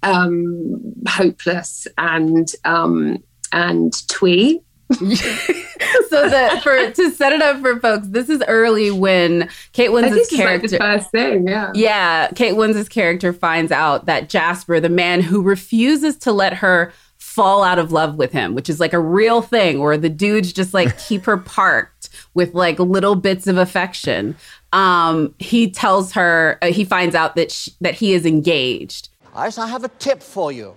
um, 0.03 0.95
hopeless 1.07 1.87
and 1.97 2.49
um, 2.65 3.23
and 3.53 3.93
twee. 4.09 4.63
so 6.09 6.29
that 6.29 6.63
for 6.63 6.91
to 6.91 7.11
set 7.11 7.33
it 7.33 7.43
up 7.43 7.61
for 7.61 7.79
folks, 7.81 8.07
this 8.09 8.29
is 8.29 8.43
early 8.49 8.91
when 8.91 9.49
Kate 9.73 9.91
Winslet's 9.91 10.31
character. 10.31 10.69
Like 10.69 10.81
first 10.81 11.11
thing, 11.11 11.47
yeah. 11.47 11.73
Yeah, 11.75 12.29
Kate 12.35 12.57
Winslet's 12.57 12.89
character 12.89 13.33
finds 13.33 13.73
out 13.73 14.07
that 14.07 14.29
Jasper, 14.29 14.81
the 14.81 14.89
man 14.89 15.21
who 15.21 15.43
refuses 15.43 16.17
to 16.19 16.33
let 16.33 16.55
her 16.55 16.93
fall 17.19 17.63
out 17.63 17.79
of 17.79 17.93
love 17.93 18.17
with 18.17 18.33
him, 18.33 18.55
which 18.55 18.71
is 18.71 18.81
like 18.81 18.93
a 18.93 18.99
real 18.99 19.43
thing, 19.43 19.81
where 19.81 19.99
the 19.99 20.09
dudes 20.09 20.53
just 20.53 20.73
like 20.73 20.97
keep 21.07 21.25
her 21.25 21.37
parked 21.37 22.09
with 22.35 22.55
like 22.55 22.79
little 22.79 23.15
bits 23.15 23.47
of 23.47 23.59
affection. 23.59 24.37
Um, 24.73 25.35
he 25.39 25.71
tells 25.71 26.13
her 26.13 26.59
uh, 26.63 26.67
he 26.67 26.85
finds 26.85 27.15
out 27.15 27.37
that 27.37 27.51
she, 27.51 27.73
that 27.81 27.95
he 27.95 28.15
is 28.15 28.25
engaged. 28.25 29.11
Iris, 29.35 29.59
I 29.59 29.69
have 29.69 29.85
a 29.85 29.89
tip 29.89 30.23
for 30.23 30.51
you. 30.51 30.77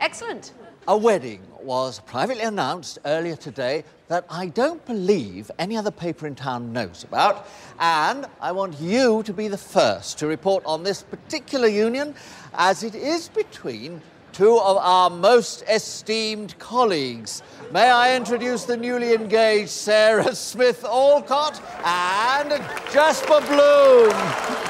Excellent. 0.00 0.52
A 0.88 0.96
wedding 0.96 1.40
was 1.64 2.00
privately 2.00 2.42
announced 2.42 2.98
earlier 3.04 3.36
today 3.36 3.84
that 4.08 4.24
I 4.28 4.46
don't 4.46 4.84
believe 4.86 5.50
any 5.58 5.76
other 5.76 5.90
paper 5.90 6.26
in 6.26 6.34
town 6.34 6.72
knows 6.72 7.04
about. 7.04 7.48
And 7.78 8.26
I 8.40 8.52
want 8.52 8.80
you 8.80 9.22
to 9.22 9.32
be 9.32 9.48
the 9.48 9.58
first 9.58 10.18
to 10.18 10.26
report 10.26 10.64
on 10.64 10.82
this 10.82 11.02
particular 11.02 11.68
union, 11.68 12.14
as 12.54 12.82
it 12.82 12.94
is 12.94 13.28
between 13.28 14.00
two 14.32 14.58
of 14.58 14.76
our 14.78 15.10
most 15.10 15.62
esteemed 15.68 16.58
colleagues. 16.58 17.42
May 17.70 17.90
I 17.90 18.16
introduce 18.16 18.64
the 18.64 18.76
newly 18.76 19.14
engaged 19.14 19.70
Sarah 19.70 20.34
Smith 20.34 20.84
Alcott 20.84 21.60
and 21.84 22.50
Jasper 22.92 23.40
Bloom 23.46 24.62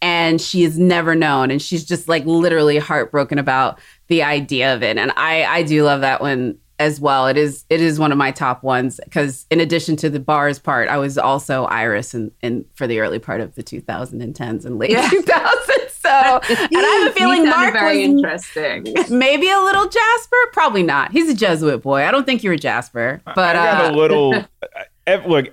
and 0.00 0.40
she 0.40 0.62
is 0.62 0.78
never 0.78 1.14
known 1.14 1.50
and 1.50 1.60
she's 1.60 1.84
just 1.84 2.08
like 2.08 2.24
literally 2.24 2.78
heartbroken 2.78 3.38
about 3.38 3.80
the 4.08 4.22
idea 4.22 4.74
of 4.74 4.82
it. 4.82 4.98
And 4.98 5.12
I 5.16 5.44
I 5.44 5.62
do 5.62 5.84
love 5.84 6.00
that 6.00 6.20
one 6.20 6.58
as 6.78 7.00
well. 7.00 7.26
It 7.26 7.36
is 7.36 7.64
it 7.70 7.80
is 7.80 7.98
one 7.98 8.12
of 8.12 8.18
my 8.18 8.30
top 8.30 8.62
ones 8.62 9.00
because 9.04 9.46
in 9.50 9.60
addition 9.60 9.96
to 9.96 10.10
the 10.10 10.20
bars 10.20 10.58
part, 10.58 10.88
I 10.88 10.98
was 10.98 11.18
also 11.18 11.64
Iris 11.64 12.14
in, 12.14 12.30
in 12.42 12.64
for 12.74 12.86
the 12.86 13.00
early 13.00 13.18
part 13.18 13.40
of 13.40 13.54
the 13.54 13.62
2010s 13.62 14.64
and 14.64 14.78
late 14.78 14.90
yeah. 14.90 15.08
2000s. 15.08 15.90
So 15.90 16.08
and 16.48 16.68
I 16.72 17.02
have 17.02 17.10
a 17.10 17.14
feeling 17.14 17.44
Mark 17.44 17.74
very 17.74 18.08
was 18.08 18.08
interesting. 18.08 18.94
Maybe 19.10 19.50
a 19.50 19.60
little 19.60 19.88
Jasper, 19.88 20.36
probably 20.52 20.82
not. 20.82 21.12
He's 21.12 21.28
a 21.28 21.34
Jesuit 21.34 21.82
boy. 21.82 22.04
I 22.04 22.10
don't 22.10 22.24
think 22.24 22.42
you're 22.42 22.54
a 22.54 22.58
Jasper, 22.58 23.20
but 23.24 23.38
I 23.38 23.52
got 23.52 23.84
uh, 23.84 23.94
a 23.94 23.96
little. 23.96 24.44
look, 25.26 25.48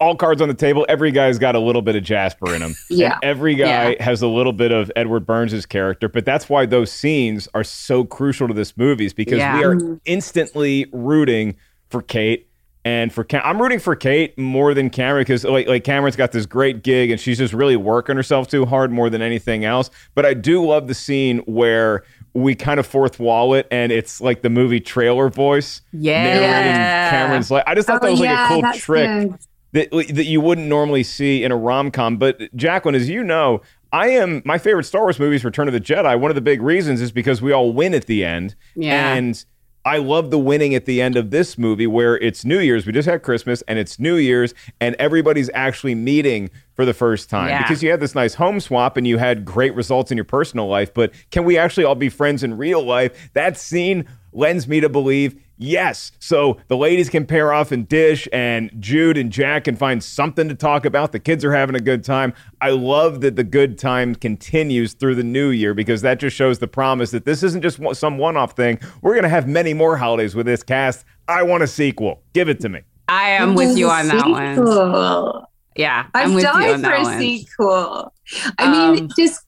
all 0.00 0.16
cards 0.16 0.40
on 0.40 0.48
the 0.48 0.54
table. 0.54 0.86
Every 0.88 1.10
guy's 1.10 1.38
got 1.38 1.54
a 1.54 1.58
little 1.58 1.82
bit 1.82 1.96
of 1.96 2.02
Jasper 2.02 2.54
in 2.54 2.62
him. 2.62 2.74
yeah. 2.90 3.14
And 3.14 3.24
every 3.24 3.54
guy 3.54 3.90
yeah. 3.90 4.02
has 4.02 4.22
a 4.22 4.26
little 4.26 4.52
bit 4.52 4.72
of 4.72 4.90
Edward 4.96 5.26
Burns' 5.26 5.66
character. 5.66 6.08
But 6.08 6.24
that's 6.24 6.48
why 6.48 6.66
those 6.66 6.90
scenes 6.90 7.48
are 7.54 7.64
so 7.64 8.04
crucial 8.04 8.48
to 8.48 8.54
this 8.54 8.76
movie, 8.76 9.06
is 9.06 9.12
because 9.12 9.38
yeah. 9.38 9.58
we 9.58 9.64
are 9.64 9.74
mm-hmm. 9.74 9.94
instantly 10.04 10.86
rooting 10.92 11.56
for 11.88 12.02
Kate. 12.02 12.46
And 12.82 13.12
for 13.12 13.24
Cam- 13.24 13.42
I'm 13.44 13.60
rooting 13.60 13.78
for 13.78 13.94
Kate 13.94 14.38
more 14.38 14.72
than 14.72 14.88
Cameron 14.88 15.20
because 15.20 15.44
like 15.44 15.68
like 15.68 15.84
Cameron's 15.84 16.16
got 16.16 16.32
this 16.32 16.46
great 16.46 16.82
gig 16.82 17.10
and 17.10 17.20
she's 17.20 17.36
just 17.36 17.52
really 17.52 17.76
working 17.76 18.16
herself 18.16 18.48
too 18.48 18.64
hard 18.64 18.90
more 18.90 19.10
than 19.10 19.20
anything 19.20 19.66
else. 19.66 19.90
But 20.14 20.24
I 20.24 20.32
do 20.32 20.64
love 20.64 20.88
the 20.88 20.94
scene 20.94 21.40
where 21.40 22.04
we 22.32 22.54
kind 22.54 22.80
of 22.80 22.86
fourth 22.86 23.18
wall 23.18 23.52
it 23.52 23.66
and 23.70 23.92
it's 23.92 24.22
like 24.22 24.40
the 24.40 24.48
movie 24.48 24.80
trailer 24.80 25.28
voice 25.28 25.82
yeah. 25.92 26.24
narrating 26.24 27.10
Cameron's 27.10 27.50
life. 27.50 27.64
I 27.66 27.74
just 27.74 27.86
thought 27.86 28.02
oh, 28.02 28.06
that 28.06 28.12
was 28.12 28.20
yeah, 28.20 28.48
like 28.48 28.50
a 28.50 28.62
cool 28.62 28.80
trick. 28.80 29.28
Good 29.28 29.38
that 29.72 29.90
that 29.90 30.24
you 30.26 30.40
wouldn't 30.40 30.66
normally 30.68 31.02
see 31.02 31.42
in 31.44 31.52
a 31.52 31.56
rom 31.56 31.90
com. 31.90 32.16
But 32.16 32.54
Jacqueline, 32.56 32.94
as 32.94 33.08
you 33.08 33.22
know, 33.24 33.60
I 33.92 34.08
am 34.08 34.42
my 34.44 34.58
favorite 34.58 34.84
Star 34.84 35.02
Wars 35.02 35.18
movie 35.18 35.36
is 35.36 35.44
Return 35.44 35.68
of 35.68 35.74
the 35.74 35.80
Jedi. 35.80 36.18
One 36.18 36.30
of 36.30 36.34
the 36.34 36.40
big 36.40 36.62
reasons 36.62 37.00
is 37.00 37.12
because 37.12 37.40
we 37.42 37.52
all 37.52 37.72
win 37.72 37.94
at 37.94 38.06
the 38.06 38.24
end. 38.24 38.54
Yeah. 38.74 39.14
And 39.14 39.44
I 39.82 39.96
love 39.96 40.30
the 40.30 40.38
winning 40.38 40.74
at 40.74 40.84
the 40.84 41.00
end 41.00 41.16
of 41.16 41.30
this 41.30 41.56
movie 41.56 41.86
where 41.86 42.18
it's 42.18 42.44
New 42.44 42.58
Year's. 42.58 42.84
We 42.86 42.92
just 42.92 43.08
had 43.08 43.22
Christmas 43.22 43.62
and 43.66 43.78
it's 43.78 43.98
New 43.98 44.16
Year's 44.16 44.52
and 44.78 44.94
everybody's 44.98 45.48
actually 45.54 45.94
meeting 45.94 46.50
for 46.74 46.84
the 46.84 46.92
first 46.92 47.30
time 47.30 47.48
Yeah. 47.48 47.62
because 47.62 47.82
you 47.82 47.90
had 47.90 47.98
this 48.00 48.14
nice 48.14 48.34
home 48.34 48.60
swap 48.60 48.98
and 48.98 49.06
you 49.08 49.16
had 49.16 49.44
great 49.46 49.74
results 49.74 50.10
in 50.10 50.18
your 50.18 50.26
personal 50.26 50.68
life. 50.68 50.92
But 50.92 51.12
can 51.30 51.44
we 51.44 51.56
actually 51.56 51.84
all 51.84 51.94
be 51.94 52.10
friends 52.10 52.42
in 52.42 52.58
real 52.58 52.82
life? 52.84 53.30
That 53.32 53.56
scene 53.56 54.04
lends 54.34 54.68
me 54.68 54.80
to 54.80 54.90
believe 54.90 55.42
yes. 55.60 56.10
So 56.18 56.56
the 56.66 56.76
ladies 56.76 57.08
can 57.08 57.24
pair 57.26 57.52
off 57.52 57.70
and 57.70 57.86
dish, 57.86 58.26
and 58.32 58.70
Jude 58.80 59.16
and 59.16 59.30
Jack 59.30 59.64
can 59.64 59.76
find 59.76 60.02
something 60.02 60.48
to 60.48 60.54
talk 60.56 60.84
about. 60.84 61.12
The 61.12 61.20
kids 61.20 61.44
are 61.44 61.52
having 61.52 61.76
a 61.76 61.80
good 61.80 62.02
time. 62.02 62.32
I 62.60 62.70
love 62.70 63.20
that 63.20 63.36
the 63.36 63.44
good 63.44 63.78
time 63.78 64.16
continues 64.16 64.94
through 64.94 65.14
the 65.14 65.22
new 65.22 65.50
year 65.50 65.74
because 65.74 66.02
that 66.02 66.18
just 66.18 66.34
shows 66.34 66.58
the 66.58 66.66
promise 66.66 67.12
that 67.12 67.24
this 67.24 67.42
isn't 67.44 67.62
just 67.62 67.78
some 67.92 68.18
one 68.18 68.36
off 68.36 68.52
thing. 68.56 68.80
We're 69.02 69.12
going 69.12 69.22
to 69.22 69.28
have 69.28 69.46
many 69.46 69.74
more 69.74 69.96
holidays 69.96 70.34
with 70.34 70.46
this 70.46 70.62
cast. 70.64 71.04
I 71.28 71.44
want 71.44 71.62
a 71.62 71.68
sequel. 71.68 72.22
Give 72.32 72.48
it 72.48 72.58
to 72.60 72.68
me. 72.68 72.80
I 73.08 73.30
am 73.30 73.54
with 73.54 73.76
you 73.76 73.88
on 73.90 74.08
that 74.08 74.28
one. 74.28 75.44
Yeah, 75.76 76.06
I've 76.14 76.28
I'm 76.28 76.34
with 76.34 76.44
you 76.44 76.50
died 76.50 76.80
for 76.80 76.92
a 76.92 77.02
one. 77.02 77.18
sequel. 77.18 78.12
I 78.58 78.70
mean, 78.70 79.04
Um, 79.04 79.08
just 79.16 79.40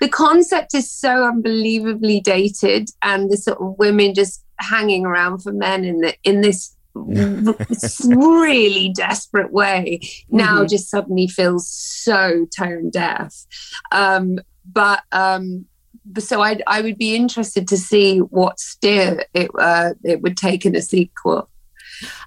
the 0.00 0.08
concept 0.08 0.74
is 0.74 0.90
so 0.90 1.24
unbelievably 1.28 2.20
dated, 2.20 2.90
and 3.02 3.30
the 3.30 3.36
sort 3.36 3.60
of 3.60 3.78
women 3.78 4.12
just 4.14 4.44
hanging 4.60 5.04
around 5.06 5.38
for 5.40 5.52
men 5.52 5.84
in 5.84 6.00
the 6.00 6.14
in 6.24 6.40
this 6.40 6.74
really 8.06 8.92
desperate 8.94 9.52
way 9.52 10.00
now 10.30 10.62
Mhm. 10.64 10.68
just 10.68 10.90
suddenly 10.90 11.28
feels 11.28 11.68
so 11.68 12.46
tone 12.56 12.90
deaf. 12.90 13.34
Um, 13.92 14.38
but 14.64 15.02
um, 15.12 15.66
so 16.18 16.42
I 16.42 16.58
I 16.66 16.80
would 16.80 16.98
be 16.98 17.14
interested 17.14 17.68
to 17.68 17.76
see 17.76 18.18
what 18.18 18.58
steer 18.58 19.24
it 19.34 19.50
uh, 19.58 19.90
it 20.04 20.22
would 20.22 20.36
take 20.36 20.66
in 20.66 20.74
a 20.74 20.82
sequel. 20.82 21.48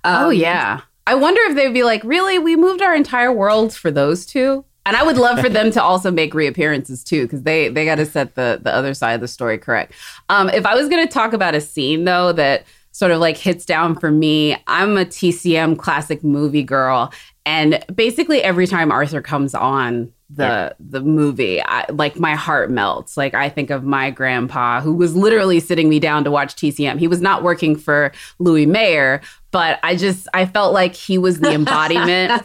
oh 0.03 0.27
Um, 0.29 0.33
yeah. 0.33 0.81
I 1.07 1.15
wonder 1.15 1.41
if 1.45 1.55
they'd 1.55 1.73
be 1.73 1.83
like, 1.83 2.03
really? 2.03 2.37
We 2.39 2.55
moved 2.55 2.81
our 2.81 2.95
entire 2.95 3.33
world 3.33 3.73
for 3.73 3.89
those 3.91 4.25
two? 4.25 4.63
And 4.85 4.95
I 4.95 5.03
would 5.03 5.17
love 5.17 5.39
for 5.39 5.49
them 5.49 5.71
to 5.71 5.81
also 5.81 6.09
make 6.09 6.33
reappearances 6.33 7.03
too, 7.03 7.23
because 7.23 7.43
they 7.43 7.69
they 7.69 7.85
got 7.85 7.95
to 7.95 8.05
set 8.05 8.35
the 8.35 8.59
the 8.61 8.73
other 8.73 8.93
side 8.93 9.13
of 9.13 9.21
the 9.21 9.27
story 9.27 9.57
correct. 9.57 9.93
Um, 10.29 10.49
if 10.49 10.65
I 10.65 10.75
was 10.75 10.89
going 10.89 11.05
to 11.05 11.11
talk 11.11 11.33
about 11.33 11.53
a 11.53 11.61
scene 11.61 12.05
though 12.05 12.31
that 12.33 12.65
sort 12.91 13.11
of 13.11 13.19
like 13.19 13.37
hits 13.37 13.65
down 13.65 13.95
for 13.95 14.11
me, 14.11 14.57
I'm 14.67 14.97
a 14.97 15.05
TCM 15.05 15.77
classic 15.77 16.23
movie 16.23 16.63
girl, 16.63 17.13
and 17.45 17.83
basically 17.93 18.41
every 18.43 18.67
time 18.67 18.91
Arthur 18.91 19.21
comes 19.21 19.53
on 19.53 20.11
the 20.33 20.75
the 20.79 21.01
movie, 21.01 21.61
I, 21.61 21.85
like 21.91 22.19
my 22.19 22.35
heart 22.35 22.71
melts. 22.71 23.17
Like 23.17 23.33
I 23.33 23.49
think 23.49 23.69
of 23.69 23.83
my 23.83 24.09
grandpa 24.11 24.81
who 24.81 24.93
was 24.93 25.15
literally 25.15 25.59
sitting 25.59 25.89
me 25.89 25.99
down 25.99 26.23
to 26.23 26.31
watch 26.31 26.55
TCM. 26.55 26.99
He 26.99 27.07
was 27.07 27.21
not 27.21 27.43
working 27.43 27.75
for 27.75 28.11
Louis 28.39 28.65
Mayer, 28.65 29.21
but 29.51 29.79
I 29.83 29.95
just 29.95 30.27
I 30.33 30.45
felt 30.45 30.73
like 30.73 30.95
he 30.95 31.17
was 31.17 31.39
the 31.39 31.51
embodiment. 31.53 32.43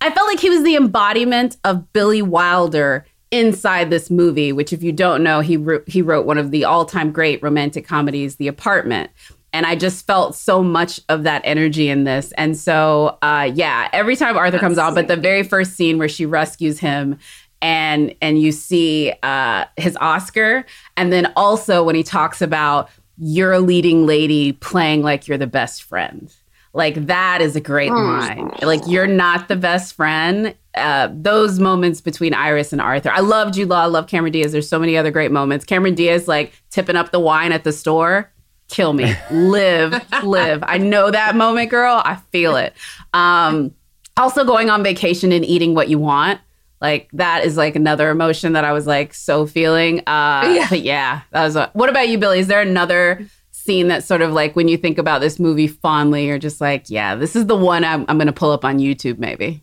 I 0.00 0.10
felt 0.10 0.28
like 0.28 0.40
he 0.40 0.50
was 0.50 0.62
the 0.62 0.76
embodiment 0.76 1.56
of 1.64 1.92
Billy 1.92 2.22
Wilder 2.22 3.06
inside 3.30 3.90
this 3.90 4.10
movie, 4.10 4.52
which 4.52 4.72
if 4.72 4.82
you 4.82 4.92
don't 4.92 5.22
know, 5.22 5.40
he 5.40 5.56
wrote, 5.56 5.88
he 5.88 6.02
wrote 6.02 6.26
one 6.26 6.38
of 6.38 6.50
the 6.50 6.64
all-time 6.64 7.12
great 7.12 7.42
romantic 7.42 7.86
comedies, 7.86 8.36
The 8.36 8.48
Apartment. 8.48 9.10
And 9.52 9.66
I 9.66 9.76
just 9.76 10.06
felt 10.06 10.34
so 10.34 10.62
much 10.62 11.00
of 11.08 11.24
that 11.24 11.42
energy 11.44 11.88
in 11.88 12.04
this. 12.04 12.32
And 12.32 12.56
so 12.56 13.18
uh 13.20 13.50
yeah, 13.52 13.88
every 13.92 14.16
time 14.16 14.36
Arthur 14.36 14.58
comes 14.58 14.78
on, 14.78 14.94
but 14.94 15.08
the 15.08 15.16
very 15.16 15.42
first 15.42 15.74
scene 15.74 15.98
where 15.98 16.08
she 16.08 16.24
rescues 16.24 16.78
him 16.78 17.18
and 17.60 18.14
and 18.22 18.40
you 18.40 18.52
see 18.52 19.12
uh 19.22 19.64
his 19.76 19.96
Oscar 20.00 20.64
and 20.96 21.12
then 21.12 21.32
also 21.36 21.82
when 21.82 21.94
he 21.94 22.02
talks 22.02 22.40
about 22.40 22.88
you're 23.18 23.52
a 23.52 23.60
leading 23.60 24.06
lady 24.06 24.52
playing 24.52 25.02
like 25.02 25.28
you're 25.28 25.36
the 25.36 25.46
best 25.46 25.82
friend 25.82 26.34
Like 26.72 27.06
that 27.06 27.40
is 27.40 27.56
a 27.56 27.60
great 27.60 27.90
Oh. 27.90 27.94
line. 27.96 28.50
Like 28.62 28.80
you're 28.86 29.06
not 29.06 29.48
the 29.48 29.56
best 29.56 29.94
friend. 29.94 30.54
Uh, 30.76 31.08
those 31.12 31.58
moments 31.58 32.00
between 32.00 32.32
Iris 32.32 32.72
and 32.72 32.80
Arthur. 32.80 33.10
I 33.10 33.20
love 33.20 33.52
Jude 33.52 33.68
Law. 33.70 33.82
I 33.82 33.86
love 33.86 34.06
Cameron 34.06 34.32
Diaz. 34.32 34.52
There's 34.52 34.68
so 34.68 34.78
many 34.78 34.96
other 34.96 35.10
great 35.10 35.32
moments. 35.32 35.64
Cameron 35.64 35.94
Diaz 35.96 36.28
like 36.28 36.52
tipping 36.70 36.94
up 36.94 37.10
the 37.10 37.18
wine 37.18 37.50
at 37.50 37.64
the 37.64 37.72
store. 37.72 38.30
Kill 38.68 38.92
me. 38.92 39.12
live, 39.32 40.00
live. 40.22 40.62
I 40.64 40.78
know 40.78 41.10
that 41.10 41.34
moment, 41.34 41.70
girl. 41.70 42.00
I 42.04 42.16
feel 42.30 42.54
it. 42.54 42.72
Um, 43.12 43.74
also 44.16 44.44
going 44.44 44.70
on 44.70 44.84
vacation 44.84 45.32
and 45.32 45.44
eating 45.44 45.74
what 45.74 45.88
you 45.88 45.98
want. 45.98 46.40
Like 46.80 47.10
that 47.14 47.44
is 47.44 47.56
like 47.56 47.74
another 47.74 48.10
emotion 48.10 48.52
that 48.52 48.64
I 48.64 48.72
was 48.72 48.86
like 48.86 49.12
so 49.12 49.44
feeling. 49.46 49.98
Uh, 50.06 50.52
Yeah. 50.54 50.66
But 50.70 50.82
yeah, 50.82 51.22
that 51.32 51.42
was. 51.44 51.56
A, 51.56 51.68
what 51.72 51.90
about 51.90 52.08
you, 52.08 52.16
Billie? 52.16 52.38
Is 52.38 52.46
there 52.46 52.60
another 52.60 53.26
scene 53.70 53.86
that's 53.88 54.06
sort 54.06 54.20
of 54.20 54.32
like 54.32 54.56
when 54.56 54.66
you 54.66 54.76
think 54.76 54.98
about 54.98 55.20
this 55.20 55.38
movie 55.38 55.68
fondly, 55.68 56.26
you're 56.26 56.38
just 56.38 56.60
like, 56.60 56.90
yeah, 56.90 57.14
this 57.14 57.36
is 57.36 57.46
the 57.46 57.56
one 57.56 57.84
I'm, 57.84 58.04
I'm 58.08 58.16
going 58.18 58.26
to 58.26 58.32
pull 58.32 58.50
up 58.50 58.64
on 58.64 58.78
YouTube, 58.78 59.18
maybe. 59.18 59.62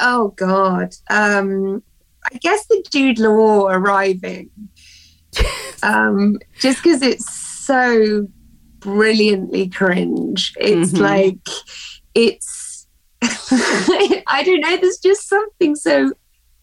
Oh 0.00 0.28
God. 0.36 0.94
Um, 1.08 1.82
I 2.32 2.38
guess 2.38 2.66
the 2.66 2.84
Jude 2.90 3.20
Law 3.20 3.68
arriving. 3.68 4.50
um, 5.84 6.38
just 6.58 6.82
because 6.82 7.02
it's 7.02 7.30
so 7.32 8.26
brilliantly 8.80 9.68
cringe. 9.68 10.52
It's 10.58 10.92
Mhm. 10.92 11.00
like 11.00 11.48
it's 12.14 12.86
I 13.22 14.42
don't 14.44 14.60
know, 14.60 14.76
there's 14.76 14.98
just 14.98 15.28
something 15.28 15.76
so 15.76 16.12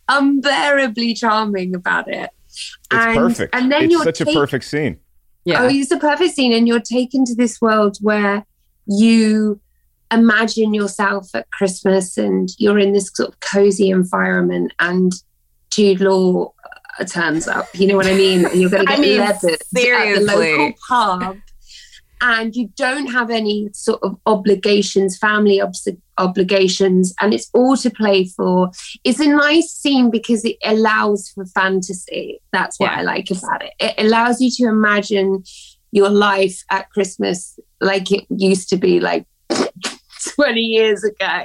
unbearably 0.10 1.14
charming 1.14 1.74
about 1.74 2.08
it. 2.08 2.30
It's 2.48 2.86
and, 2.92 3.18
perfect. 3.18 3.56
And 3.56 3.72
then 3.72 3.84
it's 3.84 3.92
you're 3.94 4.04
such 4.04 4.22
a 4.22 4.26
perfect 4.26 4.66
scene. 4.66 5.00
Yeah. 5.44 5.64
Oh, 5.64 5.70
it's 5.70 5.92
a 5.92 5.98
perfect 5.98 6.36
scene, 6.36 6.54
and 6.54 6.68
you're 6.68 6.80
taken 6.80 7.26
to 7.26 7.36
this 7.36 7.60
world 7.62 7.98
where 8.02 8.46
you 8.86 9.60
imagine 10.12 10.74
yourself 10.74 11.34
at 11.34 11.50
Christmas, 11.52 12.18
and 12.18 12.50
you're 12.58 12.80
in 12.80 12.94
this 12.94 13.12
sort 13.14 13.30
of 13.30 13.40
cozy 13.40 13.90
environment, 13.90 14.74
and 14.80 15.14
Jude 15.72 16.02
Law 16.02 16.54
uh, 17.00 17.06
turns 17.06 17.48
up. 17.48 17.68
You 17.74 17.88
know 17.88 17.96
what 17.96 18.08
I 18.08 18.14
mean? 18.14 18.46
And 18.46 18.60
you're 18.60 18.70
going 18.70 18.86
to 18.88 18.92
I 18.92 18.96
get 18.98 19.02
mean, 19.02 19.20
leathered 19.20 19.52
at 19.54 19.60
the 19.72 20.26
local 20.26 20.74
pub, 20.88 21.38
and 22.22 22.56
you 22.56 22.70
don't 22.78 23.08
have 23.08 23.30
any 23.30 23.70
sort 23.74 24.02
of 24.04 24.16
obligations, 24.26 25.18
family 25.18 25.60
obs- 25.60 25.88
obligations, 26.18 27.14
and 27.20 27.34
it's 27.34 27.50
all 27.54 27.76
to 27.78 27.90
play 27.90 28.26
for. 28.26 28.70
It's 29.04 29.20
a 29.20 29.28
nice 29.28 29.72
scene 29.72 30.10
because 30.12 30.46
it 30.46 30.58
allows 30.64 31.30
for 31.30 31.46
fantasy. 31.46 32.40
That's 32.54 32.80
what 32.80 32.92
Yeah. 32.92 33.00
I 33.00 33.02
like 33.04 33.30
about 33.32 33.64
it. 33.64 33.74
It 33.80 33.96
allows 33.98 34.40
you 34.42 34.50
to 34.52 34.64
imagine 34.70 35.44
your 35.92 36.10
life 36.10 36.64
at 36.70 36.90
Christmas 36.92 37.60
like 37.82 38.12
it 38.12 38.26
used 38.30 38.70
to 38.70 38.78
be 38.78 39.00
like 39.00 39.26
20 40.36 40.62
years 40.62 41.04
ago. 41.04 41.44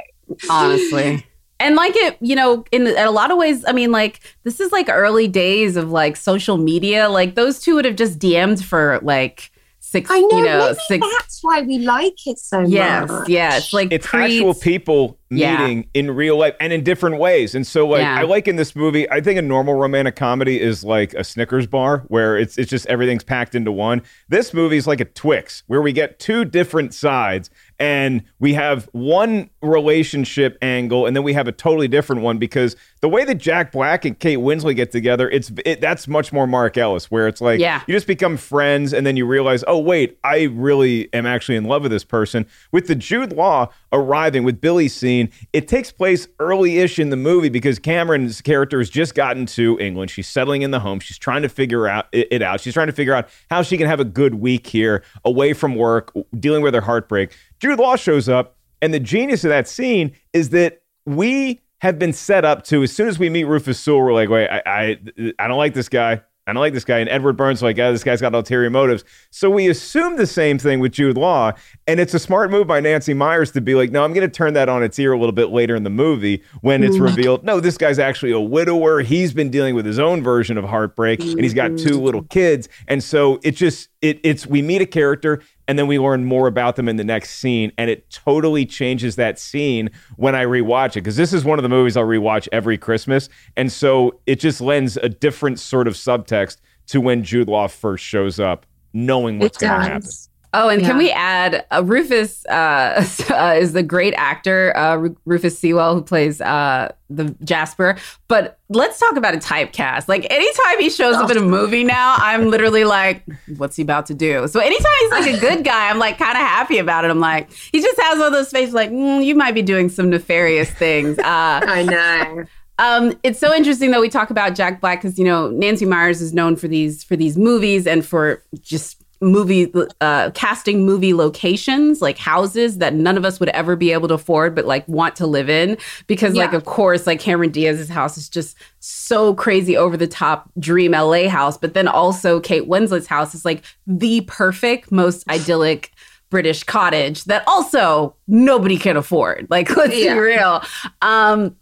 honestly. 0.51 1.27
And 1.59 1.75
like 1.75 1.95
it, 1.97 2.19
you 2.21 2.37
know, 2.37 2.67
in, 2.71 2.87
in 2.87 2.99
a 2.99 3.11
lot 3.11 3.31
of 3.31 3.39
ways, 3.39 3.65
I 3.67 3.73
mean, 3.73 3.91
like 3.91 4.21
this 4.45 4.61
is 4.61 4.73
like 4.73 4.91
early 4.91 5.27
days 5.27 5.77
of 5.79 5.91
like 5.91 6.15
social 6.15 6.59
media. 6.59 7.09
Like 7.09 7.35
those 7.35 7.61
two 7.61 7.77
would 7.77 7.87
have 7.87 7.97
just 7.97 8.19
DM'd 8.19 8.63
for 8.63 9.01
like 9.03 9.51
six, 9.97 10.11
I 10.11 10.21
know, 10.21 10.39
you 10.39 10.45
know, 10.45 10.67
maybe 10.67 10.79
six. 10.89 11.07
that's 11.19 11.39
why 11.43 11.63
we 11.63 11.79
like 11.79 12.27
it 12.27 12.39
so 12.39 12.61
Yes, 12.61 13.09
much. 13.09 13.29
yeah. 13.29 13.57
It's 13.57 13.73
like 13.73 13.89
It's 13.93 14.07
pre- 14.07 14.25
actual 14.25 14.55
people 14.55 15.19
Yeah. 15.31 15.59
meeting 15.59 15.89
in 15.95 16.11
real 16.13 16.37
life 16.39 16.55
and 16.61 16.73
in 16.73 16.85
different 16.85 17.19
ways. 17.19 17.55
And 17.55 17.67
so 17.67 17.87
like 17.89 18.01
Yeah. 18.03 18.17
I 18.19 18.23
like 18.23 18.47
in 18.47 18.57
this 18.57 18.77
movie, 18.77 19.11
I 19.11 19.21
think 19.21 19.39
a 19.39 19.43
normal 19.43 19.75
romantic 19.75 20.15
comedy 20.17 20.61
is 20.61 20.85
like 20.85 21.15
a 21.15 21.25
Snickers 21.25 21.67
bar 21.67 22.05
where 22.09 22.37
it's 22.39 22.57
it's 22.59 22.71
just 22.71 22.87
everything's 22.87 23.25
packed 23.25 23.55
into 23.55 23.73
one. 23.73 24.03
This 24.29 24.55
movie 24.55 24.77
is 24.77 24.87
like 24.87 25.01
a 25.01 25.05
Twix 25.07 25.63
where 25.67 25.83
we 25.83 25.93
get 25.93 26.19
two 26.19 26.45
different 26.45 26.95
sides 26.95 27.51
and 27.79 28.23
we 28.39 28.55
have 28.55 28.89
one 28.93 29.51
relationship 29.63 30.57
angle 30.63 31.07
and 31.07 31.15
then 31.17 31.23
we 31.23 31.33
have 31.33 31.49
a 31.49 31.53
totally 31.53 31.89
different 31.89 32.23
one 32.23 32.39
because 32.39 32.75
the 33.07 33.11
way 33.11 33.25
that 33.25 33.37
Jack 33.37 33.71
Black 33.71 34.05
and 34.05 34.19
Kate 34.19 34.39
Winslet 34.39 34.75
get 34.75 34.91
together, 34.91 35.31
it's 35.31 35.53
it, 35.65 35.81
that's 35.81 36.09
much 36.09 36.33
more 36.33 36.45
Mark 36.45 36.77
Ellis 36.77 37.09
where 37.09 37.29
it's 37.29 37.41
like 37.41 37.61
Yeah. 37.61 37.81
you 37.87 37.95
just 37.95 38.09
become 38.09 38.37
friends 38.37 38.93
and 38.93 39.07
then 39.07 39.17
you 39.17 39.25
realize, 39.25 39.63
oh 39.69 39.79
wait, 39.79 40.19
I 40.25 40.49
really 40.51 41.09
am 41.15 41.25
actually 41.25 41.55
in 41.55 41.67
love 41.67 41.83
with 41.83 41.93
this 41.93 42.03
person. 42.03 42.47
With 42.73 42.89
the 42.89 42.97
Jude 42.97 43.33
Law 43.33 43.69
arriving 43.93 44.43
with 44.43 44.61
Billie's 44.61 44.93
scene, 44.93 45.31
it 45.53 45.69
takes 45.69 45.93
place 45.93 46.27
early-ish 46.41 46.99
in 46.99 47.11
the 47.11 47.17
movie 47.17 47.49
because 47.49 47.79
Cameron's 47.79 48.41
character 48.41 48.79
has 48.79 48.91
just 48.91 49.15
gotten 49.15 49.47
to 49.47 49.79
England. 49.79 50.11
She's 50.11 50.27
settling 50.27 50.63
in 50.63 50.73
the 50.73 50.81
home. 50.81 50.99
She's 50.99 51.17
trying 51.17 51.43
to 51.43 51.49
figure 51.49 51.87
out 51.87 52.07
it, 52.11 52.27
it 52.33 52.43
out. 52.43 52.61
She's 52.61 52.75
trying 52.75 52.89
to 52.89 52.93
figure 52.93 53.15
out 53.15 53.29
how 53.51 53.63
she 53.63 53.77
can 53.79 53.87
have 53.87 54.01
a 54.01 54.05
good 54.05 54.35
week 54.35 54.67
here, 54.67 55.05
away 55.25 55.53
from 55.53 55.77
work, 55.77 56.13
dealing 56.41 56.63
with 56.65 56.75
her 56.75 56.81
heartbreak. 56.81 57.37
Jude 57.61 57.79
Law 57.79 57.95
shows 57.95 58.29
up, 58.29 58.57
and 58.83 58.93
the 58.93 58.99
genius 58.99 59.45
of 59.45 59.51
that 59.51 59.69
scene 59.69 60.11
is 60.33 60.51
that 60.51 60.83
we 61.05 61.61
have 61.81 61.99
been 61.99 62.13
set 62.13 62.45
up 62.45 62.65
to 62.65 62.83
as 62.83 62.93
soon 62.93 63.09
as 63.09 63.19
we 63.19 63.29
meet 63.29 63.45
Rufus 63.45 63.79
Sewell, 63.79 64.01
we're 64.01 64.13
like, 64.13 64.29
wait, 64.29 64.49
I, 64.49 64.63
I, 64.67 64.99
I 65.39 65.49
don't 65.49 65.59
like 65.59 65.75
this 65.75 65.89
guy. 65.89 66.23
I 66.49 66.53
don't 66.53 66.61
like 66.61 66.75
this 66.75 66.85
guy. 66.85 67.01
And 67.01 67.11
Edward 67.11 67.37
Burns, 67.37 67.61
like, 67.61 67.77
yeah, 67.77 67.91
this 67.91 68.05
guy's 68.05 68.21
got 68.21 68.33
ulterior 68.33 68.71
motives. 68.71 69.03
So 69.31 69.51
we 69.51 69.69
assume 69.69 70.17
the 70.17 70.29
same 70.29 70.59
thing 70.59 70.79
with 70.79 70.93
Jude 70.93 71.19
Law. 71.19 71.53
And 71.89 71.99
it's 71.99 72.15
a 72.15 72.21
smart 72.21 72.53
move 72.53 72.69
by 72.69 72.79
Nancy 72.79 73.15
Meyers 73.15 73.51
to 73.53 73.61
be 73.61 73.75
like, 73.75 73.91
no, 73.91 74.05
I'm 74.05 74.13
going 74.13 74.29
to 74.29 74.33
turn 74.33 74.55
that 74.55 74.69
on 74.69 74.85
its 74.85 74.97
ear 75.01 75.13
a 75.13 75.19
little 75.19 75.33
bit 75.33 75.51
later 75.51 75.75
in 75.75 75.83
the 75.83 75.91
movie 75.91 76.45
when 76.61 76.85
it's 76.85 76.95
mm-hmm. 76.95 77.05
revealed, 77.05 77.43
no, 77.43 77.59
this 77.59 77.77
guy's 77.77 77.99
actually 77.99 78.31
a 78.31 78.41
widower. 78.41 79.01
He's 79.01 79.35
been 79.35 79.51
dealing 79.51 79.75
with 79.75 79.87
his 79.87 79.99
own 79.99 80.23
version 80.23 80.57
of 80.57 80.65
heartbreak 80.65 81.21
and 81.21 81.41
he's 81.41 81.55
got 81.55 81.71
two 81.71 81.91
mm-hmm. 81.91 82.05
little 82.05 82.23
kids. 82.23 82.69
And 82.87 83.03
so 83.03 83.41
it 83.43 83.57
just, 83.57 83.89
it, 84.01 84.21
it's, 84.23 84.47
we 84.47 84.63
meet 84.63 84.81
a 84.81 84.87
character 84.87 85.43
and 85.69 85.79
then 85.79 85.87
we 85.87 85.99
learn 85.99 86.25
more 86.25 86.47
about 86.47 86.77
them 86.77 86.89
in 86.89 86.97
the 86.97 87.05
next 87.05 87.31
scene. 87.31 87.73
And 87.79 87.91
it 87.91 88.11
totally 88.11 88.67
changes 88.67 89.17
that 89.17 89.39
scene 89.39 89.91
when 90.17 90.35
i 90.35 90.45
rewatch 90.45 90.91
it 90.91 91.03
because 91.03 91.17
this 91.17 91.33
is 91.33 91.45
one 91.45 91.59
of 91.59 91.63
the 91.63 91.69
movies 91.69 91.97
i'll 91.97 92.05
rewatch 92.05 92.49
every 92.53 92.79
christmas. 92.79 93.29
And 93.57 93.71
so 93.73 94.21
it 94.27 94.41
just 94.41 94.61
lends 94.61 94.97
a 94.97 95.09
different 95.09 95.59
sort 95.59 95.89
of 95.89 95.95
subtext 95.95 96.59
to 96.89 97.01
when 97.01 97.25
jude 97.25 97.49
law 97.49 97.67
first 97.67 98.05
shows 98.05 98.39
up 98.39 98.67
knowing 98.93 99.39
what's 99.39 99.59
going 99.59 99.73
to 99.73 99.81
happen. 99.81 100.09
Oh, 100.53 100.69
and 100.69 100.83
can 100.83 100.97
we 100.97 101.11
add 101.11 101.67
uh, 101.71 101.83
Rufus 101.85 102.47
uh, 102.47 103.05
uh, 103.31 103.55
is 103.59 103.73
the 103.73 103.83
great 103.83 104.15
actor 104.15 104.77
uh, 104.77 105.09
Rufus 105.25 105.59
Sewell 105.59 105.95
who 105.95 106.03
plays 106.03 106.41
uh, 106.41 106.93
the 107.11 107.35
Jasper. 107.45 107.97
But 108.29 108.59
let's 108.69 108.99
talk 108.99 109.17
about 109.17 109.35
a 109.35 109.39
typecast. 109.39 110.09
Like 110.09 110.27
anytime 110.31 110.81
he 110.81 110.91
shows 110.91 111.17
up 111.17 111.31
in 111.31 111.37
a 111.37 111.43
movie 111.43 111.85
now, 111.85 112.17
I'm 112.19 112.51
literally 112.51 112.85
like, 112.85 113.25
what's 113.57 113.77
he 113.77 113.83
about 113.83 114.07
to 114.07 114.15
do? 114.15 114.49
So 114.49 114.61
anytime 114.61 114.93
he's 115.01 115.11
like 115.11 115.35
a 115.35 115.41
good 115.41 115.65
guy, 115.65 115.91
I'm 115.91 115.99
like 115.99 116.19
kind 116.19 116.33
of 116.33 116.39
happy 116.39 116.79
about 116.79 117.05
it. 117.05 117.11
I'm 117.11 117.21
like, 117.21 117.51
he 117.53 117.81
just 117.81 118.01
has 118.01 118.21
all 118.21 118.31
those 118.31 118.51
faces 118.51 118.75
like, 118.75 118.91
mm, 118.91 119.25
you 119.25 119.35
might 119.35 119.55
be 119.55 119.63
doing 119.63 119.89
some 119.89 120.11
nefarious 120.11 120.71
things. 120.71 121.19
Uh, 121.19 121.25
I 121.25 121.83
know. 121.83 122.45
um, 122.79 123.19
it's 123.23 123.39
so 123.39 123.55
interesting 123.55 123.91
that 123.93 124.01
we 124.01 124.09
talk 124.09 124.31
about 124.31 124.55
Jack 124.55 124.81
Black 124.81 125.01
because 125.01 125.19
you 125.19 125.25
know 125.25 125.51
Nancy 125.51 125.85
Meyers 125.85 126.21
is 126.21 126.35
known 126.35 126.57
for 126.57 126.69
these 126.69 127.05
for 127.05 127.17
these 127.17 127.37
movies 127.37 127.87
and 127.87 128.05
for 128.05 128.43
just 128.61 129.03
movie 129.21 129.73
uh, 130.01 130.31
casting 130.35 130.85
movie 130.85 131.15
locations 131.15 132.03
like 132.03 132.19
houses 132.19 132.79
that 132.79 132.93
none 132.95 133.17
of 133.17 133.25
us 133.25 133.41
would 133.41 133.49
ever 133.51 133.75
be 133.77 133.93
able 133.93 134.09
to 134.09 134.15
afford 134.15 134.55
but 134.55 134.65
like 134.67 134.87
want 134.89 135.17
to 135.17 135.27
live 135.27 135.49
in. 135.49 135.79
Because 136.07 136.35
like 136.35 136.53
of 136.53 136.65
course 136.65 137.07
like 137.07 137.19
Cameron 137.21 137.51
Diaz's 137.51 137.89
house 137.89 138.19
is 138.19 138.29
just 138.29 138.57
so 138.81 139.35
crazy 139.35 139.77
over 139.77 139.97
the 139.97 140.07
top 140.07 140.51
dream 140.59 140.93
LA 140.93 141.29
house. 141.29 141.57
But 141.57 141.75
then 141.75 141.89
also 141.89 142.41
Kate 142.41 142.67
Winslet's 142.69 143.07
house 143.07 143.35
is 143.35 143.45
like 143.45 143.65
the 143.87 144.21
perfect 144.23 144.93
most 144.93 145.29
idyllic 145.29 145.93
British 146.29 146.65
cottage 146.65 147.25
that 147.25 147.45
also 147.47 148.17
nobody 148.27 148.77
can 148.77 148.97
afford. 148.97 149.47
Like 149.49 149.75
let's 149.77 149.97
Yeah. 149.97 150.15
be 150.15 150.21
real. 150.21 150.63
Um 151.03 151.57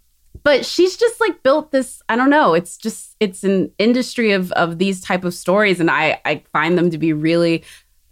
but 0.45 0.65
she's 0.65 0.97
just 0.97 1.21
like 1.21 1.43
built 1.43 1.73
this 1.73 2.01
i 2.09 2.15
don't 2.17 2.31
know 2.31 2.55
it's 2.55 2.77
just 2.77 3.17
it's 3.21 3.43
an 3.45 3.71
industry 3.79 4.31
of 4.33 4.53
of 4.53 4.79
these 4.79 5.01
type 5.01 5.25
of 5.25 5.35
stories 5.35 5.81
and 5.81 5.91
i 5.91 6.21
i 6.25 6.43
find 6.53 6.79
them 6.79 6.91
to 6.91 6.99
be 6.99 7.13
really 7.13 7.65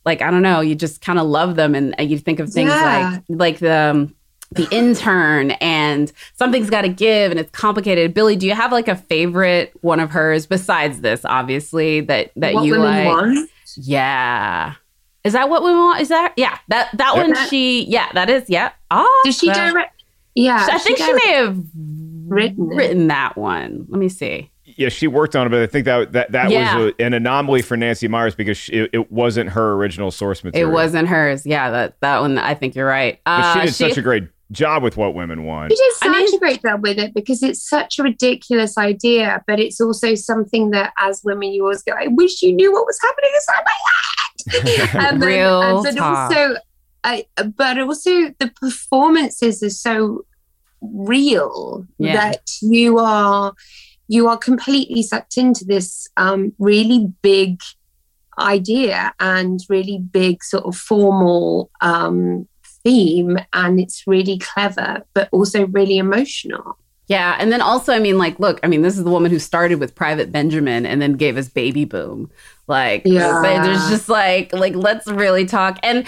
like 0.05 0.21
i 0.23 0.31
don't 0.31 0.43
know 0.43 0.61
you 0.61 0.75
just 0.75 1.01
kind 1.01 1.19
of 1.19 1.27
love 1.27 1.55
them 1.57 1.75
and, 1.75 1.95
and 2.01 2.11
you 2.11 2.19
think 2.19 2.41
of 2.41 2.51
things 2.51 2.71
Yeah. 2.71 3.19
like 3.29 3.39
like 3.39 3.59
the 3.61 3.73
um, 3.91 4.15
the 4.53 4.69
intern 4.71 5.53
and 5.63 6.13
something's 6.35 6.69
got 6.69 6.83
to 6.83 6.89
give 6.91 7.31
and 7.31 7.41
it's 7.41 7.51
complicated 7.53 8.13
billie 8.13 8.37
do 8.37 8.47
you 8.47 8.55
have 8.55 8.71
like 8.73 8.89
a 8.89 8.97
favorite 8.97 9.73
one 9.81 9.99
of 10.01 10.11
hers 10.11 10.47
besides 10.47 11.01
this 11.01 11.25
obviously 11.25 12.01
that 12.03 12.33
that 12.37 12.53
what 12.55 12.65
you 12.67 12.77
like 12.77 13.07
want. 13.07 13.49
yeah 13.77 14.75
is 15.25 15.33
that 15.33 15.49
what 15.49 15.63
we 15.63 15.71
want 15.71 16.01
is 16.03 16.09
that 16.09 16.35
yeah 16.37 16.59
that 16.69 16.91
that 16.99 17.15
one 17.17 17.35
she 17.49 17.85
yeah 17.85 18.11
that 18.13 18.29
is 18.29 18.45
yeah 18.51 18.73
oh 18.91 19.23
Does 19.25 19.39
she 19.39 19.47
direct? 19.47 20.03
Yeah, 20.35 20.67
I 20.71 20.79
think 20.79 20.97
she 20.97 21.13
may 21.13 21.33
have 21.35 21.63
written 22.29 22.71
it. 22.73 22.75
written 22.77 23.07
that 23.09 23.37
one. 23.37 23.87
Let 23.89 23.99
me 23.99 24.09
see. 24.09 24.51
yeah 24.65 24.89
she 24.89 25.07
worked 25.09 25.35
on 25.37 25.47
it 25.47 25.51
but 25.51 25.61
i 25.61 25.67
think 25.67 25.85
that 25.87 26.13
that, 26.13 26.33
that 26.33 26.51
Yeah. 26.51 26.77
was 26.79 26.93
a, 26.99 27.05
an 27.05 27.15
anomaly 27.15 27.63
for 27.63 27.77
nancy 27.77 28.07
meyers 28.09 28.35
because 28.37 28.57
she, 28.57 28.73
it, 28.73 28.91
it 28.93 29.11
wasn't 29.13 29.51
her 29.51 29.73
original 29.75 30.11
source 30.13 30.43
material 30.45 30.71
It 30.71 30.73
wasn't 30.73 31.09
hers. 31.09 31.45
Yeah, 31.45 31.71
that 31.71 31.97
that 32.01 32.21
one. 32.21 32.39
I 32.39 32.55
think 32.55 32.75
you're 32.77 32.87
right. 32.87 33.21
but 33.25 33.31
Uh, 33.33 33.55
she 33.55 33.67
did 33.67 33.75
such 33.75 33.97
a 33.99 34.03
great 34.03 34.25
job 34.53 34.83
with 34.83 34.97
what 34.99 35.15
women 35.15 35.45
want 35.45 35.73
She 35.73 35.77
did 35.77 35.93
I 36.03 36.07
such 36.07 36.13
mean- 36.27 36.35
a 36.37 36.39
great 36.39 36.63
job 36.63 36.83
with 36.83 36.99
it 36.99 37.13
because 37.15 37.43
it's 37.43 37.67
such 37.69 37.99
a 37.99 38.03
ridiculous 38.03 38.77
idea, 38.79 39.43
but 39.47 39.59
it's 39.59 39.81
also 39.81 40.15
something 40.15 40.71
that 40.71 40.93
as 40.99 41.23
women 41.25 41.53
you 41.53 41.63
always 41.65 41.83
go, 41.83 41.93
I 41.99 42.07
wish 42.09 42.43
you 42.43 42.53
knew 42.53 42.71
what 42.73 42.85
was 42.87 42.99
happening 43.03 43.31
inside 43.35 43.65
my 43.65 43.79
head. 43.89 45.07
and 45.13 45.23
then- 45.23 45.29
Real 45.29 45.63
and 45.63 45.83
but 45.85 45.97
talk. 45.97 46.31
also 46.31 46.57
I, 47.05 47.27
but 47.57 47.79
also 47.81 48.11
the 48.39 48.53
performances 48.61 49.63
are 49.63 49.71
so 49.71 50.25
real 50.83 51.87
Yeah. 51.99 52.15
that 52.15 52.51
you 52.61 52.99
are 52.99 53.53
you 54.09 54.29
are 54.29 54.37
completely 54.37 55.03
sucked 55.03 55.37
into 55.39 55.65
this 55.65 56.09
um, 56.17 56.53
really 56.59 57.13
big 57.23 57.61
idea 58.39 59.13
and 59.21 59.61
really 59.69 59.99
big 59.99 60.43
sort 60.43 60.65
of 60.65 60.77
formal 60.77 61.71
um, 61.81 62.49
theme 62.85 63.39
and 63.53 63.79
it's 63.79 64.05
really 64.07 64.39
clever 64.39 65.03
but 65.15 65.29
also 65.33 65.67
really 65.69 65.99
emotional 65.99 66.77
Yeah. 67.09 67.37
And 67.39 67.53
then 67.53 67.61
also, 67.61 67.93
I 67.93 67.99
mean, 67.99 68.17
like, 68.17 68.39
look, 68.41 68.59
I 68.63 68.69
mean, 68.69 68.81
this 68.83 68.97
is 68.97 69.05
the 69.05 69.11
woman 69.11 69.31
who 69.31 69.39
started 69.39 69.81
with 69.81 69.95
Private 69.95 70.33
Benjamin 70.33 70.87
and 70.87 71.03
then 71.03 71.13
gave 71.15 71.37
us 71.37 71.49
Baby 71.49 71.85
Boom. 71.85 72.31
Like, 72.69 73.03
Yeah. 73.05 73.61
there's 73.63 73.89
just 73.91 74.09
like, 74.09 74.53
like, 74.55 74.75
let's 74.75 75.07
really 75.07 75.45
talk. 75.45 75.79
And 75.83 76.07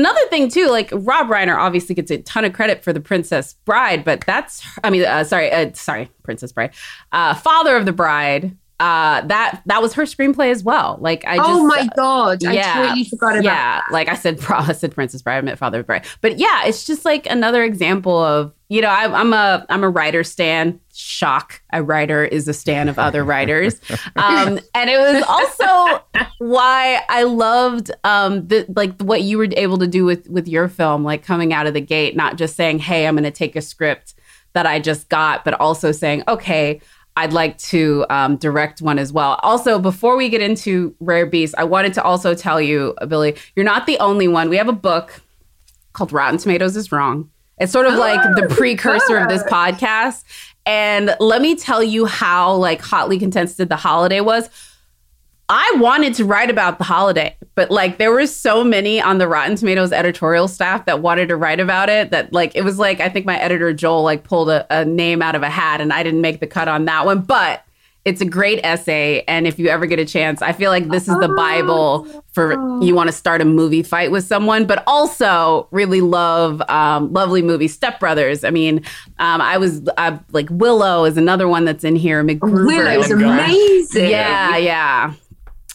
another 0.00 0.20
thing 0.30 0.48
too, 0.48 0.68
like 0.68 0.90
Rob 0.92 1.28
Reiner 1.28 1.56
obviously 1.56 1.94
gets 1.94 2.10
a 2.10 2.18
ton 2.22 2.44
of 2.44 2.52
credit 2.52 2.82
for 2.82 2.92
the 2.92 3.00
Princess 3.00 3.54
Bride, 3.64 4.04
but 4.04 4.22
that's, 4.22 4.66
I 4.82 4.90
mean, 4.90 5.04
uh, 5.04 5.24
sorry, 5.24 5.52
uh, 5.52 5.72
sorry, 5.74 6.10
Princess 6.22 6.52
Bride, 6.52 6.72
uh, 7.12 7.34
Father 7.34 7.76
of 7.76 7.84
the 7.84 7.92
Bride. 7.92 8.56
Uh, 8.80 9.20
that 9.26 9.60
that 9.66 9.82
was 9.82 9.92
her 9.92 10.04
screenplay 10.04 10.50
as 10.50 10.64
well. 10.64 10.96
Like 11.02 11.22
I 11.26 11.36
just, 11.36 11.50
oh 11.50 11.66
my 11.66 11.86
god 11.94 12.42
i 12.46 12.54
yeah, 12.54 12.86
totally 12.86 13.04
forgot 13.04 13.32
about 13.34 13.44
yeah, 13.44 13.82
like 13.90 14.08
I 14.08 14.14
said, 14.14 14.40
I 14.48 14.72
said 14.72 14.94
Princess 14.94 15.20
Bride, 15.20 15.36
I 15.36 15.40
meant 15.42 15.58
Father 15.58 15.82
Bride. 15.82 16.06
But 16.22 16.38
yeah, 16.38 16.64
it's 16.64 16.86
just 16.86 17.04
like 17.04 17.26
another 17.26 17.62
example 17.62 18.18
of 18.18 18.54
you 18.70 18.80
know 18.80 18.88
I, 18.88 19.04
I'm 19.20 19.34
a 19.34 19.66
I'm 19.68 19.84
a 19.84 19.90
writer 19.90 20.24
stan. 20.24 20.80
Shock, 20.94 21.60
a 21.74 21.82
writer 21.82 22.24
is 22.24 22.48
a 22.48 22.54
stan 22.54 22.88
of 22.88 22.98
other 22.98 23.22
writers, 23.22 23.78
um, 24.16 24.58
and 24.74 24.88
it 24.88 24.98
was 24.98 25.22
also 25.28 26.02
why 26.38 27.02
I 27.10 27.24
loved 27.24 27.90
um, 28.04 28.48
the 28.48 28.64
like 28.74 28.98
what 29.02 29.20
you 29.20 29.36
were 29.36 29.48
able 29.58 29.76
to 29.76 29.86
do 29.86 30.06
with 30.06 30.26
with 30.30 30.48
your 30.48 30.68
film, 30.68 31.04
like 31.04 31.22
coming 31.22 31.52
out 31.52 31.66
of 31.66 31.74
the 31.74 31.82
gate, 31.82 32.16
not 32.16 32.36
just 32.36 32.56
saying, 32.56 32.78
"Hey, 32.78 33.06
I'm 33.06 33.14
going 33.14 33.24
to 33.24 33.30
take 33.30 33.56
a 33.56 33.62
script 33.62 34.14
that 34.54 34.64
I 34.64 34.80
just 34.80 35.10
got," 35.10 35.44
but 35.44 35.52
also 35.60 35.92
saying, 35.92 36.22
"Okay." 36.28 36.80
I'd 37.16 37.32
like 37.32 37.58
to 37.58 38.06
um, 38.08 38.36
direct 38.36 38.80
one 38.80 38.98
as 38.98 39.12
well. 39.12 39.38
Also, 39.42 39.78
before 39.78 40.16
we 40.16 40.28
get 40.28 40.40
into 40.40 40.94
Rare 41.00 41.26
Beast, 41.26 41.54
I 41.58 41.64
wanted 41.64 41.92
to 41.94 42.02
also 42.02 42.34
tell 42.34 42.60
you, 42.60 42.94
Billie, 43.08 43.36
you're 43.56 43.64
not 43.64 43.86
the 43.86 43.98
only 43.98 44.28
one. 44.28 44.48
We 44.48 44.56
have 44.56 44.68
a 44.68 44.72
book 44.72 45.20
called 45.92 46.12
Rotten 46.12 46.38
Tomatoes 46.38 46.76
is 46.76 46.92
Wrong. 46.92 47.30
It's 47.58 47.72
sort 47.72 47.86
of 47.86 47.94
like 47.94 48.20
the 48.36 48.46
precursor 48.54 49.18
of 49.18 49.28
this 49.28 49.42
podcast. 49.44 50.24
And 50.64 51.14
let 51.20 51.42
me 51.42 51.56
tell 51.56 51.82
you 51.82 52.06
how 52.06 52.54
like 52.54 52.80
hotly 52.80 53.18
contested 53.18 53.68
the 53.68 53.76
holiday 53.76 54.20
was. 54.20 54.48
I 55.52 55.76
wanted 55.78 56.14
to 56.14 56.24
write 56.24 56.48
about 56.48 56.78
the 56.78 56.84
holiday, 56.84 57.36
but 57.56 57.72
like 57.72 57.98
there 57.98 58.12
were 58.12 58.28
so 58.28 58.62
many 58.62 59.00
on 59.00 59.18
the 59.18 59.26
Rotten 59.26 59.56
Tomatoes 59.56 59.90
editorial 59.90 60.46
staff 60.46 60.86
that 60.86 61.02
wanted 61.02 61.28
to 61.28 61.36
write 61.36 61.58
about 61.58 61.88
it 61.88 62.12
that 62.12 62.32
like 62.32 62.54
it 62.54 62.62
was 62.62 62.78
like 62.78 63.00
I 63.00 63.08
think 63.08 63.26
my 63.26 63.36
editor 63.36 63.72
Joel 63.72 64.04
like 64.04 64.22
pulled 64.22 64.48
a, 64.48 64.64
a 64.70 64.84
name 64.84 65.22
out 65.22 65.34
of 65.34 65.42
a 65.42 65.50
hat 65.50 65.80
and 65.80 65.92
I 65.92 66.04
didn't 66.04 66.20
make 66.20 66.38
the 66.38 66.46
cut 66.46 66.68
on 66.68 66.84
that 66.84 67.04
one, 67.04 67.22
but 67.22 67.64
it's 68.04 68.20
a 68.20 68.24
great 68.24 68.60
essay 68.64 69.24
and 69.26 69.44
if 69.44 69.58
you 69.58 69.66
ever 69.66 69.86
get 69.86 69.98
a 69.98 70.04
chance, 70.06 70.40
I 70.40 70.52
feel 70.52 70.70
like 70.70 70.88
this 70.88 71.08
is 71.08 71.18
the 71.18 71.28
bible 71.36 72.06
for 72.32 72.52
you 72.80 72.94
want 72.94 73.08
to 73.08 73.12
start 73.12 73.40
a 73.40 73.44
movie 73.44 73.82
fight 73.82 74.12
with 74.12 74.24
someone, 74.24 74.66
but 74.66 74.84
also 74.86 75.66
really 75.72 76.00
love 76.00 76.62
um, 76.70 77.12
lovely 77.12 77.42
movie 77.42 77.66
Step 77.66 77.98
Brothers. 77.98 78.44
I 78.44 78.50
mean, 78.50 78.84
um, 79.18 79.40
I 79.40 79.58
was 79.58 79.82
uh, 79.96 80.16
like 80.30 80.46
Willow 80.48 81.04
is 81.06 81.16
another 81.16 81.48
one 81.48 81.64
that's 81.64 81.82
in 81.82 81.96
here. 81.96 82.22
MacGruber. 82.22 82.66
Willow's 82.66 83.10
Oh, 83.10 83.18
God. 83.18 83.40
amazing 83.40 84.10
Yeah, 84.10 84.56
yeah. 84.56 85.14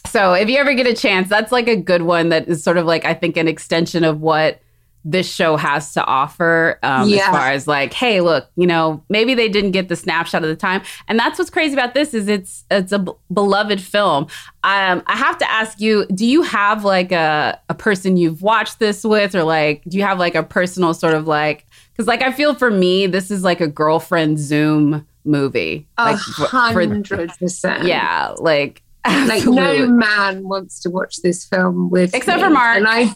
So 0.06 0.32
if 0.34 0.48
you 0.48 0.58
ever 0.58 0.74
get 0.74 0.86
a 0.86 0.94
chance, 0.94 1.28
that's 1.28 1.52
like 1.52 1.68
a 1.68 1.76
good 1.76 2.02
one 2.02 2.30
that 2.30 2.48
is 2.48 2.62
sort 2.62 2.78
of 2.78 2.86
like 2.86 3.04
I 3.04 3.14
think 3.14 3.36
an 3.36 3.48
extension 3.48 4.04
of 4.04 4.20
what 4.20 4.60
this 5.08 5.32
show 5.32 5.56
has 5.56 5.92
to 5.94 6.04
offer 6.04 6.80
um, 6.82 7.08
Yeah. 7.08 7.18
as 7.18 7.26
far 7.28 7.48
as 7.52 7.68
like, 7.68 7.92
hey, 7.92 8.20
look, 8.20 8.48
you 8.56 8.66
know, 8.66 9.04
maybe 9.08 9.34
they 9.34 9.48
didn't 9.48 9.70
get 9.70 9.88
the 9.88 9.94
snapshot 9.94 10.42
of 10.42 10.48
the 10.48 10.56
time, 10.56 10.82
and 11.06 11.16
that's 11.16 11.38
what's 11.38 11.48
crazy 11.50 11.74
about 11.74 11.94
this 11.94 12.12
is 12.12 12.26
it's 12.26 12.64
it's 12.72 12.90
a 12.90 12.98
b- 12.98 13.12
beloved 13.32 13.80
film. 13.80 14.24
Um, 14.64 15.04
I 15.06 15.16
have 15.16 15.38
to 15.38 15.48
ask 15.48 15.80
you, 15.80 16.06
do 16.06 16.26
you 16.26 16.42
have 16.42 16.82
like 16.84 17.12
a 17.12 17.60
a 17.68 17.74
person 17.74 18.16
you've 18.16 18.42
watched 18.42 18.80
this 18.80 19.04
with, 19.04 19.34
or 19.36 19.44
like, 19.44 19.84
do 19.86 19.96
you 19.96 20.02
have 20.02 20.18
like 20.18 20.34
a 20.34 20.42
personal 20.42 20.92
sort 20.92 21.14
of 21.14 21.28
like, 21.28 21.66
because 21.92 22.08
like 22.08 22.22
I 22.22 22.32
feel 22.32 22.54
for 22.56 22.70
me, 22.72 23.06
this 23.06 23.30
is 23.30 23.44
like 23.44 23.60
a 23.60 23.68
girlfriend 23.68 24.40
Zoom 24.40 25.06
movie, 25.24 25.86
like 25.98 26.18
for- 26.18 26.46
for- 26.46 26.56
hundred 26.56 27.30
percent 27.38 27.84
yeah, 27.84 28.34
like 28.38 28.82
like 29.28 29.44
no 29.46 29.86
man 29.86 30.46
wants 30.48 30.80
to 30.80 30.90
watch 30.90 31.16
this 31.22 31.44
film 31.46 31.90
with 31.90 32.14
Except 32.14 32.38
me. 32.38 32.44
for 32.44 32.50
Mark. 32.50 32.76
and 32.76 32.86
i've 32.88 33.14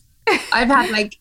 i've 0.53 0.69
had 0.69 0.91
like 0.91 1.17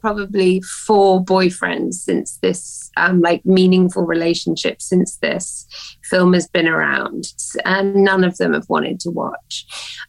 probably 0.00 0.60
four 0.60 1.24
boyfriends 1.24 1.94
since 1.94 2.36
this 2.42 2.90
um 2.98 3.22
like 3.22 3.42
meaningful 3.46 4.02
relationship 4.02 4.82
since 4.82 5.16
this 5.16 5.66
film 6.02 6.34
has 6.34 6.46
been 6.46 6.68
around. 6.68 7.32
And 7.64 7.94
none 8.04 8.22
of 8.22 8.36
them 8.36 8.52
have 8.52 8.68
wanted 8.68 9.00
to 9.00 9.10
watch. 9.10 9.64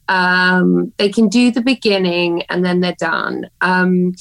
Um 0.09 0.91
they 0.97 1.07
can 1.07 1.29
do 1.29 1.49
the 1.49 1.61
beginning 1.61 2.43
and 2.49 2.65
then 2.65 2.81
they're 2.81 2.97
done. 2.99 3.49
Um 3.61 4.15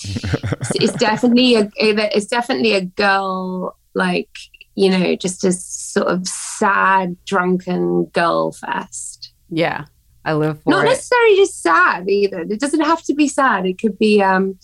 it's 0.77 0.93
definitely 0.93 1.57
a 1.57 1.69
it's 1.77 2.27
definitely 2.27 2.75
a 2.75 2.85
girl 2.85 3.77
like 3.95 4.31
you 4.77 4.91
know 4.91 5.17
just 5.17 5.43
a 5.43 5.51
sort 5.51 6.07
of 6.07 6.25
sad 6.29 7.17
drunken 7.27 8.05
girl 8.13 8.53
fest 8.53 9.33
Yeah, 9.51 9.85
I 10.25 10.35
live 10.35 10.63
for 10.63 10.71
not 10.71 10.85
it. 10.87 10.91
necessarily 10.91 11.37
just 11.37 11.63
sad 11.63 12.09
either. 12.09 12.41
It 12.41 12.61
doesn't 12.61 12.81
have 12.81 13.03
to 13.05 13.15
be 13.15 13.29
sad. 13.29 13.67
It 13.67 13.79
could 13.79 13.99
be 13.99 14.23
um 14.23 14.59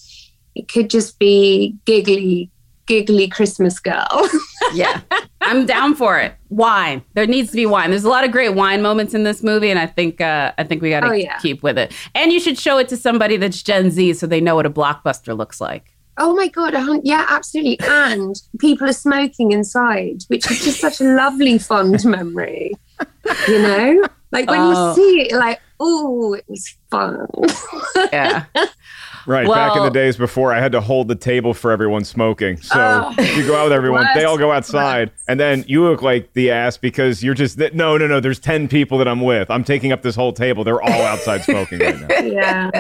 it 0.55 0.69
could 0.69 0.91
just 0.91 1.19
be 1.19 1.77
giggly, 1.85 2.51
giggly 2.87 3.29
Christmas 3.29 3.79
girl. 3.79 4.29
yeah, 4.75 5.01
I'm 5.41 5.65
down 5.67 5.95
for 5.95 6.19
it. 6.19 6.35
Wine. 6.49 7.03
There 7.15 7.27
needs 7.27 7.51
to 7.51 7.57
be 7.57 7.67
wine. 7.67 7.91
There's 7.91 8.05
a 8.05 8.09
lot 8.09 8.25
of 8.25 8.33
great 8.33 8.55
wine 8.55 8.83
moments 8.83 9.15
in 9.15 9.23
this 9.23 9.43
movie, 9.45 9.71
and 9.71 9.79
I 9.79 9.87
think 9.87 10.21
uh, 10.21 10.53
I 10.59 10.65
think 10.65 10.83
we 10.83 10.91
got 10.91 11.01
to 11.01 11.09
Oh, 11.09 11.13
yeah. 11.13 11.39
keep 11.39 11.63
with 11.63 11.79
it. 11.79 11.93
And 12.15 12.33
you 12.33 12.41
should 12.41 12.59
show 12.59 12.79
it 12.79 12.89
to 12.89 12.97
somebody 12.97 13.37
that's 13.37 13.63
Gen 13.63 13.91
Z 13.91 14.15
so 14.15 14.27
they 14.27 14.41
know 14.41 14.57
what 14.57 14.67
a 14.67 14.71
blockbuster 14.71 15.37
looks 15.37 15.61
like. 15.61 15.95
oh 16.19 16.35
my 16.35 16.49
god, 16.49 16.75
yeah, 17.05 17.25
absolutely. 17.31 17.79
And 17.89 18.35
people 18.59 18.89
are 18.89 18.93
smoking 18.93 19.53
inside, 19.53 20.25
which 20.29 20.51
is 20.51 20.65
just 20.65 20.81
such 20.81 21.01
a 21.01 21.05
lovely 21.05 21.59
fond 21.59 22.05
memory. 22.05 22.73
You 23.49 23.63
know? 23.63 24.05
Like 24.33 24.49
when 24.49 24.61
Oh. 24.61 24.89
you 24.91 24.95
see 24.95 25.21
it, 25.23 25.33
like, 25.37 25.61
oh, 25.81 26.35
it 26.35 26.45
was 26.49 26.77
fun. 26.91 27.27
Yeah. 28.13 28.45
Right. 29.27 29.47
back 29.47 29.77
in 29.77 29.83
the 29.83 29.91
days 29.91 30.17
before 30.17 30.53
I 30.53 30.61
had 30.61 30.73
to 30.73 30.81
hold 30.81 31.07
the 31.09 31.15
table 31.15 31.53
for 31.53 31.71
everyone 31.71 32.05
smoking. 32.05 32.57
So 32.63 32.75
Oh. 33.19 33.23
you 33.23 33.47
go 33.47 33.55
out 33.55 33.65
with 33.65 33.73
everyone, 33.75 34.07
they 34.15 34.25
all 34.25 34.39
go 34.39 34.51
outside, 34.51 35.11
and 35.29 35.39
then 35.39 35.63
you 35.69 35.83
look 35.85 36.01
like 36.01 36.33
the 36.33 36.51
ass 36.51 36.79
because 36.79 37.23
you're 37.23 37.35
just 37.35 37.59
no, 37.59 37.99
no, 37.99 38.07
no. 38.07 38.19
There's 38.21 38.39
ten 38.39 38.67
people 38.67 38.97
that 38.99 39.07
I'm 39.07 39.21
with. 39.21 39.51
I'm 39.51 39.63
taking 39.63 39.93
up 39.93 40.01
this 40.03 40.15
whole 40.17 40.33
table. 40.33 40.65
They're 40.65 40.81
all 40.83 41.03
outside 41.03 41.43
smoking 41.43 41.81
right 41.81 42.01
now. 42.01 42.07
yeah. 42.25 42.71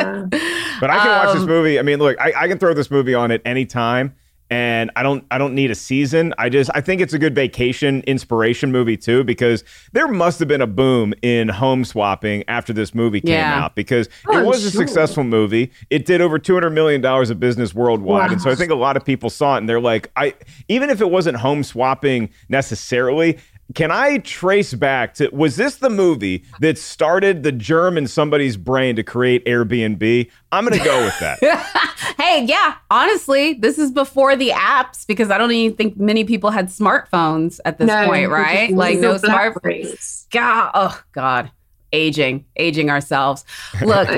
But 0.80 0.90
I 0.90 0.96
can 0.98 1.08
watch 1.08 1.32
this 1.34 1.42
Um, 1.42 1.46
movie. 1.48 1.78
I 1.78 1.82
mean, 1.82 1.98
look, 1.98 2.18
I, 2.18 2.32
I 2.34 2.48
can 2.48 2.58
throw 2.58 2.72
this 2.72 2.90
movie 2.90 3.14
on 3.14 3.30
at 3.30 3.42
any 3.44 3.66
time, 3.66 4.14
and 4.50 4.90
I 4.96 5.02
don't 5.02 5.24
I 5.30 5.38
don't 5.38 5.54
need 5.54 5.70
a 5.70 5.74
season. 5.74 6.34
I 6.36 6.48
just 6.48 6.70
I 6.74 6.80
think 6.80 7.00
it's 7.00 7.14
a 7.14 7.18
good 7.18 7.34
vacation 7.34 8.02
inspiration 8.06 8.72
movie 8.72 8.96
too 8.96 9.22
because 9.24 9.62
there 9.92 10.08
must 10.08 10.38
have 10.40 10.48
been 10.48 10.60
a 10.60 10.66
boom 10.66 11.14
in 11.22 11.48
home 11.48 11.84
swapping 11.84 12.44
after 12.48 12.72
this 12.72 12.94
movie 12.94 13.20
came 13.20 13.34
Yeah. 13.34 13.64
out 13.64 13.76
because 13.76 14.08
Oh, 14.26 14.38
it 14.38 14.44
was 14.46 14.64
a 14.64 14.70
sure. 14.70 14.80
successful 14.86 15.24
movie. 15.24 15.70
It 15.88 16.04
did 16.04 16.20
over 16.20 16.38
two 16.38 16.54
hundred 16.54 16.70
million 16.70 17.00
dollars 17.00 17.30
of 17.30 17.38
business 17.40 17.74
worldwide, 17.74 18.32
and 18.32 18.42
so 18.42 18.50
I 18.50 18.54
think 18.56 18.70
a 18.70 18.74
lot 18.74 18.96
of 18.96 19.04
people 19.04 19.30
saw 19.30 19.54
it 19.54 19.58
and 19.58 19.68
they're 19.68 19.80
like, 19.80 20.10
I 20.16 20.34
even 20.68 20.90
if 20.90 21.00
it 21.00 21.10
wasn't 21.10 21.36
home 21.38 21.62
swapping 21.62 22.28
necessarily. 22.48 23.38
Can 23.74 23.90
I 23.90 24.18
trace 24.18 24.74
back 24.74 25.14
to 25.14 25.28
was 25.32 25.56
this 25.56 25.76
the 25.76 25.90
movie 25.90 26.44
that 26.60 26.78
started 26.78 27.42
the 27.42 27.52
germ 27.52 27.96
in 27.96 28.06
somebody's 28.06 28.56
brain 28.56 28.96
to 28.96 29.02
create 29.02 29.44
Airbnb? 29.44 30.30
I'm 30.52 30.64
going 30.64 30.78
to 30.78 30.84
go 30.84 31.04
with 31.04 31.18
that. 31.20 31.38
hey, 32.18 32.44
yeah. 32.44 32.76
Honestly, 32.90 33.54
this 33.54 33.78
is 33.78 33.92
before 33.92 34.34
the 34.34 34.50
apps 34.50 35.06
because 35.06 35.30
I 35.30 35.38
don't 35.38 35.52
even 35.52 35.76
think 35.76 35.96
many 35.96 36.24
people 36.24 36.50
had 36.50 36.68
smartphones 36.68 37.60
at 37.64 37.78
this 37.78 37.88
point, 38.06 38.30
right? 38.30 38.72
Like 38.72 38.98
no 38.98 39.16
smartphones. 39.16 40.28
God, 40.30 40.70
oh 40.74 41.02
God, 41.12 41.50
aging, 41.92 42.44
aging 42.56 42.90
ourselves. 42.90 43.44
Look, 43.82 44.08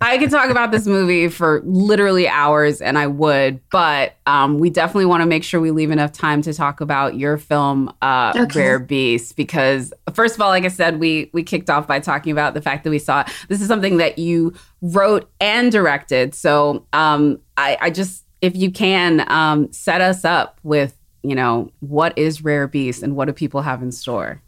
I. 0.00 0.18
Could 0.18 0.30
talk 0.30 0.50
about 0.50 0.70
this 0.70 0.86
movie 0.86 1.28
for 1.28 1.62
literally 1.64 2.26
hours, 2.26 2.80
and 2.80 2.96
I 2.98 3.06
would, 3.06 3.60
but 3.70 4.14
um, 4.26 4.58
we 4.58 4.70
definitely 4.70 5.04
want 5.06 5.20
to 5.22 5.26
make 5.26 5.44
sure 5.44 5.60
we 5.60 5.70
leave 5.70 5.90
enough 5.90 6.12
time 6.12 6.40
to 6.42 6.54
talk 6.54 6.80
about 6.80 7.16
your 7.16 7.36
film, 7.36 7.92
uh, 8.02 8.32
Okay. 8.34 8.60
Rare 8.60 8.78
Beast, 8.78 9.36
because 9.36 9.92
first 10.14 10.34
of 10.34 10.40
all, 10.40 10.48
like 10.48 10.64
I 10.64 10.68
said, 10.68 10.98
we 10.98 11.30
we 11.34 11.42
kicked 11.42 11.68
off 11.68 11.86
by 11.86 12.00
talking 12.00 12.32
about 12.32 12.54
the 12.54 12.62
fact 12.62 12.84
that 12.84 12.90
we 12.90 12.98
saw 12.98 13.20
it. 13.20 13.28
This 13.48 13.60
is 13.60 13.68
something 13.68 13.98
that 13.98 14.18
you 14.18 14.54
wrote 14.80 15.30
and 15.40 15.70
directed, 15.70 16.34
so 16.34 16.86
um, 16.92 17.38
I, 17.56 17.76
I 17.80 17.90
just, 17.90 18.24
if 18.40 18.56
you 18.56 18.70
can, 18.70 19.30
um, 19.30 19.70
set 19.72 20.00
us 20.00 20.24
up 20.24 20.58
with, 20.62 20.96
you 21.22 21.34
know, 21.34 21.70
what 21.80 22.16
is 22.18 22.42
Rare 22.42 22.68
Beast 22.68 23.02
and 23.02 23.16
what 23.16 23.26
do 23.26 23.32
people 23.32 23.62
have 23.62 23.82
in 23.82 23.92
store? 23.92 24.42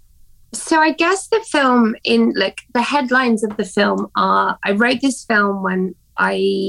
So 0.52 0.80
I 0.80 0.92
guess 0.92 1.28
the 1.28 1.40
film 1.50 1.94
in 2.04 2.32
like 2.34 2.62
the 2.72 2.82
headlines 2.82 3.44
of 3.44 3.56
the 3.56 3.64
film 3.64 4.10
are 4.16 4.58
I 4.64 4.72
wrote 4.72 5.00
this 5.02 5.24
film 5.24 5.62
when 5.62 5.94
I 6.16 6.68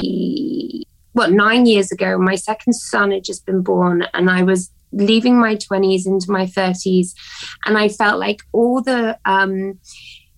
what 1.14 1.32
nine 1.32 1.66
years 1.66 1.92
ago. 1.92 2.18
My 2.18 2.36
second 2.36 2.74
son 2.74 3.12
had 3.12 3.24
just 3.24 3.46
been 3.46 3.62
born, 3.62 4.06
and 4.14 4.30
I 4.30 4.44
was 4.44 4.70
leaving 4.92 5.40
my 5.40 5.56
20s 5.56 6.06
into 6.06 6.32
my 6.32 6.46
30s 6.46 7.14
and 7.66 7.78
i 7.78 7.88
felt 7.88 8.20
like 8.20 8.42
all 8.54 8.82
the 8.82 9.18
um 9.26 9.80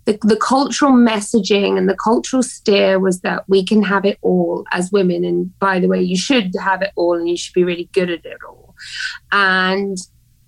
the, 0.06 0.18
the 0.24 0.36
cultural 0.36 0.92
messaging 0.92 1.78
and 1.78 1.88
the 1.88 1.96
cultural 1.96 2.42
steer 2.42 3.00
was 3.00 3.22
that 3.22 3.48
we 3.48 3.64
can 3.64 3.84
have 3.84 4.04
it 4.04 4.18
all 4.22 4.66
as 4.72 4.92
women 4.92 5.24
and 5.24 5.58
by 5.60 5.80
the 5.80 5.88
way 5.88 6.02
you 6.02 6.18
should 6.18 6.52
have 6.60 6.82
it 6.82 6.92
all 6.96 7.18
and 7.18 7.30
you 7.30 7.38
should 7.38 7.54
be 7.54 7.64
really 7.64 7.90
good 7.94 8.10
at 8.10 8.26
it 8.26 8.38
all 8.46 8.76
and 9.32 9.98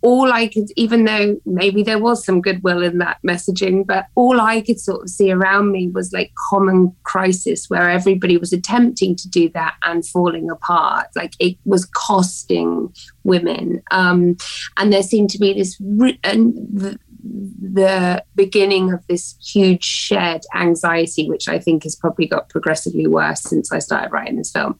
all 0.03 0.33
I 0.33 0.47
could, 0.47 0.67
even 0.75 1.05
though 1.05 1.39
maybe 1.45 1.81
there 1.81 1.97
was 1.97 2.25
some 2.25 2.41
goodwill 2.41 2.83
in 2.83 2.97
that 2.97 3.19
messaging, 3.25 3.87
but 3.87 4.07
all 4.15 4.41
I 4.41 4.59
could 4.59 4.79
sort 4.79 5.03
of 5.03 5.09
see 5.09 5.31
around 5.31 5.71
me 5.71 5.87
was 5.87 6.11
like 6.11 6.33
common 6.49 6.93
crisis 7.03 7.69
where 7.69 7.89
everybody 7.89 8.35
was 8.35 8.51
attempting 8.51 9.15
to 9.15 9.29
do 9.29 9.47
that 9.51 9.75
and 9.83 10.05
falling 10.05 10.49
apart. 10.49 11.07
Like 11.15 11.33
it 11.39 11.57
was 11.63 11.85
costing 11.85 12.93
women. 13.23 13.81
Um, 13.91 14.35
and 14.75 14.91
there 14.91 15.03
seemed 15.03 15.29
to 15.31 15.39
be 15.39 15.53
this, 15.53 15.77
re- 15.79 16.19
and 16.21 16.53
the, 16.53 16.99
the 17.23 18.25
beginning 18.35 18.91
of 18.91 19.07
this 19.07 19.37
huge 19.41 19.85
shared 19.85 20.41
anxiety, 20.53 21.29
which 21.29 21.47
I 21.47 21.59
think 21.59 21.83
has 21.83 21.95
probably 21.95 22.27
got 22.27 22.49
progressively 22.49 23.07
worse 23.07 23.41
since 23.41 23.71
I 23.71 23.79
started 23.79 24.11
writing 24.11 24.35
this 24.35 24.51
film. 24.51 24.77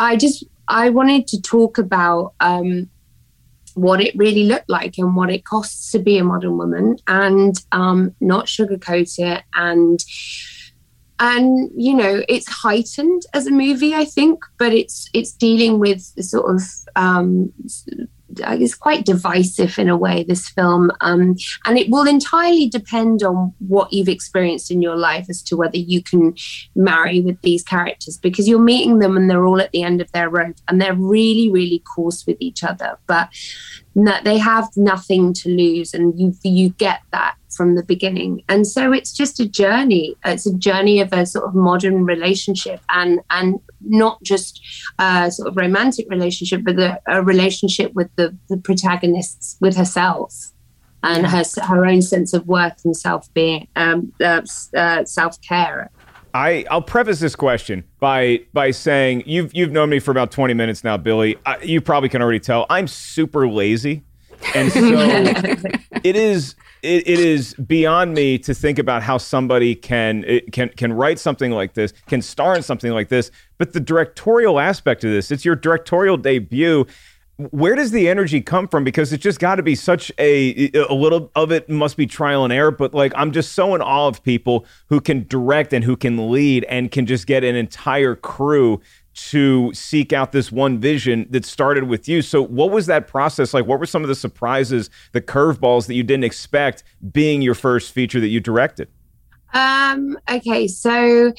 I 0.00 0.16
just, 0.16 0.44
I 0.66 0.90
wanted 0.90 1.28
to 1.28 1.40
talk 1.40 1.78
about, 1.78 2.34
um, 2.40 2.90
what 3.80 4.00
it 4.00 4.16
really 4.16 4.44
looked 4.44 4.68
like 4.68 4.98
and 4.98 5.14
what 5.14 5.30
it 5.30 5.44
costs 5.44 5.90
to 5.92 5.98
be 5.98 6.18
a 6.18 6.24
modern 6.24 6.56
woman 6.56 6.96
and 7.06 7.64
um, 7.72 8.14
not 8.20 8.46
sugarcoat 8.46 9.18
it 9.18 9.42
and 9.54 10.04
and 11.20 11.70
you 11.74 11.94
know 11.94 12.22
it's 12.28 12.48
heightened 12.48 13.22
as 13.34 13.46
a 13.46 13.50
movie 13.50 13.94
i 13.94 14.04
think 14.04 14.44
but 14.56 14.72
it's 14.72 15.10
it's 15.12 15.32
dealing 15.32 15.78
with 15.78 16.00
sort 16.22 16.54
of 16.54 16.62
um, 16.96 17.52
it's 18.36 18.74
quite 18.74 19.04
divisive 19.04 19.78
in 19.78 19.88
a 19.88 19.96
way 19.96 20.22
this 20.22 20.48
film 20.50 20.90
um, 21.00 21.34
and 21.64 21.78
it 21.78 21.90
will 21.90 22.06
entirely 22.06 22.68
depend 22.68 23.22
on 23.22 23.54
what 23.58 23.92
you've 23.92 24.08
experienced 24.08 24.70
in 24.70 24.82
your 24.82 24.96
life 24.96 25.26
as 25.28 25.42
to 25.42 25.56
whether 25.56 25.78
you 25.78 26.02
can 26.02 26.34
marry 26.74 27.20
with 27.20 27.40
these 27.42 27.62
characters 27.62 28.18
because 28.18 28.48
you're 28.48 28.58
meeting 28.58 28.98
them 28.98 29.16
and 29.16 29.30
they're 29.30 29.46
all 29.46 29.60
at 29.60 29.72
the 29.72 29.82
end 29.82 30.00
of 30.00 30.10
their 30.12 30.28
rope 30.28 30.56
and 30.68 30.80
they're 30.80 30.94
really 30.94 31.50
really 31.50 31.82
coarse 31.94 32.26
with 32.26 32.36
each 32.40 32.62
other. 32.62 32.98
But 33.06 33.30
they 34.06 34.38
have 34.38 34.68
nothing 34.76 35.32
to 35.34 35.48
lose 35.48 35.94
and 35.94 36.18
you 36.18 36.34
you 36.42 36.70
get 36.70 37.00
that 37.12 37.34
from 37.50 37.74
the 37.74 37.82
beginning. 37.82 38.42
And 38.48 38.66
so 38.66 38.92
it's 38.92 39.12
just 39.12 39.40
a 39.40 39.48
journey. 39.48 40.14
It's 40.24 40.46
a 40.46 40.54
journey 40.54 41.00
of 41.00 41.12
a 41.12 41.26
sort 41.26 41.46
of 41.46 41.54
modern 41.54 42.04
relationship 42.04 42.80
and 42.90 43.20
and 43.30 43.60
not 43.80 44.22
just 44.22 44.60
a 44.98 45.30
sort 45.30 45.48
of 45.48 45.56
romantic 45.56 46.06
relationship 46.10 46.62
but 46.64 46.78
a, 46.78 47.00
a 47.06 47.22
relationship 47.22 47.92
with 47.94 48.14
the 48.16 48.36
the 48.48 48.56
protagonists 48.56 49.56
with 49.60 49.76
herself 49.76 50.52
and 51.02 51.26
her 51.26 51.44
her 51.62 51.86
own 51.86 52.02
sense 52.02 52.32
of 52.32 52.46
worth 52.46 52.84
and 52.84 52.96
self 52.96 53.32
being 53.34 53.68
um, 53.76 54.12
uh, 54.20 54.42
uh, 54.76 55.04
self 55.04 55.40
care 55.42 55.90
I 56.34 56.64
I'll 56.70 56.82
preface 56.82 57.20
this 57.20 57.36
question 57.36 57.84
by 58.00 58.40
by 58.52 58.70
saying 58.70 59.24
you've 59.26 59.54
you've 59.54 59.72
known 59.72 59.90
me 59.90 59.98
for 59.98 60.10
about 60.10 60.30
20 60.30 60.54
minutes 60.54 60.84
now, 60.84 60.96
Billie. 60.96 61.36
I, 61.46 61.58
you 61.62 61.80
probably 61.80 62.08
can 62.08 62.22
already 62.22 62.40
tell 62.40 62.66
I'm 62.70 62.86
super 62.86 63.48
lazy, 63.48 64.04
and 64.54 64.72
so 64.72 64.80
it 66.04 66.16
is 66.16 66.54
it, 66.82 67.08
it 67.08 67.18
is 67.18 67.54
beyond 67.54 68.14
me 68.14 68.38
to 68.38 68.54
think 68.54 68.78
about 68.78 69.02
how 69.02 69.18
somebody 69.18 69.74
can 69.74 70.24
can 70.52 70.68
can 70.70 70.92
write 70.92 71.18
something 71.18 71.50
like 71.50 71.74
this, 71.74 71.92
can 72.06 72.22
star 72.22 72.54
in 72.56 72.62
something 72.62 72.92
like 72.92 73.08
this. 73.08 73.30
But 73.56 73.72
the 73.72 73.80
directorial 73.80 74.60
aspect 74.60 75.04
of 75.04 75.10
this, 75.10 75.30
it's 75.30 75.44
your 75.44 75.56
directorial 75.56 76.16
debut 76.16 76.86
where 77.38 77.76
does 77.76 77.92
the 77.92 78.08
energy 78.08 78.40
come 78.40 78.66
from? 78.66 78.82
Because 78.82 79.12
it's 79.12 79.22
just 79.22 79.38
got 79.38 79.56
to 79.56 79.62
be 79.62 79.76
such 79.76 80.10
a 80.18 80.70
a 80.74 80.92
little 80.92 81.30
of 81.36 81.52
it 81.52 81.70
must 81.70 81.96
be 81.96 82.06
trial 82.06 82.44
and 82.44 82.52
error 82.52 82.70
but 82.70 82.92
like 82.94 83.12
i'm 83.16 83.32
just 83.32 83.52
so 83.52 83.74
in 83.74 83.80
awe 83.80 84.08
of 84.08 84.22
people 84.22 84.66
who 84.88 85.00
can 85.00 85.26
direct 85.28 85.72
and 85.72 85.84
who 85.84 85.96
can 85.96 86.30
lead 86.30 86.64
and 86.64 86.90
can 86.90 87.06
just 87.06 87.26
get 87.26 87.44
an 87.44 87.54
entire 87.54 88.14
crew 88.14 88.80
to 89.18 89.72
seek 89.74 90.12
out 90.12 90.30
this 90.30 90.52
one 90.52 90.78
vision 90.78 91.26
that 91.30 91.44
started 91.44 91.84
with 91.84 92.08
you. 92.08 92.22
So 92.22 92.40
what 92.40 92.70
was 92.70 92.86
that 92.86 93.08
process 93.08 93.52
like? 93.52 93.66
What 93.66 93.80
were 93.80 93.86
some 93.86 94.02
of 94.02 94.08
the 94.08 94.14
surprises 94.14 94.90
the 95.10 95.20
curveballs 95.20 95.88
that 95.88 95.94
you 95.94 96.04
didn't 96.04 96.22
expect 96.22 96.84
being 97.10 97.42
your 97.42 97.54
first 97.54 97.92
feature 97.92 98.20
that 98.20 98.28
you 98.28 98.38
directed? 98.38 98.88
Um 99.54 100.18
okay 100.30 100.68
so 100.68 101.32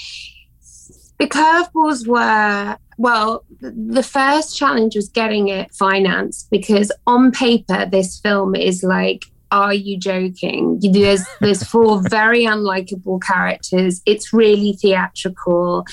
the 1.20 1.28
curveballs 1.28 2.07
were 2.07 2.78
well, 2.99 3.45
the 3.61 4.03
first 4.03 4.57
challenge 4.57 4.93
was 4.93 5.07
getting 5.07 5.47
it 5.47 5.74
financed 5.74 6.49
because 6.51 6.91
on 7.07 7.32
paper, 7.32 7.86
this 7.86 8.20
film 8.20 8.55
is 8.55 8.84
like, 8.84 9.24
are 9.51 9.74
you 9.74 9.97
joking? 9.97 10.80
There's 10.82 11.24
there's 11.39 11.63
four 11.63 12.01
very 12.09 12.43
unlikable 12.43 13.22
characters. 13.22 14.01
It's 14.05 14.34
really 14.34 14.74
theatrical. 14.74 15.86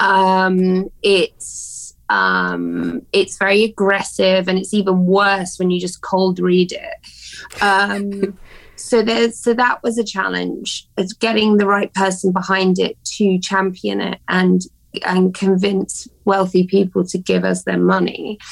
Um, 0.00 0.88
it's 1.02 1.94
um, 2.08 3.02
it's 3.12 3.38
very 3.38 3.62
aggressive, 3.62 4.48
and 4.48 4.58
it's 4.58 4.74
even 4.74 5.06
worse 5.06 5.60
when 5.60 5.70
you 5.70 5.78
just 5.80 6.02
cold 6.02 6.40
read 6.40 6.72
it. 6.72 7.62
Um, 7.62 8.36
so 8.78 9.02
there's 9.02 9.38
so 9.38 9.54
that 9.54 9.82
was 9.82 9.98
a 9.98 10.04
challenge. 10.04 10.88
It's 10.96 11.12
getting 11.12 11.56
the 11.56 11.66
right 11.66 11.92
person 11.94 12.32
behind 12.32 12.78
it 12.78 12.96
to 13.16 13.38
champion 13.38 14.00
it 14.00 14.20
and 14.28 14.62
and 15.04 15.34
convince 15.34 16.08
wealthy 16.24 16.66
people 16.66 17.04
to 17.04 17.18
give 17.18 17.44
us 17.44 17.64
their 17.64 17.78
money. 17.78 18.38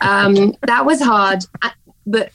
Um, 0.00 0.54
that 0.62 0.86
was 0.86 1.00
hard, 1.00 1.44
uh, 1.62 1.70
but 2.06 2.32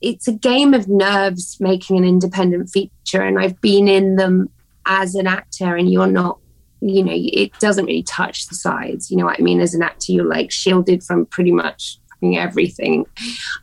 it's 0.00 0.28
a 0.28 0.32
game 0.32 0.74
of 0.74 0.88
nerves 0.88 1.56
making 1.60 1.96
an 1.96 2.04
independent 2.04 2.68
feature, 2.70 3.22
and 3.22 3.38
I've 3.38 3.60
been 3.60 3.88
in 3.88 4.16
them 4.16 4.50
as 4.84 5.14
an 5.14 5.26
actor, 5.26 5.76
and 5.76 5.90
you're 5.90 6.06
not. 6.06 6.38
You 6.80 7.02
know, 7.02 7.12
it 7.14 7.58
doesn't 7.58 7.86
really 7.86 8.02
touch 8.02 8.48
the 8.48 8.54
sides. 8.54 9.10
You 9.10 9.16
know 9.16 9.24
what 9.24 9.40
I 9.40 9.42
mean? 9.42 9.60
As 9.60 9.74
an 9.74 9.82
actor, 9.82 10.12
you're 10.12 10.26
like 10.26 10.50
shielded 10.50 11.02
from 11.02 11.26
pretty 11.26 11.52
much 11.52 11.98
everything, 12.22 13.06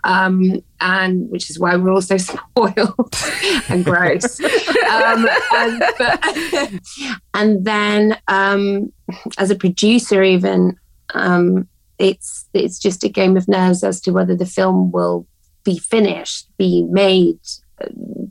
um, 0.03 0.61
and 0.79 1.29
which 1.29 1.49
is 1.49 1.59
why 1.59 1.75
we're 1.75 1.91
all 1.91 2.01
so 2.01 2.17
spoiled 2.17 3.15
and 3.69 3.83
gross. 3.83 4.39
um, 4.39 5.27
and, 5.53 5.83
but, 5.97 6.73
and, 7.33 7.65
then 7.65 8.17
um, 8.27 8.91
as 9.37 9.49
a 9.49 9.55
producer, 9.55 10.23
even 10.23 10.77
um, 11.13 11.67
it's 11.99 12.47
it's 12.53 12.79
just 12.79 13.03
a 13.03 13.09
game 13.09 13.37
of 13.37 13.47
nerves 13.47 13.83
as 13.83 14.01
to 14.01 14.11
whether 14.11 14.35
the 14.35 14.45
film 14.45 14.91
will 14.91 15.27
be 15.63 15.77
finished, 15.77 16.49
be 16.57 16.83
made, 16.83 17.39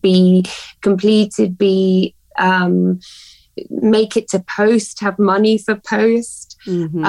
be 0.01 0.45
completed, 0.81 1.57
be 1.57 2.14
um, 2.39 3.01
make 3.70 4.16
it 4.16 4.29
to 4.29 4.41
post, 4.41 5.01
have 5.01 5.18
money 5.18 5.59
for 5.59 5.77
post. 5.77 6.57
Mm-hmm. 6.66 7.05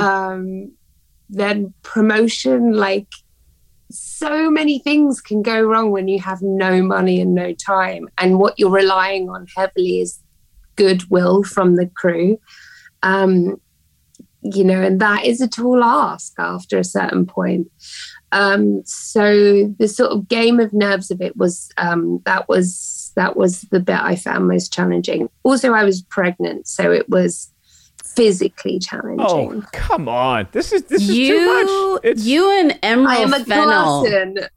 Then 1.29 1.73
promotion 1.81 2.73
like 2.73 3.07
so 3.89 4.49
many 4.49 4.79
things 4.79 5.21
can 5.21 5.41
go 5.41 5.61
wrong 5.61 5.91
when 5.91 6.07
you 6.07 6.19
have 6.19 6.41
no 6.41 6.81
money 6.81 7.21
and 7.21 7.35
no 7.35 7.53
time. 7.53 8.09
And 8.17 8.39
what 8.39 8.57
you're 8.57 8.71
relying 8.71 9.29
on 9.29 9.47
heavily 9.55 10.01
is 10.01 10.19
goodwill 10.75 11.43
from 11.43 11.75
the 11.75 11.87
crew. 11.87 12.39
Um, 13.03 13.57
you 14.43 14.63
know 14.63 14.81
and 14.81 14.99
that 14.99 15.23
is 15.23 15.39
a 15.39 15.47
tall 15.47 15.83
ask 15.83 16.33
after 16.37 16.77
a 16.77 16.83
certain 16.83 17.25
point. 17.25 17.71
Um, 18.31 18.83
so 18.83 19.73
the 19.77 19.87
sort 19.87 20.11
of 20.11 20.27
game 20.27 20.59
of 20.59 20.73
nerves 20.73 21.11
of 21.11 21.21
it 21.21 21.37
was 21.37 21.69
um, 21.77 22.21
that 22.25 22.49
was 22.49 23.11
that 23.15 23.37
was 23.37 23.61
the 23.71 23.79
bit 23.79 23.99
i 23.99 24.15
found 24.15 24.47
most 24.47 24.73
challenging. 24.73 25.29
Also 25.43 25.73
i 25.73 25.83
was 25.83 26.01
pregnant 26.01 26.67
so 26.67 26.91
it 26.91 27.09
was 27.09 27.52
physically 28.15 28.79
challenging. 28.79 29.25
Oh, 29.25 29.63
come 29.71 30.07
on. 30.07 30.47
This 30.51 30.71
is 30.71 30.83
this 30.83 31.01
is 31.01 31.15
you, 31.15 31.39
too 31.39 31.45
much. 31.45 32.01
It's... 32.03 32.25
You 32.25 32.49
and 32.59 32.79
Emerald 32.83 33.09
I 33.09 33.21
am 33.21 33.33
a 33.33 33.43
Fennell. 33.43 34.05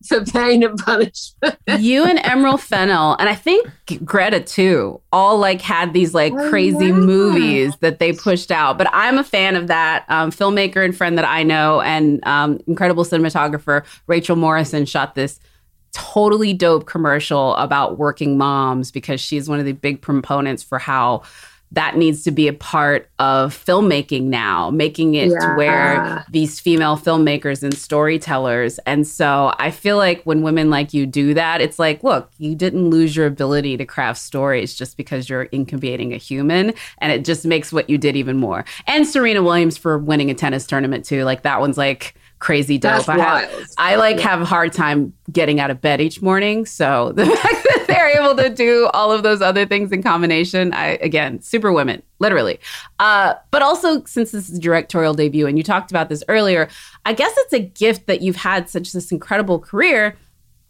for 0.07 0.25
pain 0.25 0.63
and 0.63 0.79
punishment. 0.79 1.57
you 1.79 2.05
and 2.05 2.19
Emerald 2.25 2.61
Fennell, 2.61 3.17
and 3.19 3.29
I 3.29 3.35
think 3.35 3.71
Greta 4.05 4.41
too, 4.41 5.01
all 5.13 5.39
like 5.39 5.61
had 5.61 5.93
these 5.93 6.15
like 6.15 6.33
oh, 6.33 6.49
crazy 6.51 6.87
yeah. 6.87 6.93
movies 6.93 7.77
that 7.81 7.99
they 7.99 8.13
pushed 8.13 8.51
out. 8.51 8.79
But 8.79 8.89
I'm 8.93 9.19
a 9.19 9.25
fan 9.25 9.57
of 9.57 9.67
that 9.69 10.05
um, 10.09 10.31
filmmaker 10.31 10.85
and 10.85 10.97
friend 10.97 11.19
that 11.19 11.25
I 11.25 11.43
know, 11.43 11.81
and 11.81 12.27
um, 12.27 12.61
incredible 12.67 13.05
cinematographer 13.05 13.85
Rachel 14.07 14.37
Morrison 14.37 14.85
shot 14.87 15.15
this 15.15 15.41
totally 15.97 16.53
dope 16.53 16.85
commercial 16.85 17.55
about 17.55 17.97
working 17.97 18.37
moms 18.37 18.91
because 18.91 19.19
she's 19.19 19.49
one 19.49 19.59
of 19.59 19.65
the 19.65 19.73
big 19.73 20.03
proponents 20.03 20.63
for 20.63 20.79
how 20.79 21.23
that 21.73 21.97
needs 21.97 22.23
to 22.25 22.31
be 22.31 22.49
a 22.49 22.53
part 22.53 23.11
of 23.19 23.55
filmmaking 23.55 24.25
now, 24.25 24.71
making 24.71 25.15
it 25.15 25.31
yeah. 25.31 25.39
to 25.39 25.55
where 25.57 26.25
these 26.31 26.61
female 26.61 26.97
filmmakers 26.97 27.63
and 27.63 27.77
storytellers. 27.77 28.79
And 28.87 29.07
so 29.07 29.53
I 29.59 29.71
feel 29.71 29.97
like 29.97 30.23
when 30.23 30.43
women 30.43 30.71
like 30.71 30.95
you 30.95 31.07
do 31.07 31.35
that, 31.35 31.61
it's 31.61 31.79
like, 31.79 32.05
look, 32.05 32.31
you 32.39 32.55
didn't 32.55 32.89
lose 32.91 33.17
your 33.17 33.27
ability 33.27 33.77
to 33.79 33.85
craft 33.85 34.21
stories 34.21 34.75
just 34.75 34.97
because 34.97 35.29
you're 35.29 35.49
incubating 35.53 36.13
a 36.13 36.19
human. 36.19 36.73
And 36.99 37.13
it 37.13 37.25
just 37.25 37.45
makes 37.45 37.73
what 37.73 37.91
you 37.91 37.99
did 37.99 38.17
even 38.17 38.37
more. 38.37 38.65
And 38.87 39.07
Serena 39.07 39.43
Williams 39.43 39.77
for 39.77 39.99
winning 39.99 40.31
a 40.31 40.35
tennis 40.35 40.67
tournament 40.67 41.05
too. 41.05 41.25
Like 41.25 41.43
that 41.43 41.61
one's 41.61 41.79
like, 41.79 42.15
crazy 42.39 42.79
dope. 42.79 43.09
I, 43.09 43.19
have, 43.19 43.67
I 43.79 43.97
like 43.97 44.17
yeah. 44.17 44.29
have 44.29 44.43
a 44.43 44.45
hard 44.45 44.73
time 44.73 45.13
getting 45.33 45.59
out 45.59 45.71
of 45.71 45.81
bed 45.81 46.01
each 46.01 46.21
morning. 46.21 46.67
So 46.67 47.13
the 47.17 47.27
fact 47.27 47.66
they're 47.97 48.23
able 48.23 48.37
to 48.37 48.51
do 48.51 48.89
all 48.93 49.11
of 49.11 49.23
those 49.23 49.41
other 49.41 49.67
things 49.67 49.93
in 49.93 50.03
combination, 50.03 50.73
I 50.73 50.99
again, 51.01 51.41
super 51.41 51.73
women, 51.73 52.03
literally. 52.19 52.61
Uh, 52.99 53.35
but 53.51 53.63
also 53.63 54.05
since 54.05 54.33
this 54.33 54.49
is 54.49 54.59
a 54.59 54.61
directorial 54.61 55.15
debut, 55.15 55.47
and 55.47 55.57
you 55.57 55.65
talked 55.65 55.91
about 55.91 56.09
this 56.09 56.23
earlier, 56.29 56.69
I 57.05 57.13
guess 57.13 57.33
it's 57.37 57.53
a 57.53 57.61
gift 57.61 58.07
that 58.07 58.23
you've 58.23 58.37
had 58.37 58.69
such 58.69 58.93
this 58.93 59.11
incredible 59.11 59.59
career 59.59 60.17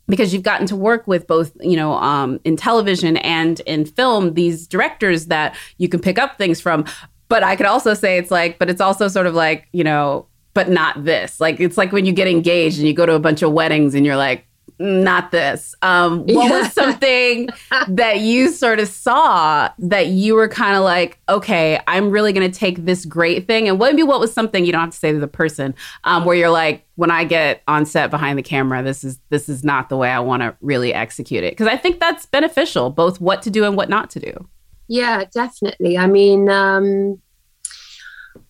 because 0.08 0.32
you've 0.32 0.44
gotten 0.44 0.66
to 0.68 0.76
work 0.76 1.06
with 1.06 1.26
both 1.26 1.52
you 1.60 1.76
know 1.76 1.94
um, 1.94 2.40
in 2.44 2.56
television 2.56 3.16
and 3.18 3.60
in 3.60 3.84
film 3.84 4.34
these 4.34 4.66
directors 4.66 5.26
that 5.26 5.56
you 5.78 5.88
can 5.88 6.00
pick 6.00 6.18
up 6.18 6.38
things 6.38 6.60
from 6.60 6.84
but 7.28 7.42
i 7.42 7.56
could 7.56 7.66
also 7.66 7.92
say 7.92 8.16
it's 8.16 8.30
like 8.30 8.56
but 8.60 8.70
it's 8.70 8.80
also 8.80 9.08
sort 9.08 9.26
of 9.26 9.34
like 9.34 9.66
you 9.72 9.82
know 9.82 10.24
but 10.56 10.70
not 10.70 11.04
this. 11.04 11.38
Like 11.38 11.60
it's 11.60 11.76
like 11.76 11.92
when 11.92 12.06
you 12.06 12.14
get 12.14 12.26
engaged 12.26 12.78
and 12.78 12.88
you 12.88 12.94
go 12.94 13.04
to 13.04 13.12
a 13.12 13.18
bunch 13.18 13.42
of 13.42 13.52
weddings 13.52 13.94
and 13.94 14.06
you're 14.06 14.16
like, 14.16 14.45
not 14.78 15.30
this. 15.30 15.74
Um, 15.82 16.26
what 16.26 16.50
was 16.50 16.72
something 16.72 17.48
that 17.88 18.20
you 18.20 18.50
sort 18.50 18.78
of 18.78 18.88
saw 18.88 19.70
that 19.78 20.08
you 20.08 20.34
were 20.34 20.48
kind 20.48 20.76
of 20.76 20.84
like, 20.84 21.18
okay, 21.28 21.80
I'm 21.86 22.10
really 22.10 22.32
going 22.32 22.50
to 22.50 22.58
take 22.58 22.84
this 22.84 23.04
great 23.04 23.46
thing? 23.46 23.68
And 23.68 23.78
maybe 23.78 24.02
what 24.02 24.20
was 24.20 24.32
something 24.32 24.64
you 24.64 24.72
don't 24.72 24.82
have 24.82 24.90
to 24.90 24.96
say 24.96 25.12
to 25.12 25.18
the 25.18 25.28
person 25.28 25.74
um, 26.04 26.24
where 26.24 26.36
you're 26.36 26.50
like, 26.50 26.84
when 26.96 27.10
I 27.10 27.24
get 27.24 27.62
on 27.68 27.86
set 27.86 28.10
behind 28.10 28.38
the 28.38 28.42
camera, 28.42 28.82
this 28.82 29.04
is 29.04 29.18
this 29.28 29.48
is 29.48 29.62
not 29.62 29.88
the 29.88 29.96
way 29.96 30.10
I 30.10 30.20
want 30.20 30.42
to 30.42 30.56
really 30.60 30.94
execute 30.94 31.44
it 31.44 31.52
because 31.52 31.66
I 31.66 31.76
think 31.76 32.00
that's 32.00 32.26
beneficial, 32.26 32.90
both 32.90 33.20
what 33.20 33.42
to 33.42 33.50
do 33.50 33.64
and 33.64 33.76
what 33.76 33.88
not 33.88 34.10
to 34.10 34.20
do. 34.20 34.48
Yeah, 34.88 35.24
definitely. 35.32 35.98
I 35.98 36.06
mean, 36.06 36.48
um, 36.48 37.20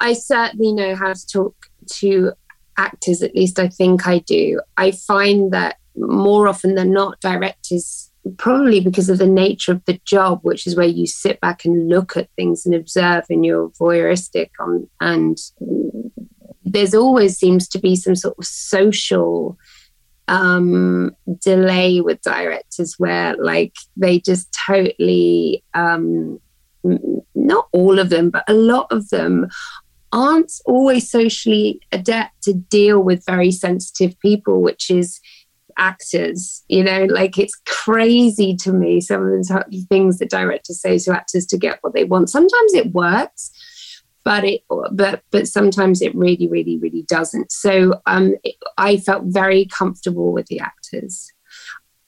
I 0.01 0.13
certainly 0.13 0.73
know 0.73 0.95
how 0.95 1.13
to 1.13 1.27
talk 1.27 1.71
to 1.87 2.33
actors, 2.77 3.23
at 3.23 3.35
least 3.35 3.59
I 3.59 3.69
think 3.69 4.07
I 4.07 4.19
do, 4.21 4.61
I 4.77 4.91
find 4.91 5.53
that 5.53 5.77
more 5.97 6.49
often 6.49 6.75
than 6.75 6.93
not, 6.93 7.21
directors, 7.21 8.11
probably 8.39 8.81
because 8.81 9.09
of 9.09 9.19
the 9.19 9.27
nature 9.27 9.73
of 9.73 9.85
the 9.85 10.01
job, 10.05 10.41
which 10.43 10.67
is 10.67 10.77
where 10.77 10.87
you 10.87 11.07
sit 11.07 11.41
back 11.41 11.65
and 11.65 11.89
look 11.89 12.17
at 12.17 12.29
things 12.37 12.67
and 12.67 12.75
observe 12.75 13.25
and 13.31 13.45
you're 13.45 13.71
voyeuristic 13.71 14.51
on, 14.61 14.89
and 15.01 15.39
there's 16.65 16.95
always 16.95 17.39
seems 17.39 17.69
to 17.69 17.79
be 17.79 17.95
some 17.95 18.17
sort 18.17 18.35
of 18.39 18.45
social 18.45 19.57
um, 20.29 21.15
delay 21.41 22.01
with 22.01 22.21
directors 22.23 22.97
where 22.99 23.37
like 23.37 23.75
they 23.97 24.19
just 24.19 24.49
totally 24.67 25.63
um, 25.75 26.41
not 27.35 27.69
all 27.73 27.99
of 27.99 28.11
them, 28.11 28.31
but 28.31 28.45
a 28.49 28.55
lot 28.55 28.87
of 28.91 29.09
them 29.11 29.49
aren't 30.13 30.53
always 30.67 31.11
socially 31.11 31.81
adept 31.93 32.43
to 32.43 32.53
deal 32.53 33.01
with 33.01 33.25
very 33.27 33.51
sensitive 33.51 34.19
people, 34.21 34.63
which 34.63 34.91
is 34.91 35.21
actors. 35.77 36.65
You 36.69 36.85
know, 36.85 37.05
like 37.05 37.39
it's 37.39 37.61
crazy 37.67 38.57
to 38.57 38.73
me 38.73 39.01
some 39.01 39.23
of 39.23 39.47
the 39.47 39.87
things 39.89 40.19
that 40.19 40.31
directors 40.31 40.81
say 40.81 40.99
to 40.99 41.13
actors 41.13 41.47
to 41.47 41.59
get 41.59 41.79
what 41.83 41.95
they 41.95 42.05
want. 42.05 42.31
Sometimes 42.31 42.75
it 42.75 42.93
works, 42.93 43.51
but 44.25 44.45
it 44.45 44.63
but 44.93 45.23
but 45.31 45.47
sometimes 45.47 46.03
it 46.03 46.15
really 46.15 46.49
really 46.49 46.79
really 46.79 47.03
doesn't. 47.03 47.53
So 47.53 48.01
um, 48.07 48.35
it, 48.43 48.57
I 48.77 48.97
felt 48.97 49.25
very 49.27 49.67
comfortable 49.67 50.33
with 50.33 50.47
the 50.47 50.61
actors. 50.61 51.33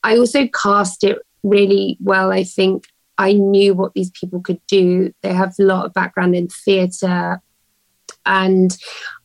I 0.03 0.17
also 0.17 0.47
cast 0.49 1.05
it 1.05 1.19
really 1.43 1.97
well. 2.01 2.33
I 2.33 2.45
think 2.45 2.87
I 3.19 3.33
knew 3.33 3.75
what 3.75 3.95
these 3.95 4.11
people 4.11 4.41
could 4.41 4.61
do. 4.69 5.13
They 5.23 5.33
have 5.33 5.55
a 5.59 5.65
lot 5.65 5.87
of 5.87 5.93
background 5.93 6.35
in 6.35 6.49
theatre, 6.49 7.41
and 8.25 8.77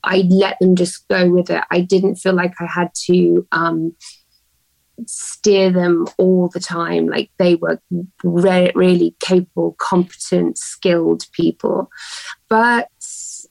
I 0.03 0.27
let 0.29 0.59
them 0.59 0.75
just 0.75 1.07
go 1.07 1.29
with 1.29 1.49
it. 1.49 1.63
I 1.71 1.81
didn't 1.81 2.15
feel 2.15 2.33
like 2.33 2.53
I 2.59 2.65
had 2.65 2.89
to 3.05 3.47
um, 3.51 3.95
steer 5.08 5.72
them 5.72 6.08
all 6.18 6.49
the 6.49 6.60
time. 6.60 7.08
Like 7.08 7.32
they 7.38 7.56
were 7.56 7.80
re- 8.24 8.72
really 8.76 9.16
capable, 9.20 9.76
competent, 9.80 10.58
skilled 10.58 11.26
people. 11.34 11.89
But 12.49 12.89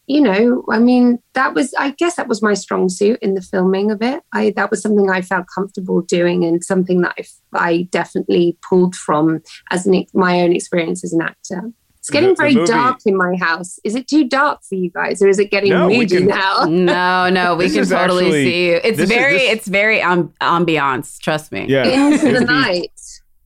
you 0.07 0.21
know, 0.21 0.65
I 0.69 0.79
mean, 0.79 1.21
that 1.35 1.55
was, 1.55 1.73
I 1.79 1.91
guess, 1.91 2.17
that 2.17 2.29
was 2.29 2.43
my 2.43 2.55
strong 2.55 2.89
suit 2.89 3.19
in 3.23 3.35
the 3.35 3.41
filming 3.41 3.91
of 3.91 4.03
it. 4.03 4.23
I 4.33 4.53
that 4.57 4.71
was 4.71 4.83
something 4.83 5.11
I 5.11 5.23
felt 5.23 5.47
comfortable 5.55 6.03
doing, 6.03 6.45
and 6.45 6.63
something 6.65 7.03
that 7.03 7.15
I, 7.19 7.25
I 7.55 7.83
definitely 7.91 8.59
pulled 8.69 8.97
from 8.97 9.43
as 9.71 9.87
an, 9.87 10.05
my 10.13 10.41
own 10.41 10.53
experience 10.53 11.05
as 11.05 11.13
an 11.13 11.23
actor. 11.23 11.73
It's 12.03 12.11
getting 12.11 12.31
the, 12.31 12.35
very 12.35 12.55
the 12.55 12.67
dark 12.67 12.99
in 13.07 13.17
my 13.17 13.37
house. 13.37 13.79
Is 13.85 13.95
it 13.95 14.09
too 14.09 14.29
dark 14.29 14.65
for 14.65 14.75
you 14.75 14.91
guys, 14.91 15.23
or 15.23 15.29
is 15.29 15.39
it 15.39 15.53
getting 15.53 15.71
no, 15.71 15.89
moody 15.89 16.17
can, 16.17 16.27
now? 16.27 16.65
no, 16.69 17.31
no, 17.31 17.55
we 17.57 17.71
can 17.71 17.87
totally 17.87 18.27
actually, 18.27 18.45
see 18.45 18.67
you. 18.71 18.81
It's 18.83 18.99
very, 19.09 19.37
is, 19.37 19.41
this, 19.41 19.53
it's 19.53 19.69
very 19.69 20.03
um, 20.03 20.35
ambiance. 20.41 21.21
Trust 21.21 21.53
me. 21.53 21.67
Yeah, 21.69 21.85
into 21.85 22.33
the 22.33 22.45
night 22.45 22.91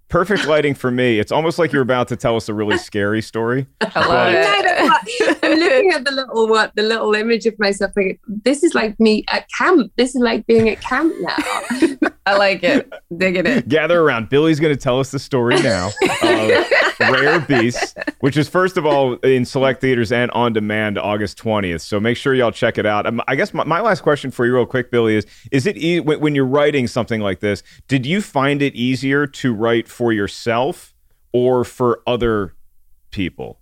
perfect 0.08 0.46
lighting 0.46 0.74
for 0.74 0.90
me. 0.90 1.18
It's 1.18 1.32
almost 1.32 1.58
like 1.58 1.72
you're 1.72 1.82
about 1.82 2.08
to 2.08 2.16
tell 2.16 2.36
us 2.36 2.48
a 2.48 2.54
really 2.54 2.78
scary 2.90 3.22
story. 3.22 3.66
I 3.80 4.08
love 4.08 4.32
it. 4.32 5.38
I'm 5.42 5.58
looking 5.58 5.90
at 5.92 6.04
the 6.04 6.12
little 6.12 6.48
what 6.48 6.72
the 6.74 6.82
little 6.82 7.14
image 7.14 7.46
of 7.46 7.58
myself. 7.58 7.92
Like 7.96 8.20
this 8.26 8.62
is 8.62 8.74
like 8.74 8.98
me 9.00 9.24
at 9.28 9.46
camp. 9.58 9.92
This 9.96 10.14
is 10.14 10.22
like 10.22 10.46
being 10.46 10.68
at 10.68 10.80
camp 10.80 11.12
now. 11.20 11.36
I 12.26 12.36
like 12.36 12.62
it. 12.62 12.90
Digging 13.16 13.46
it. 13.46 13.68
Gather 13.68 14.00
around. 14.00 14.28
Billie's 14.28 14.58
going 14.58 14.74
to 14.74 14.80
tell 14.80 14.98
us 14.98 15.10
the 15.10 15.18
story 15.18 15.60
now 15.62 15.88
of 15.88 16.85
Rare 17.00 17.40
Beasts, 17.40 17.94
which 18.20 18.36
is 18.36 18.48
first 18.48 18.76
of 18.76 18.86
all 18.86 19.14
in 19.16 19.44
select 19.44 19.80
theaters 19.80 20.12
and 20.12 20.30
on 20.32 20.52
demand 20.52 20.98
August 20.98 21.38
20th. 21.38 21.80
So 21.80 22.00
make 22.00 22.16
sure 22.16 22.34
y'all 22.34 22.52
check 22.52 22.78
it 22.78 22.86
out. 22.86 23.06
Um, 23.06 23.20
I 23.28 23.36
guess 23.36 23.52
my, 23.54 23.64
my, 23.64 23.80
last 23.80 24.02
question 24.02 24.30
for 24.30 24.46
you, 24.46 24.54
real 24.54 24.66
quick, 24.66 24.90
Billie, 24.90 25.16
is: 25.16 25.26
Is 25.50 25.66
it 25.66 25.76
e- 25.76 26.00
when, 26.00 26.20
when 26.20 26.34
you're 26.34 26.46
writing 26.46 26.86
something 26.86 27.20
like 27.20 27.40
this? 27.40 27.62
Did 27.88 28.06
you 28.06 28.20
find 28.20 28.62
it 28.62 28.74
easier 28.74 29.26
to 29.26 29.54
write 29.54 29.88
for 29.88 30.12
yourself 30.12 30.94
or 31.32 31.64
for 31.64 32.02
other 32.06 32.54
people? 33.10 33.60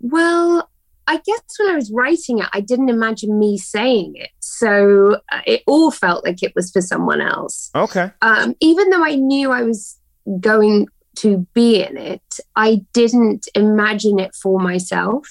Well, 0.00 0.70
I 1.08 1.16
guess 1.24 1.40
when 1.58 1.70
I 1.70 1.76
was 1.76 1.90
writing 1.92 2.40
it, 2.40 2.46
I 2.52 2.60
didn't 2.60 2.88
imagine 2.88 3.38
me 3.38 3.58
saying 3.58 4.14
it. 4.16 4.30
So 4.40 5.20
uh, 5.30 5.40
it 5.46 5.62
all 5.66 5.90
felt 5.90 6.24
like 6.24 6.42
it 6.42 6.52
was 6.54 6.70
for 6.72 6.80
someone 6.80 7.20
else. 7.20 7.70
Okay. 7.74 8.10
Um, 8.22 8.54
even 8.60 8.90
though 8.90 9.04
I 9.04 9.14
knew 9.14 9.52
I 9.52 9.62
was 9.62 9.98
going 10.40 10.88
to 11.16 11.46
be 11.54 11.82
in 11.82 11.96
it, 11.96 12.40
I 12.54 12.82
didn't 12.92 13.48
imagine 13.54 14.18
it 14.18 14.34
for 14.34 14.58
myself. 14.60 15.28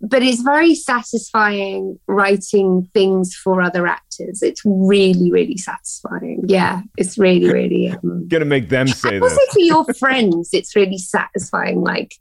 But 0.00 0.22
it's 0.22 0.42
very 0.42 0.74
satisfying 0.74 1.98
writing 2.06 2.90
things 2.92 3.34
for 3.34 3.62
other 3.62 3.86
actors. 3.86 4.42
It's 4.42 4.60
really, 4.64 5.30
really 5.30 5.56
satisfying. 5.56 6.44
Yeah, 6.46 6.82
it's 6.98 7.16
really, 7.16 7.50
really. 7.50 7.90
Um, 7.90 8.28
Gonna 8.28 8.44
make 8.44 8.68
them 8.68 8.88
say 8.88 9.18
Also 9.18 9.40
for 9.52 9.60
your 9.60 9.84
friends, 9.98 10.50
it's 10.52 10.76
really 10.76 10.98
satisfying. 10.98 11.82
Like 11.82 12.16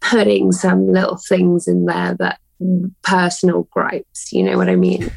putting 0.00 0.52
some 0.52 0.92
little 0.92 1.16
things 1.28 1.66
in 1.66 1.86
there 1.86 2.14
that 2.18 2.38
personal 3.02 3.64
gripes. 3.70 4.32
You 4.32 4.44
know 4.44 4.56
what 4.56 4.68
I 4.68 4.76
mean? 4.76 5.10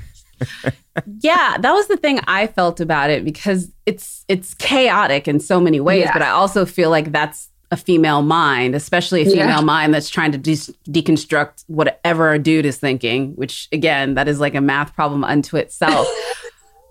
yeah, 1.19 1.57
that 1.59 1.71
was 1.71 1.87
the 1.87 1.97
thing 1.97 2.19
I 2.27 2.47
felt 2.47 2.79
about 2.79 3.09
it 3.09 3.23
because 3.23 3.71
it's 3.85 4.25
it's 4.27 4.53
chaotic 4.55 5.27
in 5.27 5.39
so 5.39 5.59
many 5.59 5.79
ways, 5.79 6.05
yeah. 6.05 6.13
but 6.13 6.21
I 6.21 6.29
also 6.29 6.65
feel 6.65 6.89
like 6.89 7.11
that's 7.11 7.49
a 7.71 7.77
female 7.77 8.21
mind, 8.21 8.73
especially 8.73 9.21
a 9.21 9.25
female 9.25 9.47
yeah. 9.47 9.61
mind 9.61 9.93
that's 9.93 10.09
trying 10.09 10.31
to 10.31 10.37
de- 10.37 10.55
deconstruct 10.89 11.65
whatever 11.67 12.33
a 12.33 12.39
dude 12.39 12.65
is 12.65 12.77
thinking, 12.77 13.33
which 13.35 13.67
again, 13.71 14.15
that 14.15 14.27
is 14.27 14.39
like 14.39 14.55
a 14.55 14.61
math 14.61 14.95
problem 14.95 15.23
unto 15.23 15.55
itself. 15.55 16.07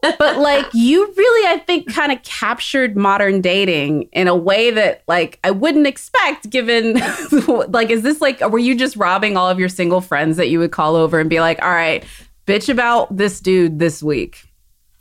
but 0.00 0.38
like 0.38 0.66
you 0.72 1.12
really 1.16 1.48
i 1.48 1.58
think 1.58 1.92
kind 1.92 2.12
of 2.12 2.22
captured 2.22 2.96
modern 2.96 3.40
dating 3.40 4.02
in 4.12 4.28
a 4.28 4.34
way 4.34 4.70
that 4.70 5.02
like 5.08 5.40
i 5.42 5.50
wouldn't 5.50 5.86
expect 5.86 6.48
given 6.50 6.94
like 7.68 7.90
is 7.90 8.02
this 8.02 8.20
like 8.20 8.40
were 8.48 8.58
you 8.58 8.76
just 8.76 8.96
robbing 8.96 9.36
all 9.36 9.48
of 9.48 9.58
your 9.58 9.68
single 9.68 10.00
friends 10.00 10.36
that 10.36 10.48
you 10.48 10.58
would 10.58 10.70
call 10.70 10.94
over 10.94 11.18
and 11.18 11.28
be 11.28 11.40
like 11.40 11.60
all 11.62 11.70
right 11.70 12.04
bitch 12.48 12.68
about 12.68 13.16
this 13.16 13.40
dude 13.40 13.78
this 13.78 14.02
week. 14.02 14.44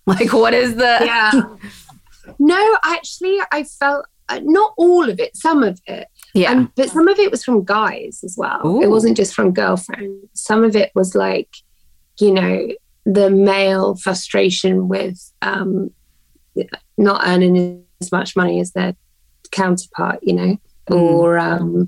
Like 0.08 0.32
what 0.32 0.54
is 0.54 0.76
the 0.76 1.00
yeah. 1.04 1.32
No 2.39 2.78
actually 2.86 3.39
i 3.52 3.64
felt 3.64 4.06
uh, 4.30 4.39
not 4.41 4.74
all 4.78 5.10
of 5.10 5.20
it 5.20 5.36
some 5.36 5.64
of 5.64 5.82
it. 5.86 6.08
Yeah. 6.34 6.52
Um, 6.52 6.72
but 6.78 6.89
some 6.89 7.10
of 7.10 7.20
it 7.20 7.30
was 7.30 7.43
from 7.43 7.66
guys 7.66 8.22
as 8.24 8.36
well. 8.38 8.66
Ooh. 8.66 8.82
it 8.82 8.88
wasn't 8.88 9.18
just 9.18 9.34
from 9.34 9.52
girlfriends. 9.52 10.30
Some 10.34 10.64
of 10.64 10.78
it 10.78 10.91
was 10.95 11.14
like 11.14 11.50
you 12.22 12.32
know 12.32 12.70
the 13.06 13.30
male 13.30 13.95
frustration 13.95 14.88
with 14.88 15.20
um, 15.41 15.91
not 16.98 17.28
earning 17.28 17.84
as 18.02 18.12
much 18.12 18.36
money 18.36 18.60
as 18.60 18.72
their 18.72 18.95
counterpart, 19.52 20.20
you 20.22 20.34
know, 20.34 20.58
mm. 20.89 20.95
or 20.95 21.38
um, 21.38 21.88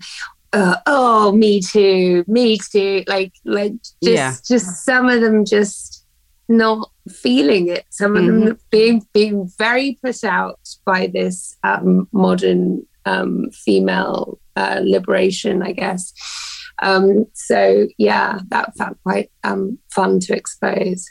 uh, 0.53 0.77
oh, 0.85 1.31
me 1.31 1.61
too, 1.61 2.23
me 2.27 2.57
too. 2.57 3.03
Like, 3.07 3.33
like 3.45 3.73
just, 3.81 3.97
Yeah. 4.01 4.35
just 4.47 4.83
some 4.85 5.07
of 5.07 5.21
them 5.21 5.45
just 5.45 6.05
not 6.47 6.89
feeling 7.07 7.67
it. 7.67 7.85
Some 7.89 8.15
of 8.17 8.25
them 8.25 8.57
being 8.71 9.05
being 9.13 9.49
very 9.57 9.99
put 10.03 10.23
out 10.23 10.59
by 10.85 11.07
this 11.07 11.55
um, 11.63 12.07
modern 12.11 12.85
um, 13.05 13.51
female 13.51 14.39
uh, 14.55 14.81
liberation, 14.83 15.61
I 15.61 15.73
guess. 15.73 16.11
Um, 16.81 17.25
so 17.33 17.87
yeah, 17.97 18.39
that 18.49 18.75
felt 18.77 18.97
quite 19.03 19.31
um, 19.43 19.77
fun 19.93 20.19
to 20.21 20.35
expose. 20.35 21.05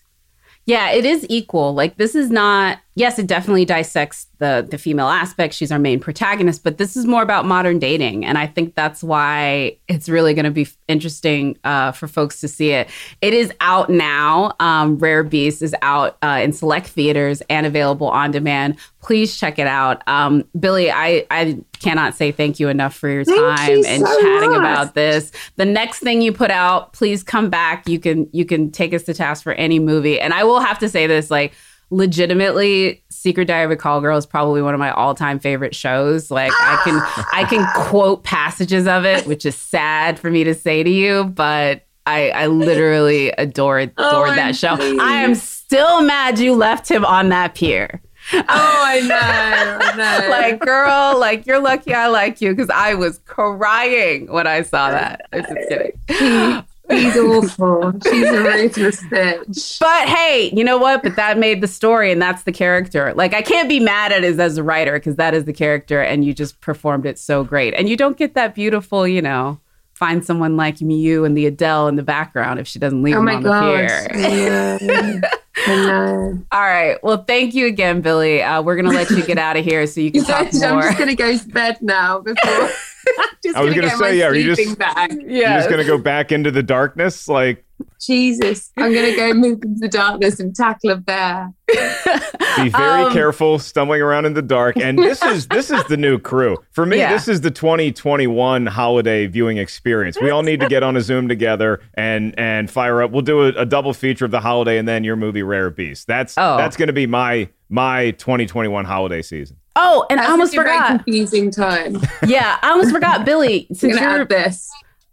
Yeah, 0.66 0.90
it 0.90 1.04
is 1.04 1.24
equal. 1.28 1.72
Like 1.72 1.96
this 1.96 2.14
is 2.14 2.30
not 2.30 2.78
yes, 2.98 3.18
it 3.18 3.28
definitely 3.28 3.64
dissects 3.64 4.26
the 4.38 4.66
the 4.68 4.76
female 4.76 5.08
aspect. 5.08 5.54
She's 5.54 5.70
our 5.70 5.78
main 5.78 6.00
protagonist, 6.00 6.64
but 6.64 6.78
this 6.78 6.96
is 6.96 7.06
more 7.06 7.22
about 7.22 7.44
modern 7.44 7.78
dating, 7.78 8.24
and 8.24 8.36
I 8.36 8.46
think 8.46 8.74
that's 8.74 9.02
why 9.02 9.78
it's 9.86 10.08
really 10.08 10.34
going 10.34 10.44
to 10.44 10.50
be 10.50 10.66
interesting 10.88 11.56
uh, 11.64 11.92
for 11.92 12.08
folks 12.08 12.40
to 12.40 12.48
see 12.48 12.70
it. 12.70 12.88
It 13.20 13.34
is 13.34 13.52
out 13.60 13.88
now. 13.88 14.54
Um, 14.60 14.98
Rare 14.98 15.22
Beast 15.22 15.62
is 15.62 15.74
out 15.80 16.18
uh, 16.22 16.40
in 16.42 16.52
select 16.52 16.88
theaters 16.88 17.40
and 17.48 17.66
available 17.66 18.08
on 18.08 18.32
demand. 18.32 18.76
Please 19.00 19.36
check 19.36 19.58
it 19.58 19.66
out. 19.66 20.06
Um, 20.08 20.44
Billie, 20.58 20.90
I 20.90 21.24
I 21.30 21.58
cannot 21.78 22.14
say 22.14 22.32
thank 22.32 22.58
you 22.58 22.68
enough 22.68 22.94
for 22.94 23.08
your 23.08 23.24
time 23.24 23.78
you 23.78 23.84
and 23.84 24.02
so 24.02 24.20
chatting 24.20 24.50
much. 24.50 24.58
about 24.58 24.94
this. 24.94 25.30
The 25.56 25.64
next 25.64 26.00
thing 26.00 26.20
you 26.20 26.32
put 26.32 26.50
out, 26.50 26.92
please 26.92 27.22
come 27.22 27.48
back. 27.48 27.88
You 27.88 28.00
can 28.00 28.28
you 28.32 28.44
can 28.44 28.70
take 28.72 28.92
us 28.92 29.04
to 29.04 29.14
task 29.14 29.44
for 29.44 29.52
any 29.52 29.78
movie. 29.78 30.20
And 30.20 30.34
I 30.34 30.42
will 30.42 30.60
have 30.60 30.80
to 30.80 30.88
say 30.88 31.06
this, 31.06 31.30
like 31.30 31.52
legitimately 31.90 33.02
secret 33.10 33.46
diary 33.46 33.64
of 33.64 33.70
a 33.70 33.76
call 33.76 34.00
girl 34.00 34.16
is 34.16 34.26
probably 34.26 34.60
one 34.62 34.74
of 34.74 34.80
my 34.80 34.90
all-time 34.90 35.38
favorite 35.38 35.74
shows. 35.74 36.30
Like 36.30 36.52
i 36.60 36.80
can 36.84 37.24
i 37.32 37.44
can 37.44 37.66
quote 37.88 38.24
passages 38.24 38.86
of 38.86 39.04
it 39.04 39.26
which 39.26 39.46
is 39.46 39.54
sad 39.56 40.18
for 40.18 40.30
me 40.30 40.44
to 40.44 40.54
say 40.54 40.82
to 40.82 40.90
you 40.90 41.24
but 41.24 41.86
i 42.06 42.30
i 42.30 42.46
literally 42.46 43.30
adored 43.32 43.92
Oh, 43.98 44.22
adored 44.24 44.38
that 44.38 44.54
show. 44.56 44.76
i 45.00 45.22
am 45.22 45.34
still 45.34 46.02
mad 46.02 46.38
you 46.38 46.54
left 46.54 46.90
him 46.90 47.04
on 47.04 47.28
that 47.30 47.54
pier. 47.54 48.00
Oh, 48.34 48.44
I 48.48 49.00
know, 49.00 49.78
I 49.86 49.96
know. 49.96 50.28
like 50.30 50.60
girl 50.60 51.18
like 51.18 51.46
you're 51.46 51.60
lucky 51.60 51.94
i 51.94 52.08
like 52.08 52.40
you 52.42 52.50
because 52.54 52.70
i 52.70 52.92
was 52.94 53.18
crying 53.24 54.30
when 54.30 54.46
i 54.46 54.62
saw 54.62 54.90
that. 54.90 55.26
I'm 55.32 55.42
just 55.42 55.68
kidding 55.68 56.64
She's 56.90 57.16
awful. 57.16 57.92
She's 58.04 58.28
a 58.28 58.42
ruthless 58.42 59.02
bitch. 59.04 59.78
But 59.78 60.08
hey, 60.08 60.50
you 60.54 60.64
know 60.64 60.78
what? 60.78 61.02
But 61.02 61.16
that 61.16 61.38
made 61.38 61.60
the 61.60 61.68
story, 61.68 62.10
and 62.10 62.20
that's 62.20 62.44
the 62.44 62.52
character. 62.52 63.12
Like 63.14 63.34
I 63.34 63.42
can't 63.42 63.68
be 63.68 63.80
mad 63.80 64.12
at 64.12 64.24
it 64.24 64.38
as 64.38 64.56
a 64.56 64.62
writer 64.62 64.92
because 64.92 65.16
that 65.16 65.34
is 65.34 65.44
the 65.44 65.52
character, 65.52 66.00
and 66.00 66.24
you 66.24 66.32
just 66.32 66.60
performed 66.60 67.06
it 67.06 67.18
so 67.18 67.44
great. 67.44 67.74
And 67.74 67.88
you 67.88 67.96
don't 67.96 68.16
get 68.16 68.34
that 68.34 68.54
beautiful, 68.54 69.06
you 69.06 69.22
know, 69.22 69.60
find 69.98 70.24
someone 70.24 70.56
like 70.56 70.80
me, 70.80 70.96
you 70.98 71.24
and 71.24 71.36
the 71.36 71.46
Adele 71.46 71.88
in 71.88 71.96
the 71.96 72.02
background 72.02 72.60
if 72.60 72.68
she 72.68 72.78
doesn't 72.78 73.02
leave 73.02 73.16
Oh 73.16 73.22
my 73.22 73.34
on 73.34 73.42
the 73.42 73.48
god. 73.48 74.10
pier. 74.12 74.78
Yeah. 74.80 75.20
I 75.66 75.74
know. 75.74 76.38
All 76.52 76.60
right. 76.60 77.02
Well, 77.02 77.24
thank 77.24 77.52
you 77.52 77.66
again, 77.66 78.00
Billie. 78.00 78.40
Uh, 78.42 78.62
we're 78.62 78.76
gonna 78.76 78.90
let 78.94 79.10
you 79.10 79.24
get 79.26 79.38
out 79.38 79.56
of 79.56 79.64
here 79.64 79.86
so 79.88 80.00
you 80.00 80.12
can 80.12 80.24
talk 80.24 80.46
I'm 80.54 80.70
more. 80.74 80.82
just 80.82 80.98
gonna 80.98 81.14
go 81.16 81.36
to 81.36 81.48
bed 81.48 81.78
now 81.82 82.20
before. 82.20 82.36
I'm 82.52 83.28
just 83.42 83.56
I 83.56 83.60
was 83.62 83.74
gonna 83.74 83.74
gonna 83.74 83.88
get 83.88 83.98
say, 83.98 84.00
my 84.04 84.10
yeah, 84.10 84.26
are 84.26 84.34
you 84.36 84.54
sleeping 84.54 84.76
just- 84.76 84.78
bag. 84.78 85.12
You're 85.26 85.42
just 85.48 85.68
gonna 85.68 85.84
go 85.84 85.98
back 85.98 86.30
into 86.30 86.50
the 86.52 86.62
darkness, 86.62 87.26
like 87.28 87.64
Jesus, 88.00 88.70
I'm 88.76 88.94
gonna 88.94 89.14
go 89.16 89.32
move 89.34 89.60
into 89.62 89.80
the 89.80 89.88
darkness 89.88 90.40
and 90.40 90.54
tackle 90.54 90.90
a 90.90 90.96
bear. 90.96 91.50
be 91.68 92.68
very 92.70 93.02
Um, 93.02 93.12
careful 93.12 93.58
stumbling 93.58 94.00
around 94.00 94.24
in 94.24 94.34
the 94.34 94.42
dark. 94.42 94.76
And 94.76 94.98
this 94.98 95.22
is 95.24 95.46
this 95.48 95.70
is 95.70 95.82
the 95.84 95.96
new 95.96 96.18
crew. 96.18 96.56
For 96.72 96.86
me, 96.86 96.98
Yeah. 96.98 97.12
this 97.12 97.28
is 97.28 97.40
the 97.40 97.50
2021 97.50 98.66
holiday 98.66 99.26
viewing 99.26 99.58
experience. 99.58 100.18
We 100.20 100.30
all 100.30 100.42
need 100.42 100.60
to 100.60 100.68
get 100.68 100.82
on 100.82 100.96
a 100.96 101.00
Zoom 101.00 101.28
together 101.28 101.80
and 101.94 102.34
and 102.38 102.70
fire 102.70 103.02
up. 103.02 103.10
We'll 103.10 103.22
do 103.22 103.42
a, 103.42 103.48
a 103.48 103.66
double 103.66 103.92
feature 103.94 104.24
of 104.24 104.30
the 104.30 104.40
holiday 104.40 104.78
and 104.78 104.86
then 104.88 105.04
your 105.04 105.16
movie 105.16 105.42
Rare 105.42 105.70
Beast. 105.70 106.06
That's 106.06 106.34
Oh. 106.38 106.56
that's 106.56 106.76
gonna 106.76 106.92
be 106.92 107.06
my 107.06 107.48
my 107.68 108.12
2021 108.12 108.84
holiday 108.86 109.20
season. 109.22 109.56
oh, 109.76 110.06
and 110.08 110.18
I 110.20 110.30
almost 110.30 110.54
a 110.54 110.56
forgot. 110.56 110.86
confusing 111.04 111.50
time. 111.50 112.00
Yeah, 112.26 112.58
I 112.62 112.70
almost 112.70 112.90
forgot, 112.92 113.24
Billie. 113.26 113.66
Since 113.72 113.98
gonna 113.98 114.16
you're 114.16 114.24
this. 114.24 114.70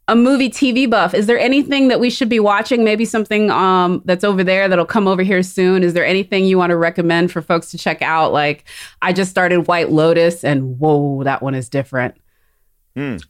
A 0.08 0.16
movie 0.16 0.50
TV 0.50 0.88
buff. 0.90 1.14
Is 1.14 1.26
there 1.26 1.40
anything 1.40 1.88
that 1.88 2.00
we 2.00 2.10
should 2.10 2.30
be 2.30 2.40
watching? 2.40 2.84
Maybe 2.84 3.06
something 3.06 3.50
um, 3.50 4.02
that's 4.06 4.24
over 4.24 4.44
there 4.44 4.68
that'll 4.68 4.86
come 4.86 5.08
over 5.08 5.24
here 5.24 5.42
soon. 5.42 5.84
Is 5.84 5.94
there 5.94 6.06
anything 6.06 6.46
you 6.46 6.58
want 6.58 6.70
to 6.70 6.78
recommend 6.78 7.32
for 7.32 7.42
folks 7.42 7.72
to 7.72 7.78
check 7.78 8.02
out? 8.02 8.32
Like, 8.32 8.66
I 9.02 9.14
just 9.14 9.32
started 9.32 9.68
White 9.68 9.92
Lotus, 9.92 10.44
and 10.44 10.78
whoa, 10.80 11.24
that 11.24 11.42
one 11.42 11.56
is 11.56 11.70
different. 11.70 12.16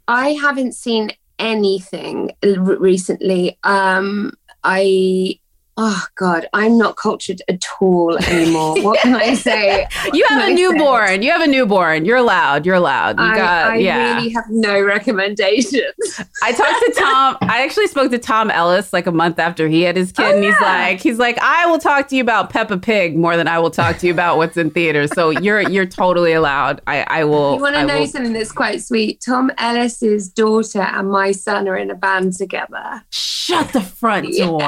I 0.07 0.30
haven't 0.34 0.73
seen 0.73 1.11
anything 1.39 2.32
r- 2.43 2.51
recently. 2.78 3.57
Um, 3.63 4.34
I 4.63 5.39
oh 5.78 6.05
god, 6.15 6.47
I'm 6.53 6.78
not 6.78 6.95
cultured 6.95 7.41
at 7.49 7.65
all 7.82 8.17
anymore. 8.17 8.82
what 8.84 8.99
can 9.01 9.15
I 9.15 9.34
say? 9.34 9.88
What 10.05 10.15
You 10.15 10.26
have 10.30 10.39
a 10.39 10.43
I 10.43 10.47
say? 10.47 10.53
newborn. 10.55 11.21
You 11.21 11.32
have 11.32 11.41
a 11.41 11.47
newborn. 11.47 12.05
You're 12.05 12.17
allowed. 12.17 12.65
You're 12.65 12.76
allowed. 12.76 13.19
You 13.19 13.26
I, 13.26 13.36
got 13.36 13.71
I 13.71 13.76
yeah. 13.78 14.15
really 14.15 14.30
have 14.30 14.45
no 14.49 14.82
recommendations. 14.82 16.21
I 16.43 16.51
talked 16.53 16.80
to 16.86 16.93
Tom. 16.97 17.38
I 17.41 17.63
actually 17.63 17.88
spoke 17.88 18.11
to 18.11 18.17
Tom 18.17 18.49
Ellis 18.49 18.93
like 18.93 19.05
a 19.07 19.11
month 19.11 19.38
after 19.39 19.67
he 19.67 19.82
had 19.82 19.97
his 19.97 20.11
kid, 20.11 20.26
Oh, 20.26 20.36
and 20.36 20.43
he's 20.43 20.55
yeah. 20.61 20.67
like, 20.67 21.01
he's 21.01 21.19
like, 21.19 21.38
I 21.39 21.65
will 21.65 21.80
talk 21.80 22.07
to 22.09 22.15
you 22.15 22.21
about 22.21 22.49
Peppa 22.49 22.78
Pig 22.78 23.17
more 23.17 23.36
than 23.36 23.47
I 23.47 23.59
will 23.59 23.71
talk 23.71 23.97
to 23.97 24.07
you 24.07 24.13
about 24.13 24.38
what's 24.38 24.57
in 24.57 24.69
theaters. 24.71 25.11
So 25.13 25.30
you're 25.32 25.61
you're 25.69 25.86
totally 25.86 26.34
allowed. 26.34 26.82
I 26.88 27.01
I 27.07 27.23
will. 27.26 27.55
you 27.55 27.61
want 27.61 27.76
to 27.76 27.86
know 27.86 27.99
will- 27.99 28.07
something 28.07 28.34
that's 28.34 28.51
quite 28.51 28.82
sweet? 28.82 29.21
Tom 29.26 29.51
Ellis's 29.57 30.30
daughter 30.30 30.82
and 30.82 31.09
my 31.09 31.32
son 31.34 31.67
are 31.67 31.78
in 31.78 31.91
a 31.91 31.95
band 31.95 32.34
together. 32.34 33.03
Shut 33.11 33.73
the 33.73 33.82
front 33.82 34.30
Yeah. 34.34 34.45
door. 34.45 34.61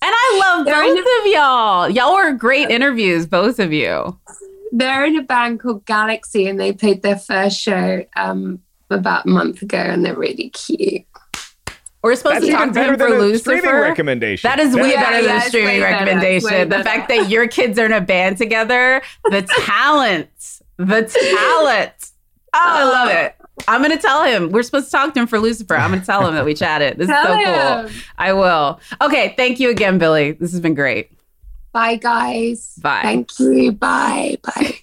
And 0.00 0.14
I 0.14 0.42
love 0.44 0.64
They're 0.66 0.82
in 0.84 0.94
both 0.94 1.20
of 1.20 1.26
y'all. 1.26 1.88
Y'all 1.88 2.14
were 2.14 2.32
great 2.32 2.70
interviews, 2.70 3.26
both 3.26 3.58
of 3.58 3.72
you. 3.72 4.18
They're 4.70 5.04
in 5.04 5.16
a 5.16 5.22
band 5.22 5.60
called 5.60 5.84
Galaxy, 5.86 6.46
and 6.46 6.60
they 6.60 6.72
played 6.72 7.02
their 7.02 7.18
first 7.18 7.58
show 7.58 8.04
um, 8.16 8.60
about 8.90 9.26
a 9.26 9.28
month 9.28 9.62
ago, 9.62 9.78
and 9.78 10.04
they're 10.04 10.14
really 10.14 10.50
cute. 10.50 11.04
We're 12.02 12.14
supposed 12.14 12.36
That's 12.36 12.46
to 12.46 12.52
talk 12.52 12.68
to 12.68 12.74
better 12.74 12.92
him 12.92 12.98
for 12.98 13.06
a 13.06 13.38
streaming 13.38 13.62
Lucifer. 13.64 13.80
recommendation. 13.80 14.48
That 14.48 14.60
is 14.60 14.74
way 14.74 14.92
Yeah, 14.92 15.10
better 15.10 15.26
than 15.26 15.36
a 15.36 15.40
streaming 15.40 15.66
way 15.66 15.80
recommendation. 15.80 16.68
The 16.68 16.84
fact 16.84 17.08
that 17.08 17.28
your 17.28 17.48
kids 17.48 17.76
are 17.78 17.86
in 17.86 17.92
a 17.92 18.00
band 18.00 18.38
together, 18.38 19.02
the 19.24 19.42
talent, 19.66 20.60
the 20.76 21.02
talent. 21.34 21.92
Oh, 22.54 22.60
I 22.60 22.84
love 22.84 23.10
it. 23.10 23.34
I'm 23.66 23.82
gonna 23.82 23.98
tell 23.98 24.24
him. 24.24 24.50
We're 24.50 24.62
supposed 24.62 24.86
to 24.86 24.92
talk 24.92 25.14
to 25.14 25.20
him 25.20 25.26
for 25.26 25.40
Lucifer. 25.40 25.74
I'm 25.74 25.90
gonna 25.90 26.04
tell 26.04 26.26
him 26.26 26.34
that 26.34 26.44
we 26.44 26.54
chatted. 26.54 26.98
This 26.98 27.08
is 27.08 27.14
Tell 27.14 27.26
so 27.26 27.88
cool. 27.88 28.00
I 28.18 28.32
will. 28.32 28.80
Okay, 29.00 29.34
thank 29.36 29.58
you 29.58 29.70
again, 29.70 29.98
Billie. 29.98 30.32
This 30.32 30.52
has 30.52 30.60
been 30.60 30.74
great. 30.74 31.10
Bye, 31.72 31.96
guys. 31.96 32.78
Bye. 32.82 33.02
Thank 33.02 33.38
you. 33.38 33.72
Bye. 33.72 34.36
Bye. 34.42 34.78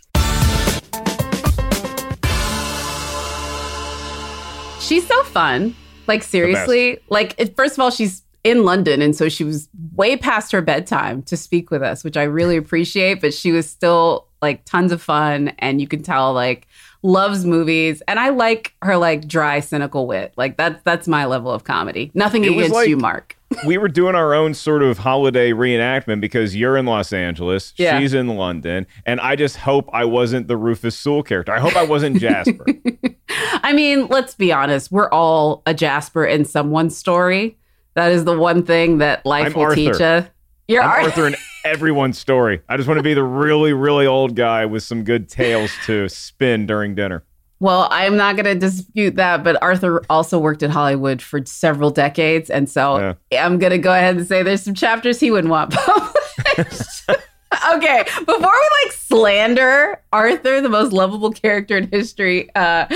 She's 4.80 5.08
so 5.08 5.24
fun. 5.24 5.76
Like 6.08 6.22
seriously, 6.22 7.00
like 7.10 7.34
it, 7.40 7.56
first 7.56 7.74
of 7.74 7.80
all, 7.80 7.90
she's 7.90 8.22
in 8.44 8.64
London, 8.64 9.02
and 9.02 9.16
so 9.16 9.28
she 9.28 9.44
was 9.44 9.68
way 9.96 10.16
past 10.16 10.52
her 10.52 10.62
bedtime 10.62 11.24
to 11.24 11.36
speak 11.36 11.72
with 11.72 11.82
us, 11.82 12.04
which 12.04 12.16
I 12.16 12.24
really 12.24 12.58
appreciate. 12.58 13.22
But 13.22 13.34
she 13.34 13.52
was 13.52 13.68
still 13.68 14.28
like 14.44 14.64
tons 14.66 14.92
of 14.92 15.02
fun, 15.02 15.50
and 15.58 15.82
you 15.82 15.88
can 15.88 16.04
tell 16.04 16.32
like 16.34 16.68
loves 17.06 17.46
movies, 17.46 18.02
and 18.08 18.20
I 18.20 18.30
like 18.30 18.74
her 18.82 18.98
like 18.98 19.28
dry, 19.28 19.60
cynical 19.60 20.08
wit. 20.08 20.34
Like 20.36 20.58
that's 20.58 20.82
that's 20.84 21.08
my 21.08 21.26
level 21.26 21.52
of 21.52 21.64
comedy. 21.64 22.12
Nothing 22.16 22.44
It 22.44 22.52
against 22.52 22.72
like- 22.74 22.90
you, 22.90 22.98
Mark. 22.98 23.38
we 23.68 23.78
were 23.78 23.88
doing 23.88 24.16
our 24.16 24.34
own 24.34 24.54
sort 24.56 24.82
of 24.82 24.98
holiday 24.98 25.52
reenactment 25.52 26.20
because 26.20 26.56
you're 26.56 26.76
in 26.78 26.86
Los 26.88 27.14
Angeles, 27.14 27.74
Yeah. 27.78 28.00
she's 28.00 28.14
in 28.16 28.28
London, 28.28 28.88
and 29.06 29.20
I 29.22 29.36
just 29.36 29.58
hope 29.58 29.88
I 29.94 30.04
wasn't 30.04 30.48
the 30.48 30.58
Rufus 30.58 30.98
Sewell 30.98 31.22
character. 31.24 31.54
I 31.54 31.60
hope 31.60 31.76
I 31.76 31.84
wasn't 31.86 32.20
Jasper. 32.20 32.66
I 33.30 33.72
mean, 33.74 34.08
let's 34.08 34.34
be 34.34 34.52
honest. 34.52 34.92
We're 34.92 35.10
all 35.10 35.62
a 35.68 35.74
Jasper 35.76 36.26
in 36.26 36.44
someone's 36.44 36.98
story. 36.98 37.58
That 37.94 38.12
is 38.12 38.26
the 38.26 38.38
one 38.38 38.64
thing 38.64 38.98
that 38.98 39.26
life 39.26 39.48
I'm 39.48 39.54
will 39.54 39.62
Arthur. 39.62 39.76
teach 39.76 40.00
you. 40.00 40.28
You're 40.68 40.82
I'm 40.82 40.90
Ar- 40.90 41.02
Arthur 41.02 41.28
in 41.28 41.36
everyone's 41.64 42.18
story. 42.18 42.62
I 42.68 42.78
just 42.78 42.88
want 42.88 42.98
to 42.98 43.04
be 43.04 43.14
the 43.14 43.24
really, 43.24 43.74
really 43.74 44.08
old 44.08 44.36
guy 44.36 44.66
with 44.66 44.84
some 44.84 45.04
good 45.04 45.30
tales 45.30 45.72
to 45.86 46.10
spin 46.10 46.66
during 46.66 46.96
dinner. 46.96 47.24
Well, 47.60 47.88
I'm 47.92 48.18
not 48.18 48.36
going 48.36 48.46
to 48.46 48.56
dispute 48.56 49.16
that, 49.16 49.44
but 49.44 49.62
Arthur 49.62 50.02
also 50.10 50.38
worked 50.38 50.62
at 50.62 50.72
Hollywood 50.72 51.22
for 51.22 51.46
several 51.46 51.90
decades. 51.90 52.50
And 52.50 52.70
so 52.70 53.16
I'm 53.32 53.60
going 53.60 53.72
to 53.72 53.78
go 53.78 53.94
ahead 53.94 54.18
and 54.18 54.28
say 54.28 54.44
there's 54.44 54.64
some 54.64 54.74
chapters 54.74 55.20
he 55.20 55.32
wouldn't 55.32 55.52
want 55.52 55.72
published. 56.56 57.10
okay, 57.74 58.04
before 58.20 58.38
we 58.38 58.70
like 58.84 58.92
slander 58.92 60.02
Arthur, 60.12 60.62
the 60.62 60.70
most 60.70 60.92
lovable 60.92 61.32
character 61.32 61.78
in 61.78 61.90
history, 61.90 62.54
uh, 62.56 62.88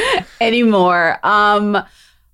anymore, 0.41 1.25
um, 1.25 1.81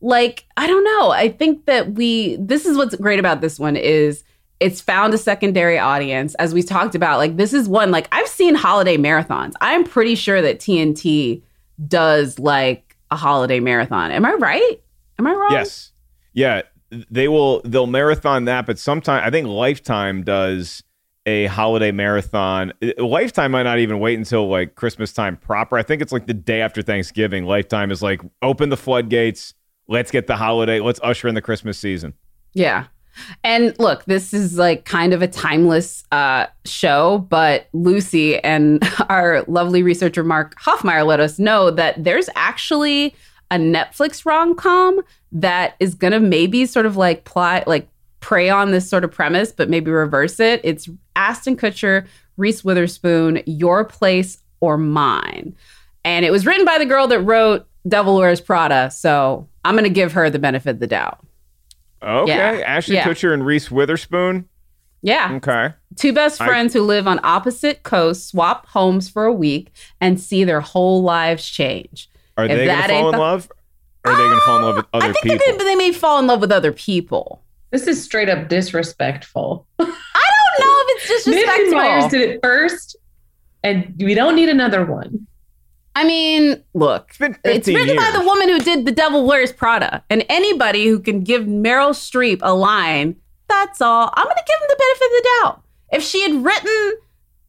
like, 0.01 0.45
I 0.57 0.65
don't 0.67 0.83
know. 0.83 1.11
I 1.11 1.29
think 1.29 1.65
that 1.65 1.93
we, 1.93 2.38
this 2.38 2.65
is 2.65 2.75
what's 2.75 2.95
great 2.95 3.19
about 3.19 3.41
this 3.41 3.59
one 3.59 3.75
is 3.75 4.23
it's 4.60 4.82
found 4.82 5.14
a 5.14 5.18
secondary 5.18 5.78
audience 5.78 6.34
as 6.36 6.53
we 6.53 6.64
talked 6.64 6.95
about 6.95 7.18
like 7.18 7.38
this 7.38 7.53
is 7.53 7.68
one 7.68 7.91
like 7.91 8.08
i've 8.12 8.28
seen 8.28 8.56
holiday 8.56 8.97
marathons 8.97 9.53
i'm 9.62 9.84
pretty 9.84 10.16
sure 10.16 10.41
that 10.41 10.60
tnt 10.60 11.41
does 11.88 12.39
like 12.39 12.95
a 13.12 13.16
holiday 13.16 13.60
marathon 13.60 14.12
am 14.12 14.26
i 14.26 14.32
right 14.34 14.80
Am 15.20 15.28
I 15.28 15.34
wrong? 15.34 15.51
Yes. 15.51 15.91
Yeah, 16.34 16.62
they 17.10 17.28
will 17.28 17.62
they'll 17.62 17.88
marathon 17.88 18.45
that, 18.45 18.66
but 18.66 18.78
sometime 18.78 19.24
I 19.24 19.30
think 19.30 19.47
Lifetime 19.47 20.24
does 20.24 20.84
a 21.26 21.45
holiday 21.47 21.91
marathon. 21.91 22.74
Lifetime 22.97 23.51
might 23.51 23.64
not 23.64 23.80
even 23.80 23.99
wait 23.99 24.18
until 24.18 24.47
like 24.47 24.76
Christmas 24.76 25.14
time 25.14 25.38
proper. 25.38 25.78
I 25.78 25.84
think 25.84 26.01
it's 26.01 26.12
like 26.12 26.28
the 26.28 26.34
day 26.34 26.62
after 26.62 26.82
Thanksgiving. 26.82 27.45
Lifetime 27.45 27.89
is 27.89 28.01
like 28.03 28.22
open 28.41 28.70
the 28.70 28.78
floodgates. 28.78 29.53
Let's 29.88 30.12
get 30.12 30.28
the 30.28 30.36
holiday. 30.36 30.80
Let's 30.80 30.99
usher 31.03 31.28
in 31.28 31.36
the 31.36 31.41
Christmas 31.41 31.80
season. 31.80 32.14
Yeah. 32.53 32.86
And 33.43 33.78
look, 33.80 34.05
this 34.05 34.34
is 34.34 34.57
like 34.57 34.86
kind 34.86 35.13
of 35.13 35.22
a 35.22 35.28
timeless 35.28 36.03
uh, 36.11 36.47
show, 36.66 37.20
but 37.30 37.68
Lucy 37.74 38.39
and 38.39 38.84
our 39.09 39.43
lovely 39.47 39.84
researcher 39.84 40.24
Mark 40.24 40.59
Hoffmeyer 40.59 41.05
let 41.05 41.20
us 41.20 41.39
know 41.39 41.72
that 41.72 42.03
there's 42.03 42.30
actually 42.36 43.16
a 43.51 43.57
Netflix 43.57 44.26
rom 44.26 44.55
com 44.55 45.01
that 45.32 45.76
is 45.80 45.95
gonna 45.95 46.20
maybe 46.20 46.66
sort 46.66 46.86
of 46.86 46.97
like 46.97 47.26
plot 47.26 47.68
like 47.68 47.88
prey 48.20 48.49
on 48.49 48.72
this 48.72 48.89
sort 48.89 49.03
of 49.03 49.11
premise, 49.11 49.51
but 49.51 49.70
maybe 49.70 49.91
reverse 49.91 50.39
it. 50.39 50.59
It's 50.63 50.89
Ashton 51.16 51.55
Kutcher, 51.55 52.07
Reese 52.38 52.63
Witherspoon, 52.63 53.43
Your 53.45 53.86
Place 53.86 54.41
or 54.61 54.78
Mine. 54.78 55.55
And 56.03 56.26
it 56.26 56.32
was 56.32 56.45
written 56.45 56.66
by 56.66 56.78
the 56.80 56.86
girl 56.86 57.07
that 57.07 57.20
wrote 57.20 57.68
Devil 57.88 58.16
Wears 58.16 58.41
Prada. 58.41 58.89
So 58.89 59.47
I'm 59.63 59.76
gonna 59.76 59.89
give 59.89 60.13
her 60.13 60.30
the 60.30 60.39
benefit 60.39 60.72
of 60.72 60.80
the 60.80 60.88
doubt. 60.88 61.26
Okay. 62.06 62.32
Yeah. 62.32 62.64
Ashton 62.66 62.95
Yeah. 62.95 63.03
Kutcher 63.03 63.34
and 63.34 63.45
Reese 63.45 63.72
Witherspoon. 63.72 64.47
Yeah. 65.01 65.34
Okay. 65.34 65.74
Two 65.95 66.14
best 66.14 66.41
I- 66.41 66.47
friends 66.47 66.74
who 66.74 66.82
live 66.82 67.08
on 67.08 67.20
opposite 67.24 67.84
coasts 67.84 68.30
swap 68.30 68.68
homes 68.68 69.10
for 69.10 69.26
a 69.26 69.34
week 69.34 69.72
and 70.01 70.20
see 70.20 70.43
their 70.43 70.62
whole 70.62 71.03
lives 71.03 71.47
change. 71.47 72.10
Are 72.38 72.45
If 72.45 72.51
they 72.51 72.66
going 72.66 72.82
to 72.82 72.88
fall 72.88 73.14
in 73.14 73.20
love? 73.20 73.51
Or 74.03 74.12
are 74.12 74.16
they 74.16 74.24
going 74.24 74.39
to 74.39 74.45
fall 74.45 74.58
in 74.58 74.64
love 74.64 74.76
with 74.78 74.86
ah, 74.93 74.97
other 74.97 75.08
people? 75.08 75.20
I 75.20 75.22
think 75.22 75.41
people? 75.41 75.58
that 75.58 75.64
they, 75.64 75.70
they 75.72 75.76
may 75.76 75.91
fall 75.91 76.20
in 76.20 76.28
love 76.28 76.41
with 76.41 76.51
other 76.51 76.72
people. 76.72 77.41
This 77.72 77.88
is 77.88 78.03
straight 78.03 78.30
up 78.30 78.49
disrespectful. 78.49 79.68
I 79.80 79.84
don't 79.86 80.66
know 80.66 80.84
if 80.88 80.97
it's 80.97 81.26
disrespectful. 81.26 81.74
Meyers 81.74 82.12
did 82.12 82.22
it 82.22 82.39
first, 82.41 82.95
and 83.64 83.93
we 83.99 84.14
don't 84.14 84.36
need 84.36 84.49
another 84.49 84.86
one. 84.86 85.28
I 85.95 86.03
mean, 86.03 86.63
look, 86.73 87.11
It's 87.19 87.39
it's 87.43 87.67
15 87.67 87.75
written 87.75 87.95
by 87.95 88.11
the 88.11 88.25
woman 88.25 88.49
who 88.49 88.59
did 88.59 88.85
The 88.85 88.91
Devil 88.91 89.25
Wears 89.25 89.53
Prada. 89.53 90.03
And 90.09 90.25
anybody 90.29 90.87
who 90.87 90.99
can 90.99 91.21
give 91.21 91.43
Meryl 91.43 91.91
Streep 91.91 92.39
a 92.41 92.53
line, 92.53 93.15
that's 93.47 93.81
all. 93.81 94.11
I'm 94.13 94.25
going 94.25 94.35
to 94.35 94.43
give 94.45 94.61
him 94.61 94.67
the 94.69 94.75
benefit 94.77 95.05
of 95.05 95.11
the 95.11 95.29
doubt. 95.41 95.63
If 95.93 96.03
she 96.03 96.21
had 96.21 96.43
written 96.43 96.93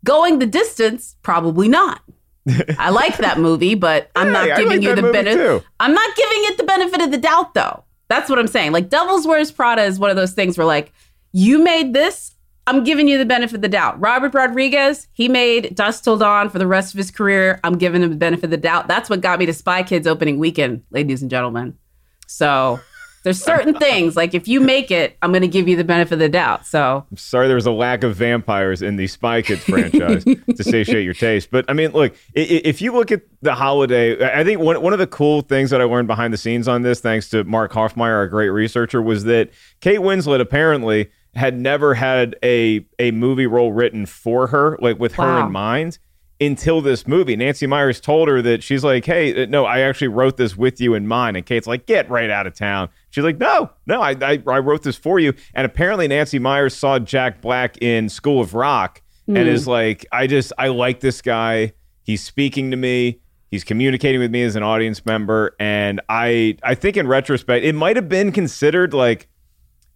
Going 0.05 0.39
the 0.39 0.47
Distance, 0.47 1.17
probably 1.23 1.69
not. 1.69 2.03
I 2.79 2.91
like 2.91 3.17
that 3.17 3.41
movie, 3.41 3.75
but 3.75 4.11
I'm 4.15 4.31
not 4.33 4.47
giving 4.57 4.69
like 4.69 4.83
you 4.83 4.95
the 4.95 5.11
benefit. 5.11 5.65
I'm 5.81 5.93
not 5.93 6.17
giving 6.17 6.39
it 6.45 6.57
the 6.57 6.65
benefit 6.65 7.01
of 7.03 7.11
the 7.11 7.19
doubt, 7.19 7.55
though. 7.55 7.83
That's 8.09 8.31
what 8.31 8.39
I'm 8.39 8.47
saying. 8.47 8.71
Like 8.71 8.89
Devil's 8.89 9.27
Wears 9.27 9.51
Prada 9.51 9.83
is 9.83 9.99
one 9.99 10.11
of 10.11 10.17
those 10.17 10.33
things 10.33 10.57
where, 10.57 10.67
like, 10.67 10.93
you 11.33 11.59
made 11.59 11.93
this. 11.93 12.36
I'm 12.69 12.83
giving 12.83 13.07
you 13.07 13.17
the 13.17 13.25
benefit 13.25 13.57
of 13.57 13.63
the 13.63 13.69
doubt. 13.69 14.01
Robert 14.01 14.35
Rodriguez, 14.35 15.07
he 15.13 15.29
made 15.29 15.75
Dusk 15.75 16.03
Till 16.03 16.19
Dawn 16.19 16.51
for 16.51 16.59
the 16.59 16.67
rest 16.67 16.93
of 16.93 16.99
his 16.99 17.13
career. 17.13 17.61
I'm 17.63 17.79
giving 17.79 18.03
him 18.03 18.11
the 18.11 18.17
benefit 18.17 18.45
of 18.45 18.51
the 18.51 18.57
doubt. 18.57 18.89
That's 18.89 19.09
what 19.09 19.21
got 19.21 19.39
me 19.39 19.47
to 19.47 19.53
Spy 19.53 19.85
Kids 19.85 20.07
opening 20.07 20.39
weekend, 20.39 20.83
ladies 20.91 21.23
and 21.23 21.31
gentlemen. 21.31 21.79
So 22.27 22.81
there's 23.23 23.41
certain 23.41 23.75
things 23.79 24.17
like 24.17 24.35
if 24.35 24.49
you 24.49 24.61
make 24.61 24.91
it, 24.91 25.17
I'm 25.23 25.31
going 25.31 25.43
to 25.43 25.49
give 25.49 25.69
you 25.69 25.77
the 25.77 25.85
benefit 25.85 26.15
of 26.15 26.19
the 26.19 26.29
doubt. 26.29 26.67
So 26.67 27.07
I'm 27.09 27.17
sorry 27.17 27.47
there 27.47 27.55
was 27.55 27.67
a 27.67 27.73
lack 27.73 28.03
of 28.03 28.17
vampires 28.17 28.83
in 28.83 28.97
the 28.97 29.07
Spy 29.07 29.43
Kids 29.43 29.63
franchise 29.65 30.25
to 30.25 30.65
satiate 30.65 31.05
your 31.05 31.15
taste. 31.15 31.53
But 31.53 31.67
I 31.69 31.73
mean, 31.73 31.93
look, 31.93 32.17
if 32.35 32.83
you 32.83 32.93
look 32.93 33.13
at 33.13 33.23
the 33.43 33.55
holiday, 33.55 34.25
I 34.33 34.43
think 34.43 34.61
one, 34.61 34.83
one 34.83 34.93
of 34.93 34.99
the 34.99 35.07
cool 35.07 35.43
things 35.43 35.71
that 35.71 35.81
I 35.81 35.85
learned 35.85 36.09
behind 36.09 36.33
the 36.33 36.39
scenes 36.39 36.67
on 36.67 36.83
this, 36.83 36.99
thanks 36.99 37.29
to 37.29 37.45
Mark 37.45 37.73
Hoffmeyer, 37.73 38.15
our 38.15 38.27
great 38.27 38.51
researcher, 38.51 39.01
was 39.01 39.23
that 39.25 39.51
Kate 39.81 40.01
Winslet 40.01 40.41
apparently 40.41 41.11
had 41.37 41.59
never 41.59 41.95
had 41.95 42.37
a, 42.43 42.85
a 42.99 43.11
movie 43.13 43.47
role 43.47 43.73
written 43.73 44.07
for 44.07 44.49
her, 44.49 44.77
like 44.81 44.99
with 44.99 45.15
her 45.15 45.41
in 45.47 45.53
mind. 45.53 45.99
Until 46.39 46.83
this 46.83 47.07
movie, 47.07 47.35
Nancy 47.35 47.67
Meyers 47.67 47.99
told 47.99 48.29
her 48.29 48.43
that 48.43 48.63
she's 48.63 48.85
like, 48.85 49.07
"Hey, 49.07 49.45
uh, 49.45 49.47
no, 49.47 49.65
I 49.65 49.81
actually 49.81 50.09
wrote 50.09 50.37
this 50.37 50.55
with 50.55 50.79
you 50.83 50.93
in 50.93 51.07
mind." 51.07 51.35
And 51.35 51.47
Kate's 51.47 51.67
like, 51.67 51.87
"Get 51.87 52.11
right 52.11 52.29
out 52.29 52.47
of 52.47 52.55
town." 52.55 52.91
She's 53.09 53.25
like, 53.25 53.39
"No, 53.39 53.71
no, 53.87 54.03
I, 54.03 54.11
I, 54.21 54.43
I 54.47 54.59
wrote 54.59 54.83
this 54.83 54.97
for 54.97 55.19
you." 55.19 55.33
And 55.55 55.65
apparently, 55.65 56.07
Nancy 56.09 56.39
Meyers 56.39 56.77
saw 56.77 56.99
Jack 56.99 57.41
Black 57.41 57.81
in 57.81 58.11
School 58.11 58.43
of 58.43 58.53
Rock 58.53 59.01
and 59.29 59.49
is 59.49 59.67
like, 59.67 60.05
"I 60.13 60.27
just, 60.27 60.53
I 60.59 60.69
like 60.69 61.01
this 61.01 61.23
guy. 61.23 61.73
He's 62.03 62.23
speaking 62.23 62.71
to 62.71 62.77
me. 62.77 63.21
He's 63.51 63.65
communicating 63.65 64.21
with 64.21 64.31
me 64.31 64.43
as 64.43 64.57
an 64.57 64.63
audience 64.63 65.07
member." 65.07 65.57
And 65.59 66.03
I, 66.11 66.59
I 66.63 66.75
think 66.75 66.99
in 66.99 67.07
retrospect, 67.07 67.65
it 67.65 67.75
might 67.75 67.97
have 67.97 68.11
been 68.11 68.31
considered 68.31 68.93
like, 68.93 69.27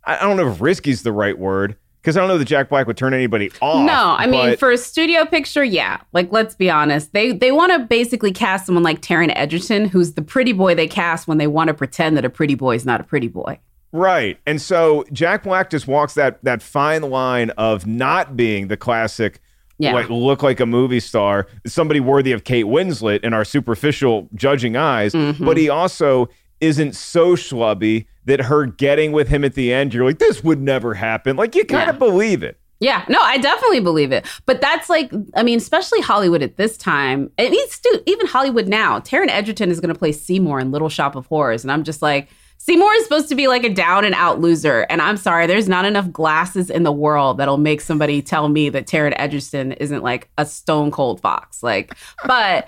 I 0.05 0.21
don't 0.21 0.37
know 0.37 0.51
if 0.51 0.61
risky 0.61 0.91
is 0.91 1.03
the 1.03 1.13
right 1.13 1.39
word 1.39 1.77
because 2.01 2.17
I 2.17 2.21
don't 2.21 2.29
know 2.29 2.39
that 2.39 2.47
Jack 2.47 2.71
Black 2.71 2.87
would 2.87 2.97
turn 2.97 3.13
anybody 3.13 3.51
off. 3.61 3.85
no, 3.87 4.15
I 4.19 4.27
mean 4.27 4.51
but- 4.51 4.59
for 4.59 4.71
a 4.71 4.79
studio 4.79 5.25
picture, 5.27 5.63
yeah. 5.65 5.99
Like 6.13 6.33
let's 6.33 6.55
be 6.55 6.71
honest, 6.71 7.13
they 7.13 7.33
they 7.33 7.53
want 7.53 7.73
to 7.73 7.81
basically 7.81 8.33
cast 8.33 8.67
someone 8.67 8.83
like 8.85 9.03
Taron 9.03 9.33
Egerton, 9.37 9.87
who's 9.87 10.15
the 10.15 10.23
pretty 10.23 10.53
boy 10.53 10.75
they 10.75 10.87
cast 10.89 11.29
when 11.29 11.39
they 11.39 11.47
want 11.47 11.69
to 11.69 11.75
pretend 11.75 12.17
that 12.17 12.25
a 12.25 12.31
pretty 12.31 12.55
boy 12.55 12.75
is 12.77 12.87
not 12.87 13.01
a 13.01 13.05
pretty 13.05 13.29
boy. 13.29 13.59
Right. 13.93 14.39
And 14.47 14.63
so 14.63 15.05
Jack 15.13 15.43
Black 15.43 15.69
just 15.69 15.87
walks 15.89 16.15
that 16.15 16.43
that 16.45 16.63
fine 16.63 17.03
line 17.03 17.51
of 17.51 17.87
not 17.87 18.37
being 18.37 18.69
the 18.69 18.77
classic 18.77 19.41
Yeah. 19.79 19.93
like 19.95 20.09
look 20.09 20.43
like 20.43 20.61
a 20.61 20.67
movie 20.67 21.01
star, 21.01 21.47
somebody 21.67 21.99
worthy 22.01 22.33
of 22.33 22.45
Kate 22.45 22.67
Winslet 22.67 23.21
in 23.25 23.35
our 23.35 23.45
superficial 23.45 24.29
judging 24.35 24.77
eyes, 24.77 25.13
Mm-hmm. 25.13 25.45
but 25.45 25.57
he 25.57 25.69
also 25.69 26.29
isn't 26.61 26.95
so 26.95 27.35
schlubby 27.35 28.07
that 28.31 28.41
her 28.41 28.65
getting 28.67 29.13
with 29.13 29.29
him 29.29 29.45
at 29.45 29.55
the 29.55 29.73
end, 29.73 29.93
you're 29.93 30.05
like, 30.05 30.19
this 30.19 30.43
would 30.43 30.61
never 30.61 30.95
happen. 30.95 31.37
Like 31.37 31.55
you 31.55 31.65
kind 31.65 31.91
of 31.91 31.97
Yeah. 31.97 31.99
believe 31.99 32.43
it. 32.43 32.59
Yeah, 32.83 33.05
no, 33.09 33.19
I 33.21 33.37
definitely 33.37 33.81
believe 33.81 34.11
it. 34.11 34.25
But 34.47 34.63
that's 34.63 34.89
like, 34.89 35.13
I 35.37 35.43
mean, 35.43 35.59
especially 35.59 36.01
Hollywood 36.01 36.41
at 36.43 36.57
this 36.57 36.79
time. 36.79 37.31
Mean, 37.39 37.69
stu- 37.69 38.03
even 38.07 38.27
Hollywood 38.27 38.69
now. 38.69 39.01
Taron 39.01 39.29
Egerton 39.29 39.71
is 39.71 39.81
going 39.81 39.93
to 39.93 39.99
play 39.99 40.13
Seymour 40.13 40.59
in 40.61 40.71
Little 40.71 40.89
Shop 40.89 41.15
of 41.15 41.27
Horrors, 41.27 41.63
and 41.63 41.71
I'm 41.71 41.85
just 41.85 42.01
like, 42.01 42.29
Seymour 42.57 42.91
is 42.95 43.03
supposed 43.05 43.29
to 43.29 43.35
be 43.35 43.49
like 43.49 43.65
a 43.65 43.69
down 43.69 44.07
and 44.07 44.15
out 44.15 44.41
loser, 44.41 44.87
and 44.89 45.03
I'm 45.03 45.19
sorry, 45.19 45.47
there's 45.47 45.69
not 45.69 45.85
enough 45.85 46.11
glasses 46.11 46.71
in 46.71 46.83
the 46.85 46.93
world 46.93 47.37
that'll 47.37 47.59
make 47.59 47.83
somebody 47.83 48.23
tell 48.23 48.49
me 48.49 48.71
that 48.71 48.87
Taron 48.87 49.13
Egerton 49.17 49.73
isn't 49.73 50.03
like 50.03 50.31
a 50.39 50.47
stone 50.47 50.91
cold 50.91 51.21
fox. 51.21 51.63
Like, 51.63 51.95
but 52.27 52.67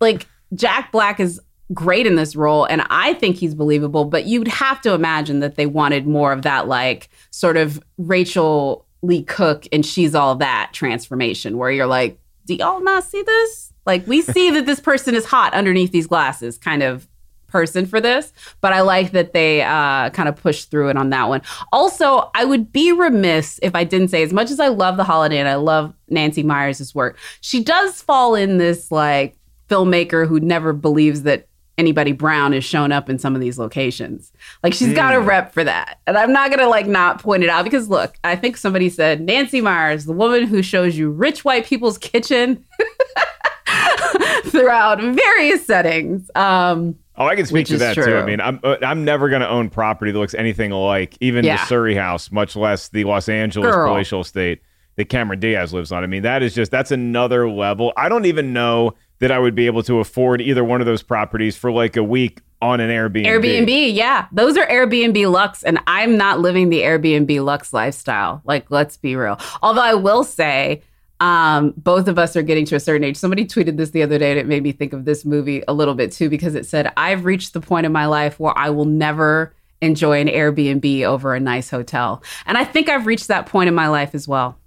like 0.00 0.26
Jack 0.54 0.90
Black 0.90 1.20
is 1.20 1.40
great 1.72 2.06
in 2.06 2.16
this 2.16 2.36
role 2.36 2.64
and 2.64 2.82
I 2.90 3.14
think 3.14 3.36
he's 3.36 3.54
believable, 3.54 4.04
but 4.04 4.24
you'd 4.24 4.48
have 4.48 4.80
to 4.82 4.92
imagine 4.92 5.40
that 5.40 5.56
they 5.56 5.66
wanted 5.66 6.06
more 6.06 6.32
of 6.32 6.42
that 6.42 6.68
like 6.68 7.08
sort 7.30 7.56
of 7.56 7.82
Rachael 7.98 8.86
Leigh 9.02 9.22
Cook 9.22 9.66
and 9.72 9.84
she's 9.84 10.14
all 10.14 10.34
that 10.36 10.70
transformation 10.72 11.58
where 11.58 11.70
you're 11.70 11.86
like, 11.86 12.18
do 12.46 12.54
y'all 12.54 12.82
not 12.82 13.04
see 13.04 13.22
this? 13.22 13.72
Like 13.86 14.06
we 14.06 14.22
see 14.22 14.50
that 14.50 14.66
this 14.66 14.80
person 14.80 15.14
is 15.14 15.24
hot 15.24 15.54
underneath 15.54 15.92
these 15.92 16.06
glasses 16.06 16.58
kind 16.58 16.82
of 16.82 17.08
person 17.48 17.84
for 17.86 18.00
this, 18.00 18.32
but 18.60 18.72
I 18.72 18.80
like 18.80 19.12
that 19.12 19.32
they 19.32 19.62
uh, 19.62 20.10
kind 20.10 20.28
of 20.28 20.36
pushed 20.36 20.70
through 20.70 20.88
it 20.88 20.96
on 20.96 21.10
that 21.10 21.28
one. 21.28 21.42
Also, 21.70 22.30
I 22.34 22.44
would 22.44 22.72
be 22.72 22.92
remiss 22.92 23.60
if 23.62 23.74
I 23.74 23.84
didn't 23.84 24.08
say, 24.08 24.22
as 24.22 24.32
much 24.32 24.50
as 24.50 24.58
I 24.58 24.68
love 24.68 24.96
The 24.96 25.04
Holiday 25.04 25.38
and 25.38 25.48
I 25.48 25.56
love 25.56 25.94
Nancy 26.08 26.42
Meyers' 26.42 26.94
work, 26.94 27.18
she 27.42 27.62
does 27.62 28.00
fall 28.00 28.34
in 28.34 28.56
this 28.56 28.90
like 28.90 29.36
filmmaker 29.68 30.26
who 30.26 30.40
never 30.40 30.72
believes 30.72 31.22
that 31.22 31.46
anybody 31.82 32.12
brown 32.12 32.54
is 32.54 32.64
shown 32.64 32.92
up 32.92 33.10
in 33.10 33.18
some 33.18 33.34
of 33.34 33.40
these 33.40 33.58
locations. 33.58 34.32
Like 34.62 34.72
she's 34.72 34.94
got 34.94 35.14
a 35.14 35.20
rep 35.20 35.52
for 35.52 35.64
that. 35.64 35.98
And 36.06 36.16
I'm 36.16 36.32
not 36.32 36.48
going 36.50 36.60
to 36.60 36.68
like 36.68 36.86
not 36.86 37.20
point 37.20 37.42
it 37.42 37.50
out 37.50 37.64
because 37.64 37.88
look, 37.88 38.14
I 38.24 38.36
think 38.36 38.56
somebody 38.56 38.88
said 38.88 39.20
Nancy 39.20 39.60
Meyers, 39.60 40.04
the 40.04 40.12
woman 40.12 40.46
who 40.46 40.62
shows 40.62 40.96
you 40.96 41.10
rich 41.10 41.44
white 41.44 41.66
people's 41.66 41.98
kitchen 41.98 42.64
throughout 44.44 45.00
various 45.00 45.66
settings. 45.66 46.30
Um 46.34 46.96
Oh, 47.14 47.26
I 47.26 47.36
can 47.36 47.44
speak 47.44 47.68
Which 47.68 47.68
to 47.68 47.78
that 47.78 47.94
too. 47.94 48.16
I 48.16 48.24
mean, 48.24 48.40
I'm 48.40 48.58
uh, 48.64 48.76
I'm 48.82 49.04
never 49.04 49.28
going 49.28 49.42
to 49.42 49.48
own 49.48 49.68
property 49.68 50.12
that 50.12 50.18
looks 50.18 50.32
anything 50.32 50.70
like 50.70 51.14
even 51.20 51.44
Yeah. 51.44 51.58
the 51.58 51.66
Surrey 51.66 51.94
house, 51.94 52.32
much 52.32 52.56
less 52.56 52.88
the 52.88 53.04
Los 53.04 53.28
Angeles 53.28 53.74
Girl. 53.74 53.86
palatial 53.88 54.22
estate 54.22 54.62
that 54.96 55.10
Cameron 55.10 55.38
Diaz 55.38 55.74
lives 55.74 55.92
on. 55.92 56.02
I 56.02 56.06
mean, 56.06 56.22
that 56.22 56.42
is 56.42 56.54
just 56.54 56.70
that's 56.70 56.90
another 56.90 57.50
level. 57.50 57.92
I 57.98 58.08
don't 58.08 58.24
even 58.24 58.54
know 58.54 58.94
that 59.22 59.30
I 59.30 59.38
would 59.38 59.54
be 59.54 59.66
able 59.66 59.84
to 59.84 60.00
afford 60.00 60.40
either 60.40 60.64
one 60.64 60.80
of 60.80 60.86
those 60.86 61.00
properties 61.00 61.56
for 61.56 61.70
like 61.70 61.96
a 61.96 62.02
week 62.02 62.40
on 62.60 62.80
an 62.80 62.90
Airbnb. 62.90 63.24
Airbnb, 63.24 63.94
yeah. 63.94 64.26
Those 64.32 64.56
are 64.56 64.66
Airbnb 64.66 65.30
Luxe, 65.30 65.62
and 65.62 65.78
I'm 65.86 66.16
not 66.16 66.40
living 66.40 66.70
the 66.70 66.80
Airbnb 66.80 67.44
Luxe 67.44 67.72
lifestyle. 67.72 68.42
Like, 68.44 68.68
let's 68.72 68.96
be 68.96 69.14
real. 69.14 69.38
Although 69.62 69.80
I 69.80 69.94
will 69.94 70.24
say, 70.24 70.82
um, 71.20 71.72
both 71.76 72.08
of 72.08 72.18
us 72.18 72.34
are 72.34 72.42
getting 72.42 72.64
to 72.66 72.74
a 72.74 72.80
certain 72.80 73.04
age. 73.04 73.16
Somebody 73.16 73.44
tweeted 73.44 73.76
this 73.76 73.90
the 73.90 74.02
other 74.02 74.18
day, 74.18 74.32
and 74.32 74.40
it 74.40 74.46
made 74.48 74.64
me 74.64 74.72
think 74.72 74.92
of 74.92 75.04
this 75.04 75.24
movie 75.24 75.62
a 75.68 75.72
little 75.72 75.94
bit 75.94 76.10
too, 76.10 76.28
because 76.28 76.56
it 76.56 76.66
said, 76.66 76.92
I've 76.96 77.24
reached 77.24 77.52
the 77.52 77.60
point 77.60 77.86
in 77.86 77.92
my 77.92 78.06
life 78.06 78.40
where 78.40 78.58
I 78.58 78.70
will 78.70 78.86
never 78.86 79.54
enjoy 79.80 80.20
an 80.20 80.26
Airbnb 80.26 81.04
over 81.04 81.32
a 81.32 81.38
nice 81.38 81.70
hotel. 81.70 82.24
And 82.44 82.58
I 82.58 82.64
think 82.64 82.88
I've 82.88 83.06
reached 83.06 83.28
that 83.28 83.46
point 83.46 83.68
in 83.68 83.74
my 83.74 83.86
life 83.86 84.16
as 84.16 84.26
well. 84.26 84.58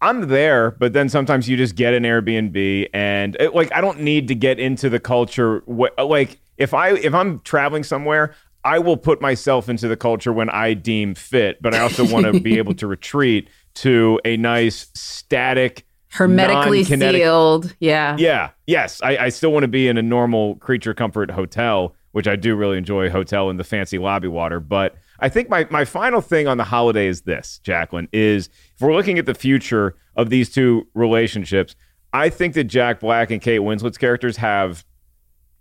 I'm 0.00 0.28
there, 0.28 0.72
but 0.72 0.92
then 0.92 1.08
sometimes 1.08 1.48
you 1.48 1.56
just 1.56 1.74
get 1.74 1.94
an 1.94 2.04
Airbnb, 2.04 2.90
and 2.92 3.36
it, 3.40 3.54
like 3.54 3.72
I 3.72 3.80
don't 3.80 4.00
need 4.00 4.28
to 4.28 4.34
get 4.34 4.58
into 4.60 4.88
the 4.88 5.00
culture. 5.00 5.62
Wh- 5.68 5.92
uh, 5.98 6.06
like 6.06 6.38
if 6.56 6.74
I 6.74 6.90
if 6.90 7.14
I'm 7.14 7.40
traveling 7.40 7.84
somewhere, 7.84 8.34
I 8.64 8.78
will 8.78 8.96
put 8.96 9.20
myself 9.20 9.68
into 9.68 9.88
the 9.88 9.96
culture 9.96 10.32
when 10.32 10.50
I 10.50 10.74
deem 10.74 11.14
fit, 11.14 11.60
but 11.62 11.74
I 11.74 11.80
also 11.80 12.06
want 12.06 12.26
to 12.26 12.40
be 12.40 12.58
able 12.58 12.74
to 12.74 12.86
retreat 12.88 13.48
to 13.74 14.20
a 14.24 14.36
nice 14.36 14.88
static 14.94 15.86
Hermetically 16.10 16.84
sealed. 16.84 17.74
Yeah. 17.80 18.16
Yeah. 18.18 18.50
Yes. 18.66 19.00
I, 19.02 19.16
I 19.16 19.28
still 19.28 19.52
want 19.52 19.64
to 19.64 19.68
be 19.68 19.88
in 19.88 19.98
a 19.98 20.02
normal 20.02 20.56
creature 20.56 20.94
comfort 20.94 21.30
hotel, 21.30 21.94
which 22.12 22.26
I 22.26 22.34
do 22.34 22.56
really 22.56 22.78
enjoy 22.78 23.10
hotel 23.10 23.50
in 23.50 23.56
the 23.56 23.64
fancy 23.64 23.98
lobby 23.98 24.28
water. 24.28 24.58
But 24.58 24.96
I 25.20 25.28
think 25.28 25.48
my, 25.48 25.66
my 25.70 25.84
final 25.84 26.20
thing 26.20 26.46
on 26.46 26.58
the 26.58 26.64
holiday 26.64 27.06
is 27.08 27.22
this, 27.22 27.58
Jacqueline, 27.64 28.08
is 28.12 28.48
if 28.74 28.80
we're 28.80 28.94
looking 28.94 29.18
at 29.18 29.26
the 29.26 29.34
future 29.34 29.96
of 30.16 30.30
these 30.30 30.50
two 30.50 30.86
relationships, 30.94 31.74
I 32.12 32.28
think 32.30 32.54
that 32.54 32.64
Jack 32.64 33.00
Black 33.00 33.30
and 33.30 33.40
Kate 33.42 33.60
Winslet's 33.60 33.98
characters 33.98 34.36
have 34.38 34.84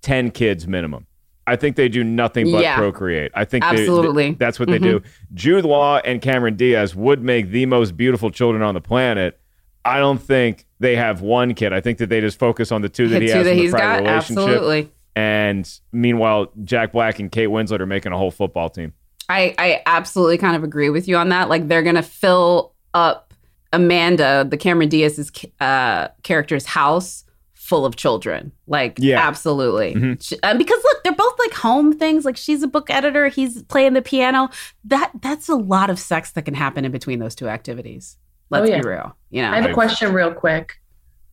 10 0.01 0.31
kids 0.31 0.67
minimum. 0.67 1.07
I 1.45 1.55
think 1.55 1.75
they 1.77 1.87
do 1.89 2.03
nothing 2.03 2.51
but 2.51 2.61
Yeah. 2.61 2.75
procreate. 2.75 3.31
I 3.33 3.45
think 3.45 3.63
they- 3.63 3.69
Absolutely. 3.71 4.31
that's 4.33 4.59
what 4.59 4.69
they 4.69 4.79
do. 4.79 4.99
Mm-hmm. 4.99 5.35
Jude 5.35 5.65
Law 5.65 5.97
and 6.03 6.21
Cameron 6.21 6.55
Diaz 6.55 6.93
would 6.93 7.23
make 7.23 7.49
the 7.51 7.65
most 7.65 7.95
beautiful 7.97 8.29
children 8.29 8.61
on 8.61 8.73
the 8.73 8.81
planet. 8.81 9.39
I 9.85 9.99
don't 9.99 10.21
think 10.21 10.65
they 10.81 10.97
have 10.97 11.21
one 11.21 11.53
kid. 11.53 11.71
I 11.71 11.79
think 11.79 11.99
that 11.99 12.09
they 12.09 12.19
just 12.19 12.37
focus 12.37 12.71
on 12.71 12.81
the 12.81 12.89
two 12.89 13.07
that 13.07 13.19
The 13.19 13.25
he 13.25 13.31
two 13.31 13.37
has 13.37 13.45
that 13.45 13.51
in 13.51 13.57
the 13.57 13.63
he's 13.63 13.71
prior 13.71 13.81
got, 14.01 14.07
relationship. 14.09 14.37
absolutely. 14.43 14.91
And 15.15 15.79
meanwhile, 15.93 16.51
Jack 16.63 16.91
Black 16.91 17.19
and 17.19 17.31
Kate 17.31 17.47
Winslet 17.47 17.79
are 17.79 17.85
making 17.87 18.11
a 18.11 18.17
whole 18.17 18.29
football 18.31 18.69
team. 18.69 18.93
I, 19.29 19.53
I 19.57 19.81
absolutely 19.85 20.37
kind 20.37 20.55
of 20.55 20.63
agree 20.63 20.89
with 20.89 21.07
you 21.07 21.17
on 21.17 21.29
that. 21.29 21.49
Like 21.49 21.67
they're 21.67 21.83
gonna 21.83 22.03
fill 22.03 22.73
up 22.93 23.33
Amanda, 23.73 24.45
the 24.49 24.57
Cameron 24.57 24.89
Diaz's 24.89 25.31
uh, 25.59 26.07
character's 26.23 26.65
house 26.65 27.25
full 27.53 27.85
of 27.85 27.97
children. 27.97 28.53
Like 28.65 28.97
Yeah. 28.97 29.19
absolutely. 29.27 29.93
Mhm. 29.95 30.23
Sh- 30.23 30.39
uh, 30.41 30.57
because 30.57 30.81
look, 30.83 31.03
they're 31.03 31.11
both 31.13 31.37
like 31.37 31.53
home 31.53 31.91
things. 31.91 32.23
Like 32.23 32.37
she's 32.37 32.63
a 32.63 32.67
book 32.67 32.89
editor, 32.89 33.27
he's 33.27 33.61
playing 33.63 33.91
the 33.93 34.01
piano. 34.01 34.49
That 34.85 35.11
that's 35.21 35.49
a 35.49 35.55
lot 35.55 35.89
of 35.89 35.99
sex 35.99 36.31
that 36.31 36.43
can 36.43 36.53
happen 36.53 36.85
in 36.85 36.91
between 36.93 37.19
those 37.19 37.35
two 37.35 37.49
activities. 37.49 38.15
Let's 38.49 38.69
Oh, 38.69 38.73
yeah. 38.73 38.81
be 38.81 38.87
real. 38.87 39.17
You 39.31 39.41
know. 39.41 39.51
I 39.51 39.59
have 39.59 39.69
a 39.69 39.73
question 39.73 40.13
real 40.13 40.33
quick. 40.33 40.79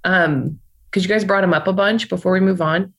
Um, 0.03 0.59
because 0.91 1.05
you 1.05 1.09
guys 1.09 1.25
brought 1.25 1.45
him 1.45 1.55
up 1.55 1.67
a 1.69 1.73
bunch 1.73 2.09
before 2.09 2.33
we 2.33 2.41
move 2.41 2.61
on. 2.61 2.93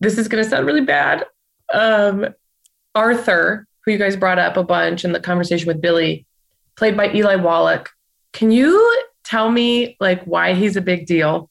This 0.00 0.16
is 0.16 0.26
gonna 0.28 0.44
sound 0.44 0.66
really 0.66 0.80
bad. 0.80 1.26
Um, 1.72 2.26
Arthur, 2.94 3.66
who 3.84 3.92
you 3.92 3.98
guys 3.98 4.16
brought 4.16 4.38
up 4.38 4.56
a 4.56 4.64
bunch 4.64 5.04
in 5.04 5.12
the 5.12 5.20
conversation 5.20 5.66
with 5.66 5.80
Billie, 5.80 6.26
played 6.76 6.96
by 6.96 7.12
Eli 7.12 7.36
Wallach. 7.36 7.90
Can 8.32 8.50
you 8.50 9.02
tell 9.24 9.50
me 9.50 9.96
like 10.00 10.22
why 10.24 10.54
he's 10.54 10.76
a 10.76 10.80
big 10.80 11.06
deal? 11.06 11.50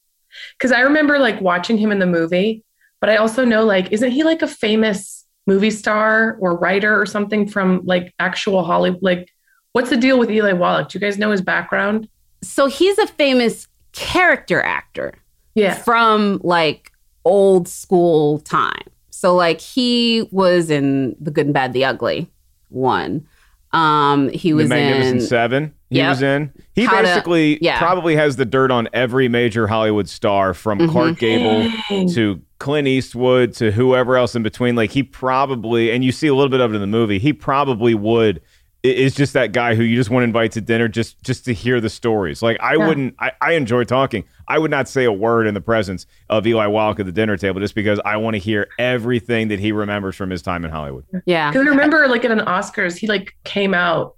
Because 0.58 0.72
I 0.72 0.80
remember 0.80 1.18
like 1.18 1.40
watching 1.40 1.78
him 1.78 1.92
in 1.92 1.98
the 1.98 2.06
movie, 2.06 2.64
but 3.00 3.10
I 3.10 3.16
also 3.16 3.44
know 3.44 3.64
like, 3.64 3.92
isn't 3.92 4.10
he 4.10 4.24
like 4.24 4.42
a 4.42 4.48
famous 4.48 5.26
movie 5.46 5.70
star 5.70 6.36
or 6.40 6.56
writer 6.56 7.00
or 7.00 7.06
something 7.06 7.48
from 7.48 7.82
like 7.84 8.14
actual 8.18 8.64
Hollywood? 8.64 9.02
Like, 9.02 9.28
what's 9.72 9.90
the 9.90 9.96
deal 9.96 10.18
with 10.18 10.30
Eli 10.30 10.52
Wallach? 10.52 10.88
Do 10.88 10.98
you 10.98 11.00
guys 11.00 11.18
know 11.18 11.30
his 11.30 11.42
background? 11.42 12.08
so 12.42 12.66
he's 12.66 12.98
a 12.98 13.06
famous 13.06 13.68
character 13.92 14.60
actor. 14.60 15.14
Yeah. 15.54 15.74
From 15.74 16.40
like 16.42 16.92
old 17.24 17.68
school 17.68 18.40
time. 18.40 18.82
So 19.22 19.36
like 19.36 19.60
he 19.60 20.26
was 20.32 20.68
in 20.68 21.14
The 21.20 21.30
Good 21.30 21.46
and 21.46 21.54
Bad 21.54 21.72
the 21.74 21.84
Ugly 21.84 22.28
one. 22.70 23.24
Um 23.70 24.30
he 24.30 24.52
was 24.52 24.68
the 24.68 24.74
Magnificent 24.74 25.20
in 25.20 25.26
Seven. 25.26 25.74
He 25.90 25.98
Yep. 25.98 26.08
was 26.08 26.22
in. 26.22 26.50
He 26.74 26.84
How 26.86 26.96
to- 26.96 27.02
basically 27.04 27.58
yeah. 27.62 27.78
probably 27.78 28.16
has 28.16 28.34
the 28.34 28.44
dirt 28.44 28.72
on 28.72 28.88
every 28.92 29.28
major 29.28 29.68
Hollywood 29.68 30.08
star 30.08 30.54
from 30.54 30.80
Mhm. 30.80 30.90
Clark 30.90 31.18
Gable 31.20 31.70
to 32.14 32.40
Clint 32.58 32.88
Eastwood 32.88 33.52
to 33.54 33.70
whoever 33.70 34.16
else 34.16 34.34
in 34.34 34.42
between. 34.42 34.74
Like 34.74 34.90
he 34.90 35.04
probably, 35.04 35.92
and 35.92 36.02
you 36.04 36.10
see 36.10 36.26
a 36.26 36.34
little 36.34 36.50
bit 36.50 36.60
of 36.60 36.72
it 36.72 36.74
in 36.74 36.80
the 36.80 36.86
movie. 36.88 37.20
He 37.20 37.32
probably 37.32 37.94
would 37.94 38.38
i- 38.38 38.40
is 38.82 39.14
just 39.14 39.32
that 39.34 39.52
guy 39.52 39.74
who 39.76 39.82
you 39.84 39.94
just 39.94 40.10
want 40.10 40.22
to 40.22 40.24
invite 40.24 40.52
to 40.52 40.60
dinner 40.60 40.88
just 40.88 41.22
just 41.22 41.44
to 41.44 41.54
hear 41.54 41.80
the 41.80 41.88
stories. 41.88 42.42
Like 42.42 42.56
I 42.60 42.76
Yeah. 42.76 42.88
wouldn't. 42.88 43.14
I, 43.20 43.32
I 43.40 43.52
enjoy 43.52 43.84
talking. 43.84 44.24
I 44.48 44.58
would 44.58 44.70
not 44.72 44.88
say 44.88 45.04
a 45.04 45.12
word 45.12 45.46
in 45.46 45.54
the 45.54 45.60
presence 45.60 46.04
of 46.28 46.46
Eli 46.46 46.66
Wallach 46.66 46.98
at 47.00 47.06
the 47.06 47.12
dinner 47.12 47.36
table 47.36 47.60
just 47.60 47.74
because 47.76 48.00
I 48.04 48.16
want 48.16 48.34
to 48.34 48.38
hear 48.38 48.68
everything 48.78 49.48
that 49.48 49.60
he 49.60 49.70
remembers 49.72 50.16
from 50.16 50.30
his 50.30 50.42
time 50.42 50.64
in 50.64 50.70
Hollywood. 50.70 51.04
Yeah. 51.26 51.50
Because 51.50 51.66
I 51.66 51.70
remember, 51.70 52.08
like 52.08 52.24
at 52.24 52.32
an 52.32 52.40
Oscars, 52.40 52.96
he 52.98 53.06
like 53.06 53.36
came 53.44 53.72
out 53.72 54.16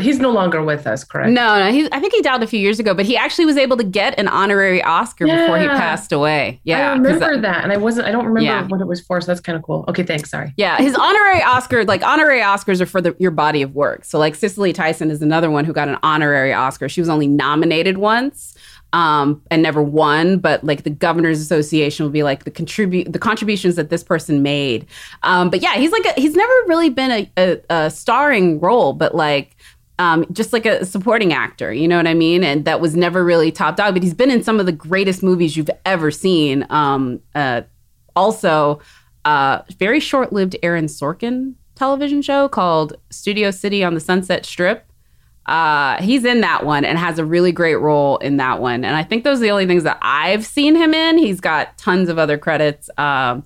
He's 0.00 0.18
no 0.18 0.30
longer 0.30 0.62
with 0.62 0.86
us, 0.86 1.04
correct? 1.04 1.30
No, 1.30 1.58
no, 1.58 1.70
he, 1.70 1.86
I 1.92 2.00
think 2.00 2.14
he 2.14 2.22
died 2.22 2.42
a 2.42 2.46
few 2.46 2.58
years 2.58 2.80
ago, 2.80 2.94
but 2.94 3.04
he 3.04 3.18
actually 3.18 3.44
was 3.44 3.58
able 3.58 3.76
to 3.76 3.84
get 3.84 4.18
an 4.18 4.28
honorary 4.28 4.82
Oscar 4.82 5.26
before 5.26 5.58
he 5.58 5.66
passed 5.66 6.10
away. 6.10 6.60
Yeah, 6.64 6.90
I 6.90 6.92
uh, 6.92 6.96
remember 6.96 7.40
that, 7.42 7.64
and 7.64 7.72
I 7.72 7.76
wasn't. 7.76 8.06
I 8.06 8.10
don't 8.10 8.24
remember 8.24 8.40
Yeah. 8.40 8.66
what 8.66 8.80
it 8.80 8.86
was 8.86 9.02
for. 9.02 9.20
So 9.20 9.26
that's 9.26 9.40
kind 9.40 9.56
of 9.56 9.62
cool. 9.62 9.84
Okay, 9.88 10.02
thanks. 10.02 10.30
Sorry. 10.30 10.54
Yeah, 10.56 10.78
his 10.78 10.94
honorary 10.94 11.42
Oscar, 11.42 11.84
like 11.84 12.02
honorary 12.02 12.40
Oscars 12.40 12.80
are 12.80 12.86
for 12.86 13.02
the, 13.02 13.14
your 13.18 13.30
body 13.30 13.60
of 13.60 13.74
work. 13.74 14.04
So 14.04 14.18
like 14.18 14.34
Cicely 14.34 14.72
Tyson 14.72 15.10
is 15.10 15.20
another 15.20 15.50
one 15.50 15.66
who 15.66 15.74
got 15.74 15.88
an 15.88 15.98
honorary 16.02 16.52
Oscar. 16.52 16.88
She 16.88 17.00
was 17.02 17.10
only 17.10 17.26
nominated 17.26 17.98
once 17.98 18.54
um, 18.94 19.42
and 19.50 19.60
never 19.60 19.82
won, 19.82 20.38
but 20.38 20.62
like 20.62 20.84
the 20.84 20.90
Governors 20.90 21.40
Association 21.40 22.04
will 22.04 22.12
be 22.12 22.22
like 22.22 22.44
the 22.44 22.50
contribute 22.50 23.12
the 23.12 23.18
contributions 23.18 23.74
that 23.74 23.90
this 23.90 24.04
person 24.04 24.40
made. 24.40 24.86
Um, 25.24 25.50
but 25.50 25.60
yeah, 25.60 25.74
he's 25.74 25.90
like 25.90 26.04
a, 26.06 26.12
he's 26.12 26.36
never 26.36 26.52
really 26.68 26.90
been 26.90 27.10
a, 27.10 27.30
a, 27.36 27.60
a 27.70 27.90
starring 27.90 28.60
role, 28.60 28.92
but 28.92 29.14
like 29.14 29.53
um, 29.98 30.26
just 30.32 30.52
like 30.52 30.66
a 30.66 30.84
supporting 30.84 31.32
actor, 31.32 31.72
you 31.72 31.86
know 31.86 31.96
what 31.96 32.06
I 32.06 32.14
mean? 32.14 32.42
And 32.42 32.64
that 32.64 32.80
was 32.80 32.96
never 32.96 33.24
really 33.24 33.52
top 33.52 33.76
dog, 33.76 33.94
but 33.94 34.02
he's 34.02 34.14
been 34.14 34.30
in 34.30 34.42
some 34.42 34.58
of 34.58 34.66
the 34.66 34.72
greatest 34.72 35.22
movies 35.22 35.56
you've 35.56 35.70
ever 35.84 36.10
seen. 36.10 36.66
Um, 36.70 37.20
uh, 37.34 37.62
also, 38.16 38.80
uh, 39.24 39.62
very 39.78 40.00
short 40.00 40.32
lived 40.32 40.56
Aaron 40.62 40.86
Sorkin 40.86 41.54
television 41.74 42.22
show 42.22 42.48
called 42.48 42.96
Studio 43.10 43.50
60 43.50 43.84
on 43.84 43.94
the 43.94 44.00
Sunset 44.00 44.44
Strip. 44.44 44.84
Uh, 45.46 46.00
he's 46.02 46.24
in 46.24 46.40
that 46.40 46.64
one 46.64 46.84
and 46.84 46.98
has 46.98 47.18
a 47.18 47.24
really 47.24 47.52
great 47.52 47.76
role 47.76 48.16
in 48.18 48.38
that 48.38 48.60
one. 48.60 48.84
And 48.84 48.96
I 48.96 49.02
think 49.02 49.24
those 49.24 49.38
are 49.38 49.42
the 49.42 49.50
only 49.50 49.66
things 49.66 49.82
that 49.84 49.98
I've 50.00 50.44
seen 50.44 50.74
him 50.74 50.94
in. 50.94 51.18
He's 51.18 51.40
got 51.40 51.76
tons 51.76 52.08
of 52.08 52.18
other 52.18 52.38
credits. 52.38 52.88
Um, 52.96 53.44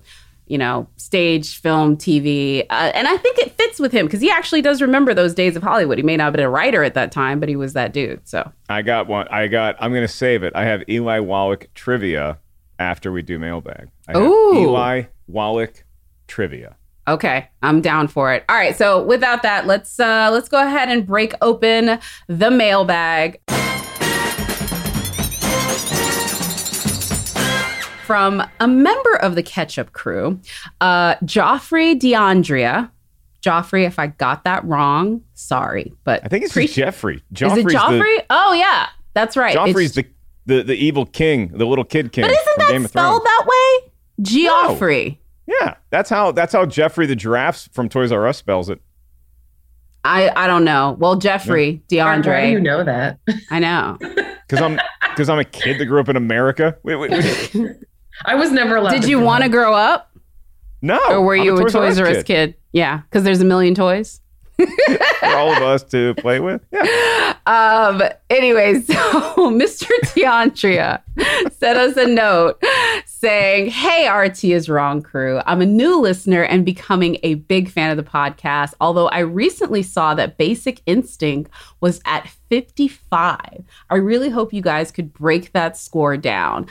you 0.49 0.57
know, 0.57 0.87
stage, 0.97 1.59
film, 1.59 1.95
TV. 1.95 2.65
Uh, 2.69 2.91
and 2.93 3.07
I 3.07 3.15
think 3.17 3.37
it 3.37 3.51
fits 3.51 3.79
with 3.79 3.91
him 3.91 4.07
because 4.07 4.19
he 4.19 4.29
actually 4.29 4.61
does 4.61 4.81
remember 4.81 5.13
those 5.13 5.33
days 5.33 5.55
of 5.55 5.63
Hollywood. 5.63 5.97
He 5.97 6.03
may 6.03 6.17
not 6.17 6.25
have 6.25 6.33
been 6.33 6.43
a 6.43 6.49
writer 6.49 6.83
at 6.83 6.95
that 6.95 7.11
time, 7.11 7.39
but 7.39 7.47
he 7.47 7.55
was 7.55 7.73
that 7.73 7.93
dude. 7.93 8.27
So 8.27 8.51
I 8.67 8.81
got 8.81 9.07
one. 9.07 9.27
I 9.29 9.47
got. 9.47 9.77
I'm 9.79 9.91
going 9.91 10.03
to 10.03 10.13
save 10.13 10.43
it. 10.43 10.51
I 10.55 10.65
have 10.65 10.83
Eli 10.89 11.19
Wallach 11.19 11.69
trivia 11.73 12.39
after 12.79 13.11
we 13.11 13.21
do 13.21 13.39
mailbag. 13.39 13.89
I 14.07 14.17
Ooh. 14.17 14.63
Eli 14.63 15.03
Wallach 15.27 15.85
trivia. 16.27 16.75
Okay, 17.07 17.47
I'm 17.63 17.81
down 17.81 18.07
for 18.07 18.33
it. 18.33 18.43
All 18.49 18.55
right, 18.55 18.75
so 18.75 19.03
without 19.03 19.41
that, 19.43 19.65
let's 19.65 19.99
uh 19.99 20.29
let's 20.31 20.49
go 20.49 20.61
ahead 20.61 20.89
and 20.89 21.05
break 21.05 21.33
open 21.41 21.99
the 22.27 22.51
mailbag. 22.51 23.39
From 28.09 28.41
a 28.59 28.67
member 28.67 29.17
of 29.17 29.35
the 29.35 29.43
Ketchup 29.43 29.91
crew, 29.93 30.39
uh, 30.81 31.13
Joffrey 31.17 31.93
DeAndrea. 31.93 32.89
Joffrey, 33.43 33.85
if 33.85 33.99
I 33.99 34.07
got 34.07 34.45
that 34.45 34.65
wrong, 34.65 35.21
sorry, 35.35 35.93
but 36.05 36.21
I 36.25 36.27
think 36.27 36.43
it's 36.43 36.53
pre- 36.53 36.63
just 36.63 36.73
Jeffrey. 36.73 37.17
Is 37.17 37.21
it 37.21 37.35
Joffrey's 37.67 37.75
Joffrey? 37.75 38.25
oh 38.31 38.53
yeah, 38.53 38.87
that's 39.13 39.37
right. 39.37 39.53
The, 39.53 39.59
Joffrey's 39.59 39.93
the, 39.93 40.07
the 40.47 40.63
the 40.63 40.73
evil 40.73 41.05
king, 41.05 41.49
the 41.49 41.65
little 41.65 41.85
kid 41.85 42.11
king 42.11 42.23
but 42.23 42.31
isn't 42.31 42.43
from 42.45 42.53
that 42.57 42.71
Game 42.71 42.85
of 42.85 42.89
spelled 42.89 43.21
Thrones. 43.21 43.23
that 43.25 43.45
way? 43.83 43.91
Geoffrey. 44.23 45.21
Yeah, 45.45 45.75
that's 45.91 46.09
how 46.09 46.31
that's 46.31 46.51
how 46.51 46.65
Jeffrey 46.65 47.05
the 47.05 47.15
giraffe 47.15 47.69
from 47.73 47.89
Toys 47.89 48.11
R 48.11 48.27
Us 48.27 48.39
spells 48.39 48.71
it. 48.71 48.81
I 50.03 50.31
I 50.35 50.47
don't 50.47 50.63
know. 50.65 50.97
Well, 50.99 51.15
Jeffrey 51.15 51.83
Mark, 51.91 52.23
DeAndre. 52.23 52.25
Why 52.27 52.45
do 52.47 52.51
you 52.53 52.59
know 52.59 52.83
that? 52.83 53.19
I 53.51 53.59
know. 53.59 53.99
Because 54.49 54.63
I'm 54.63 54.79
because 55.11 55.29
I'm 55.29 55.37
a 55.37 55.45
kid 55.45 55.79
that 55.79 55.85
grew 55.85 55.99
up 55.99 56.09
in 56.09 56.15
America. 56.15 56.75
Wait, 56.81 56.95
wait, 56.95 57.11
wait. 57.11 57.53
I 58.25 58.35
was 58.35 58.51
never 58.51 58.75
allowed. 58.75 58.91
Did 58.91 59.03
to 59.03 59.09
you 59.09 59.19
want 59.19 59.43
to 59.43 59.49
grow 59.49 59.73
up, 59.73 60.11
No, 60.81 60.99
or 61.09 61.21
were 61.21 61.35
I'm 61.35 61.43
you 61.43 61.55
a 61.57 61.61
Toys 61.63 61.73
Toys 61.73 61.99
R 61.99 62.07
Us 62.07 62.23
kid? 62.23 62.55
Yeah, 62.71 62.99
because 62.99 63.23
there's 63.23 63.41
a 63.41 63.45
million 63.45 63.75
toys. 63.75 64.21
for 64.57 65.27
all 65.27 65.51
of 65.55 65.63
us 65.63 65.83
to 65.83 66.13
play 66.15 66.39
with. 66.39 66.61
Yeah. 66.71 67.35
Um. 67.45 68.03
anyway, 68.29 68.79
so 68.81 68.93
Mr. 69.49 69.87
Tiantria 70.03 71.01
sent 71.51 71.79
us 71.79 71.97
a 71.97 72.05
note 72.05 72.61
saying, 73.07 73.71
"Hey, 73.71 74.07
RT 74.07 74.43
is 74.43 74.69
wrong, 74.69 75.01
crew. 75.01 75.41
I'm 75.47 75.59
a 75.61 75.65
new 75.65 75.99
listener 75.99 76.43
and 76.43 76.63
becoming 76.63 77.17
a 77.23 77.35
big 77.35 77.71
fan 77.71 77.89
of 77.89 77.97
the 77.97 78.07
podcast. 78.07 78.75
Although 78.79 79.07
I 79.07 79.19
recently 79.19 79.81
saw 79.81 80.13
that 80.13 80.37
Basic 80.37 80.81
Instinct 80.85 81.49
was 81.79 82.01
at 82.05 82.27
55. 82.49 83.63
I 83.89 83.95
really 83.95 84.29
hope 84.29 84.53
you 84.53 84.61
guys 84.61 84.91
could 84.91 85.11
break 85.11 85.51
that 85.53 85.75
score 85.75 86.17
down. 86.17 86.67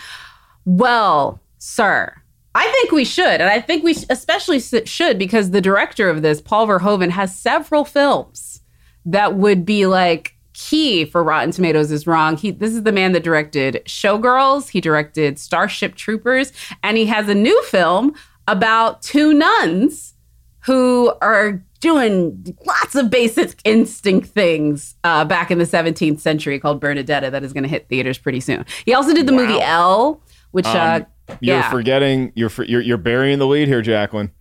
Well, 0.69 1.41
sir." 1.59 2.14
I 2.55 2.66
think 2.73 2.91
we 2.91 3.05
should, 3.05 3.41
and 3.41 3.49
I 3.49 3.61
think 3.61 3.85
we 3.85 3.97
especially 4.11 4.59
should 4.61 5.19
because 5.19 5.51
the 5.51 5.61
director 5.61 6.09
of 6.11 6.23
this, 6.23 6.41
Paul 6.41 6.66
Verhoeven, 6.66 7.11
has 7.11 7.35
several 7.35 7.85
films 7.85 8.62
that 9.05 9.37
would 9.37 9.64
be 9.64 9.87
like 9.87 10.35
key 10.55 11.05
for 11.05 11.23
Rotten 11.23 11.53
Tomatoes 11.53 11.93
is 11.93 12.07
wrong. 12.07 12.37
He 12.37 12.51
this 12.51 12.73
is 12.73 12.83
the 12.83 12.93
man 12.93 13.12
that 13.12 13.23
directed 13.23 13.83
Showgirls, 13.87 14.71
he 14.71 14.81
directed 14.81 15.39
Starship 15.39 15.95
Troopers, 15.95 16.53
and 16.83 16.97
he 16.97 17.07
has 17.07 17.29
a 17.29 17.35
new 17.35 17.62
film 17.64 18.14
about 18.49 19.03
two 19.03 19.33
nuns 19.33 20.14
who 20.61 21.12
are 21.23 21.62
doing 21.81 22.57
lots 22.66 22.95
of 22.97 23.09
basic 23.09 23.61
instinct 23.64 24.29
things 24.29 24.97
uh, 25.05 25.25
back 25.25 25.51
in 25.51 25.59
the 25.59 25.64
17th 25.64 26.19
century 26.19 26.59
called 26.59 26.81
Benedetta 26.81 27.31
that 27.31 27.45
is 27.45 27.53
going 27.53 27.62
to 27.62 27.69
hit 27.69 27.89
theaters 27.89 28.19
pretty 28.19 28.41
soon. 28.41 28.66
He 28.85 28.93
also 28.93 29.14
did 29.14 29.27
the 29.27 29.33
wow. 29.33 29.39
movie 29.39 29.61
Elle, 29.61 30.21
which 30.51 30.66
um, 30.66 30.76
uh, 30.76 31.34
you're 31.40 31.57
yeah. 31.57 31.70
forgetting 31.70 32.32
you're, 32.34 32.51
you're 32.64 32.80
you're 32.80 32.96
burying 32.96 33.38
the 33.38 33.46
lead 33.46 33.68
here, 33.68 33.82
Jacqueline. 33.82 34.32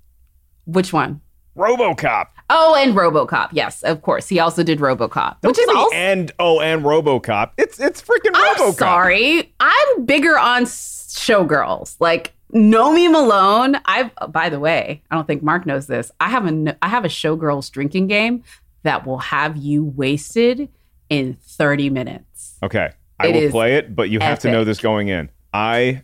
Which 0.65 0.91
one? 0.91 1.21
RoboCop. 1.57 2.27
Oh, 2.49 2.75
and 2.75 2.93
RoboCop. 2.93 3.49
Yes, 3.51 3.83
of 3.83 4.01
course. 4.01 4.29
He 4.29 4.39
also 4.39 4.63
did 4.63 4.79
RoboCop, 4.79 5.41
Don't 5.41 5.49
which 5.49 5.59
is 5.59 5.67
also 5.69 5.95
and 5.95 6.31
oh, 6.39 6.61
and 6.61 6.83
RoboCop. 6.83 7.51
It's 7.57 7.79
it's 7.79 8.01
freaking 8.01 8.31
RoboCop. 8.31 8.67
I'm 8.67 8.73
sorry, 8.73 9.53
I'm 9.59 10.05
bigger 10.05 10.37
on 10.37 10.63
showgirls. 10.63 11.97
Like 11.99 12.33
Nomi 12.53 13.11
Malone. 13.11 13.77
I've 13.85 14.11
by 14.29 14.49
the 14.49 14.59
way, 14.59 15.01
I 15.11 15.15
don't 15.15 15.25
think 15.25 15.43
Mark 15.43 15.65
knows 15.65 15.87
this. 15.87 16.11
I 16.21 16.29
have 16.29 16.45
a 16.45 16.77
I 16.81 16.89
have 16.89 17.03
a 17.03 17.09
showgirls 17.09 17.71
drinking 17.71 18.07
game 18.07 18.43
that 18.83 19.05
will 19.05 19.17
have 19.17 19.57
you 19.57 19.83
wasted 19.83 20.69
in 21.09 21.33
30 21.41 21.89
minutes. 21.89 22.57
Okay. 22.63 22.91
I 23.19 23.27
it 23.27 23.43
will 23.43 23.51
play 23.51 23.75
it, 23.75 23.95
but 23.95 24.09
you 24.09 24.19
have 24.19 24.39
to 24.39 24.51
know 24.51 24.63
this 24.63 24.79
going 24.79 25.07
in. 25.07 25.29
I 25.53 26.03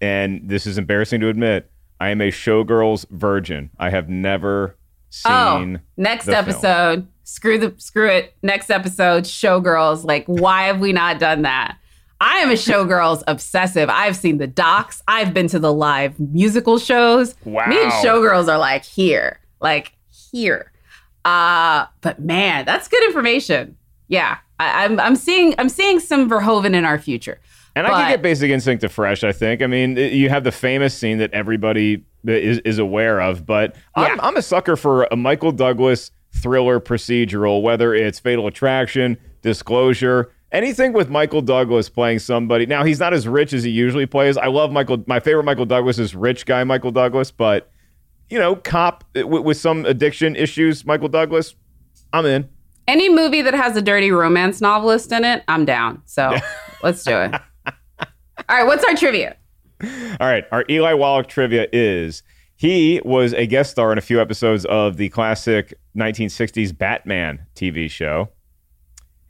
and 0.00 0.48
this 0.48 0.66
is 0.66 0.76
embarrassing 0.76 1.20
to 1.20 1.28
admit, 1.28 1.70
I 2.00 2.10
am 2.10 2.20
a 2.20 2.30
showgirls 2.30 3.08
virgin. 3.08 3.70
I 3.78 3.90
have 3.90 4.08
never 4.08 4.76
oh, 5.24 5.58
seen. 5.58 5.76
Oh, 5.76 5.80
next 5.96 6.28
episode. 6.28 6.94
Film. 6.94 7.08
Screw 7.22 7.58
the 7.58 7.74
screw 7.78 8.10
it. 8.10 8.34
Next 8.42 8.68
episode, 8.68 9.24
showgirls. 9.24 10.04
Like, 10.04 10.26
why 10.26 10.64
have 10.64 10.80
we 10.80 10.92
not 10.92 11.18
done 11.18 11.42
that? 11.42 11.78
I 12.20 12.38
am 12.38 12.50
a 12.50 12.54
showgirls 12.54 13.22
obsessive. 13.26 13.88
I've 13.88 14.16
seen 14.16 14.38
the 14.38 14.46
docs. 14.46 15.02
I've 15.08 15.32
been 15.32 15.48
to 15.48 15.58
the 15.58 15.72
live 15.72 16.20
musical 16.20 16.78
shows. 16.78 17.34
Wow. 17.44 17.66
Me 17.66 17.82
and 17.82 17.92
showgirls 17.92 18.48
are 18.48 18.58
like 18.58 18.84
here, 18.84 19.40
like 19.60 19.92
here. 20.30 20.70
Uh, 21.24 21.86
but 22.02 22.20
man, 22.20 22.66
that's 22.66 22.88
good 22.88 23.02
information. 23.04 23.76
Yeah, 24.08 24.38
I, 24.60 24.84
am 24.84 24.92
I'm, 24.92 25.00
I'm 25.00 25.16
seeing 25.16 25.54
I'm 25.56 25.70
seeing 25.70 25.98
some 25.98 26.28
Verhoeven 26.28 26.74
in 26.74 26.84
our 26.84 26.98
future. 26.98 27.40
And 27.76 27.86
but, 27.86 27.92
I 27.92 28.02
can 28.02 28.10
get 28.12 28.22
Basic 28.22 28.50
Instinct 28.50 28.82
to 28.82 28.88
fresh. 28.88 29.24
I 29.24 29.32
think. 29.32 29.62
I 29.62 29.66
mean, 29.66 29.96
you 29.96 30.28
have 30.28 30.44
the 30.44 30.52
famous 30.52 30.96
scene 30.96 31.18
that 31.18 31.32
everybody 31.32 32.04
is, 32.24 32.58
is 32.60 32.78
aware 32.78 33.20
of, 33.20 33.44
but 33.44 33.76
yeah. 33.96 34.04
I'm, 34.04 34.20
I'm 34.20 34.36
a 34.36 34.42
sucker 34.42 34.76
for 34.76 35.04
a 35.10 35.16
Michael 35.16 35.52
Douglas 35.52 36.10
thriller 36.32 36.80
procedural, 36.80 37.62
whether 37.62 37.94
it's 37.94 38.18
Fatal 38.18 38.46
Attraction, 38.46 39.16
Disclosure, 39.42 40.32
anything 40.52 40.92
with 40.92 41.10
Michael 41.10 41.42
Douglas 41.42 41.88
playing 41.88 42.20
somebody. 42.20 42.66
Now 42.66 42.84
he's 42.84 43.00
not 43.00 43.12
as 43.12 43.28
rich 43.28 43.52
as 43.52 43.64
he 43.64 43.70
usually 43.70 44.06
plays. 44.06 44.36
I 44.36 44.46
love 44.46 44.72
Michael. 44.72 45.04
My 45.06 45.20
favorite 45.20 45.44
Michael 45.44 45.66
Douglas 45.66 45.98
is 45.98 46.14
rich 46.14 46.46
guy 46.46 46.64
Michael 46.64 46.92
Douglas, 46.92 47.30
but 47.30 47.70
you 48.30 48.38
know, 48.38 48.56
cop 48.56 49.04
uh, 49.16 49.26
with, 49.26 49.42
with 49.42 49.56
some 49.56 49.84
addiction 49.84 50.34
issues, 50.36 50.86
Michael 50.86 51.08
Douglas. 51.08 51.54
I'm 52.12 52.26
in. 52.26 52.48
Any 52.86 53.08
movie 53.08 53.42
that 53.42 53.54
has 53.54 53.76
a 53.76 53.82
dirty 53.82 54.10
romance 54.10 54.60
novelist 54.60 55.10
in 55.12 55.24
it, 55.24 55.42
I'm 55.48 55.64
down. 55.64 56.02
So 56.06 56.36
let's 56.82 57.02
do 57.04 57.16
it. 57.16 57.34
All 58.48 58.56
right, 58.56 58.66
what's 58.66 58.84
our 58.84 58.94
trivia? 58.94 59.36
All 59.82 60.26
right, 60.26 60.44
our 60.52 60.64
Eli 60.68 60.92
Wallach 60.92 61.28
trivia 61.28 61.66
is 61.72 62.22
he 62.56 63.00
was 63.04 63.32
a 63.32 63.46
guest 63.46 63.70
star 63.70 63.90
in 63.90 63.98
a 63.98 64.02
few 64.02 64.20
episodes 64.20 64.64
of 64.66 64.96
the 64.96 65.08
classic 65.08 65.74
1960s 65.96 66.76
Batman 66.76 67.46
TV 67.54 67.90
show, 67.90 68.28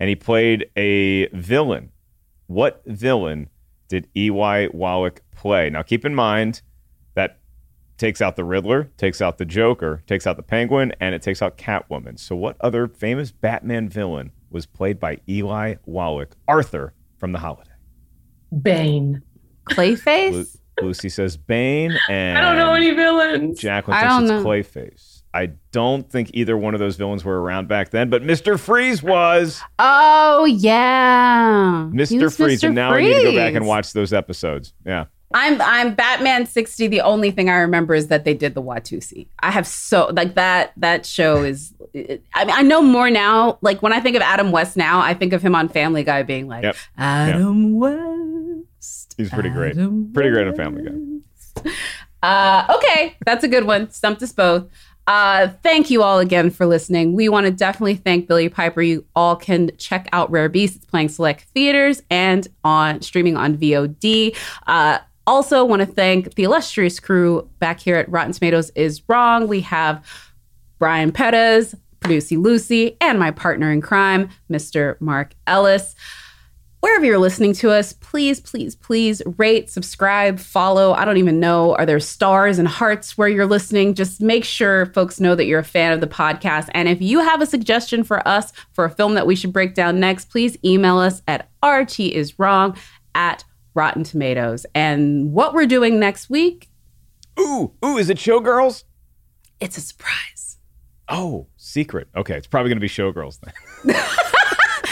and 0.01 0.09
he 0.09 0.17
played 0.17 0.69
a 0.77 1.29
villain. 1.29 1.91
What 2.47 2.83
villain 2.87 3.49
did 3.89 4.09
Eli 4.17 4.69
Wallach 4.73 5.23
play? 5.31 5.71
Now, 5.71 5.83
keep 5.83 6.05
in 6.05 6.15
mind 6.15 6.63
that 7.15 7.39
takes 7.97 8.21
out 8.21 8.37
the 8.37 8.45
Riddler, 8.45 8.91
takes 8.97 9.23
out 9.23 9.39
the 9.39 9.45
Joker, 9.45 10.03
takes 10.07 10.27
out 10.27 10.37
the 10.37 10.43
Penguin, 10.43 10.93
and 11.01 11.15
it 11.15 11.23
takes 11.23 11.41
out 11.41 11.57
Catwoman. 11.57 12.19
So, 12.19 12.35
what 12.35 12.57
other 12.61 12.89
famous 12.89 13.31
Batman 13.31 13.89
villain 13.89 14.33
was 14.51 14.67
played 14.67 14.99
by 14.99 15.21
Eli 15.29 15.77
Wallach? 15.87 16.37
Arthur 16.49 16.93
from 17.17 17.33
The 17.33 17.39
Holiday. 17.39 17.74
Bane. 18.63 19.23
Clayface? 19.71 20.33
Lu- 20.33 20.47
Lucy 20.87 21.09
says 21.09 21.37
Bane, 21.37 21.97
and 22.09 22.37
I 22.37 22.41
don't 22.41 22.57
know 22.57 22.75
any 22.75 22.91
villains. 22.91 23.59
Jacqueline 23.59 24.01
thinks 24.01 24.23
it's 24.23 24.31
know. 24.31 24.45
Clayface. 24.45 25.23
I 25.33 25.51
don't 25.73 26.09
think 26.09 26.31
either 26.33 26.57
one 26.57 26.75
of 26.75 26.81
those 26.81 26.97
villains 26.97 27.25
were 27.25 27.41
around 27.41 27.67
back 27.67 27.91
then, 27.91 28.09
but 28.09 28.23
Mr. 28.23 28.59
Freeze 28.59 29.03
was. 29.03 29.61
Oh 29.79 30.45
yeah, 30.45 31.89
Mr. 31.93 32.35
Freeze, 32.35 32.61
Mr. 32.61 32.67
and 32.67 32.75
now 32.75 32.93
Freeze. 32.93 33.15
I 33.15 33.19
need 33.19 33.25
to 33.25 33.31
go 33.33 33.37
back 33.37 33.55
and 33.55 33.67
watch 33.67 33.93
those 33.93 34.13
episodes. 34.13 34.73
Yeah. 34.87 35.07
I'm 35.35 35.61
I'm 35.61 35.95
Batman 35.95 36.47
60. 36.47 36.87
The 36.87 37.01
only 37.01 37.33
thing 37.33 37.49
I 37.49 37.57
remember 37.57 37.95
is 37.95 38.07
that 38.07 38.25
they 38.25 38.35
did 38.35 38.55
the 38.55 38.63
Watusi. 38.63 39.27
I 39.41 39.51
have 39.51 39.67
so 39.67 40.07
like 40.13 40.35
that 40.35 40.73
that 40.77 41.05
show 41.05 41.43
is 41.43 41.75
I 42.35 42.45
mean 42.45 42.55
I 42.55 42.63
know 42.63 42.81
more 42.81 43.11
now. 43.11 43.59
Like 43.61 43.83
when 43.83 43.93
I 43.93 43.99
think 43.99 44.15
of 44.15 44.23
Adam 44.23 44.53
West 44.53 44.77
now, 44.77 45.01
I 45.01 45.13
think 45.13 45.33
of 45.33 45.43
him 45.43 45.57
on 45.57 45.69
Family 45.69 46.05
Guy 46.05 46.23
being 46.23 46.47
like 46.47 46.63
yep. 46.63 46.77
Adam 46.97 47.73
yep. 47.73 47.81
West. 47.81 48.34
He's 49.17 49.31
pretty 49.31 49.51
great. 49.51 49.75
pretty 49.75 50.31
great 50.31 50.47
on 50.47 50.55
Family 50.57 50.83
Guy. 50.83 51.71
Uh, 52.23 52.67
okay, 52.77 53.17
that's 53.27 53.45
a 53.45 53.49
good 53.49 53.65
one. 53.65 53.91
Stumped 53.91 54.23
us 54.23 54.33
both. 54.33 54.67
Uh, 55.07 55.49
thank 55.63 55.91
you 55.91 56.03
all 56.03 56.19
again 56.19 56.51
for 56.51 56.65
listening. 56.65 57.13
We 57.13 57.29
want 57.29 57.45
to 57.45 57.53
definitely 57.53 57.97
thank 57.97 58.27
Billie 58.27 58.49
Piper. 58.49 58.81
You 58.81 59.05
all 59.15 59.37
can 59.37 59.71
check 59.77 60.09
out 60.13 60.31
Rare 60.31 60.49
Beast. 60.49 60.77
It's 60.77 60.87
playing 60.87 61.11
select 61.11 61.43
theaters 61.55 62.03
and 62.11 62.49
on 62.65 63.03
streaming 63.03 63.37
on 63.37 63.59
VOD. 63.59 64.37
Uh, 64.67 64.99
also, 65.27 65.65
want 65.65 65.81
to 65.81 65.87
thank 65.87 66.35
the 66.35 66.45
illustrious 66.45 67.01
crew 67.01 67.49
back 67.59 67.81
here 67.81 67.97
at 67.97 68.09
Rotten 68.11 68.33
Tomatoes 68.33 68.71
is 68.75 69.03
Wrong. 69.09 69.47
We 69.47 69.61
have 69.61 70.05
Brian 70.79 71.13
Perez, 71.13 71.75
Producy 72.01 72.43
Lucy, 72.43 72.97
and 73.01 73.19
my 73.19 73.31
partner 73.31 73.71
in 73.71 73.81
crime, 73.81 74.29
Mr. 74.51 75.01
Mark 75.01 75.35
Ellis. 75.47 75.95
Wherever 76.85 77.07
you're 77.07 77.19
listening 77.19 77.55
to 77.55 77.71
us, 77.71 77.95
please, 77.95 78.41
please, 78.41 78.75
please 78.75 79.23
rate, 79.39 79.71
subscribe, 79.71 80.39
follow. 80.39 80.93
I 80.93 81.07
don't 81.07 81.17
even 81.17 81.41
know. 81.41 81.75
Are 81.77 81.87
there 81.87 81.99
stars 81.99 82.59
and 82.59 82.69
hearts 82.69 83.17
where 83.17 83.27
you're 83.27 83.47
listening? 83.47 83.95
Just 83.95 84.21
make 84.21 84.45
sure 84.45 84.85
folks 84.93 85.19
know 85.19 85.35
that 85.35 85.47
you're 85.47 85.61
a 85.61 85.65
fan 85.65 85.93
of 85.93 86.03
the 86.03 86.07
podcast. 86.07 86.69
And 86.75 86.87
if 86.87 87.01
you 87.01 87.21
have 87.21 87.41
a 87.41 87.47
suggestion 87.47 88.05
for 88.05 88.29
us 88.29 88.53
for 88.73 88.85
a 88.85 88.91
film 88.91 89.15
that 89.15 89.27
we 89.27 89.35
should 89.35 89.51
break 89.51 89.73
down 89.73 89.99
next, 89.99 90.27
please 90.27 90.59
email 90.63 90.99
us 90.99 91.23
at 91.27 91.49
rtiswrong 91.63 92.77
at 93.15 93.45
Rotten 93.73 94.05
Tomatoes. 94.05 94.67
And 94.75 95.33
what 95.33 95.55
we're 95.55 95.65
doing 95.65 95.99
next 95.99 96.29
week. 96.29 96.69
Ooh, 97.41 97.73
ooh, 97.83 97.97
is 97.97 98.11
it 98.11 98.19
Showgirls? 98.19 98.85
It's 99.59 99.79
a 99.79 99.81
surprise. 99.81 100.59
Oh, 101.09 101.47
secret. 101.57 102.09
Okay, 102.15 102.37
it's 102.37 102.47
probably 102.47 102.69
going 102.69 102.77
to 102.77 102.81
be 102.83 102.89
Showgirls 102.89 103.41
then. 103.41 103.97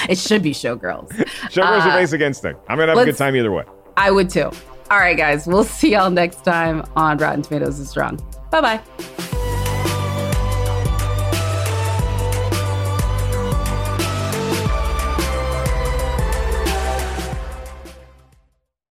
it 0.09 0.19
should 0.19 0.43
be 0.43 0.53
Showgirls. 0.53 1.11
Showgirls 1.49 1.87
uh, 1.87 1.91
are 1.91 1.99
Basic 1.99 2.21
Instinct. 2.21 2.61
I'm 2.69 2.77
going 2.77 2.89
to 2.89 2.95
have 2.95 3.03
a 3.03 3.11
good 3.11 3.19
time 3.19 3.37
either 3.37 3.53
way. 3.53 3.65
I 3.97 4.11
would 4.11 4.31
too. 4.31 4.51
All 4.91 4.99
right, 4.99 5.17
guys, 5.17 5.47
we'll 5.47 5.65
see 5.79 5.93
y'all 5.93 6.11
next 6.11 6.45
time 6.45 6.85
on 6.97 7.19
Rotten 7.19 7.43
Tomatoes 7.43 7.79
is 7.79 7.97
Wrong. 7.97 8.19
Bye 8.51 8.61
bye. 8.61 8.81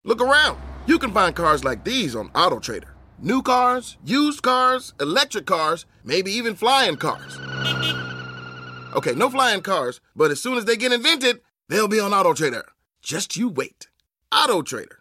Look 0.03 0.21
around. 0.21 0.59
You 0.85 0.99
can 0.99 1.11
find 1.11 1.35
cars 1.35 1.63
like 1.63 1.83
these 1.83 2.15
on 2.15 2.29
AutoTrader. 2.29 2.89
New 3.19 3.41
cars, 3.41 3.97
used 4.05 4.43
cars, 4.43 4.93
electric 4.99 5.47
cars, 5.47 5.85
maybe 6.03 6.31
even 6.31 6.53
flying 6.53 6.95
cars. 6.95 7.39
Okay, 8.95 9.13
no 9.13 9.29
flying 9.29 9.61
cars, 9.61 9.99
but 10.15 10.31
as 10.31 10.41
soon 10.41 10.57
as 10.57 10.63
they 10.63 10.77
get 10.77 10.93
invented, 10.93 11.41
they'll 11.67 11.89
be 11.89 11.99
on 11.99 12.13
Auto 12.13 12.33
Trader. 12.33 12.63
Just 13.01 13.35
you 13.35 13.49
wait. 13.49 13.89
Auto 14.31 14.61
Trader. 14.61 14.99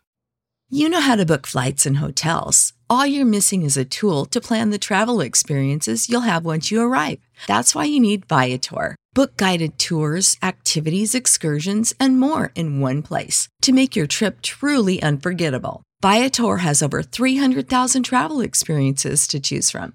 You 0.69 0.89
know 0.89 1.01
how 1.01 1.15
to 1.15 1.25
book 1.25 1.47
flights 1.47 1.87
and 1.87 1.99
hotels. 1.99 2.73
All 2.91 3.07
you're 3.07 3.25
missing 3.25 3.63
is 3.63 3.77
a 3.77 3.85
tool 3.85 4.25
to 4.27 4.41
plan 4.41 4.71
the 4.71 4.79
travel 4.79 5.21
experiences 5.21 6.09
you'll 6.09 6.23
have 6.23 6.45
once 6.45 6.73
you 6.73 6.81
arrive. 6.81 7.21
That's 7.47 7.73
why 7.73 7.85
you 7.85 8.01
need 8.01 8.27
Viator. 8.27 8.97
Book 9.15 9.37
guided 9.37 9.79
tours, 9.79 10.37
activities, 10.43 11.15
excursions, 11.15 11.95
and 12.01 12.19
more 12.19 12.51
in 12.57 12.81
one 12.81 13.01
place 13.01 13.49
to 13.63 13.73
make 13.73 13.95
your 13.95 14.09
trip 14.09 14.43
truly 14.43 15.01
unforgettable. 15.01 15.83
Viator 16.03 16.57
has 16.59 16.83
over 16.83 17.03
300,000 17.03 18.03
travel 18.03 18.41
experiences 18.41 19.29
to 19.29 19.39
choose 19.39 19.71
from. 19.71 19.95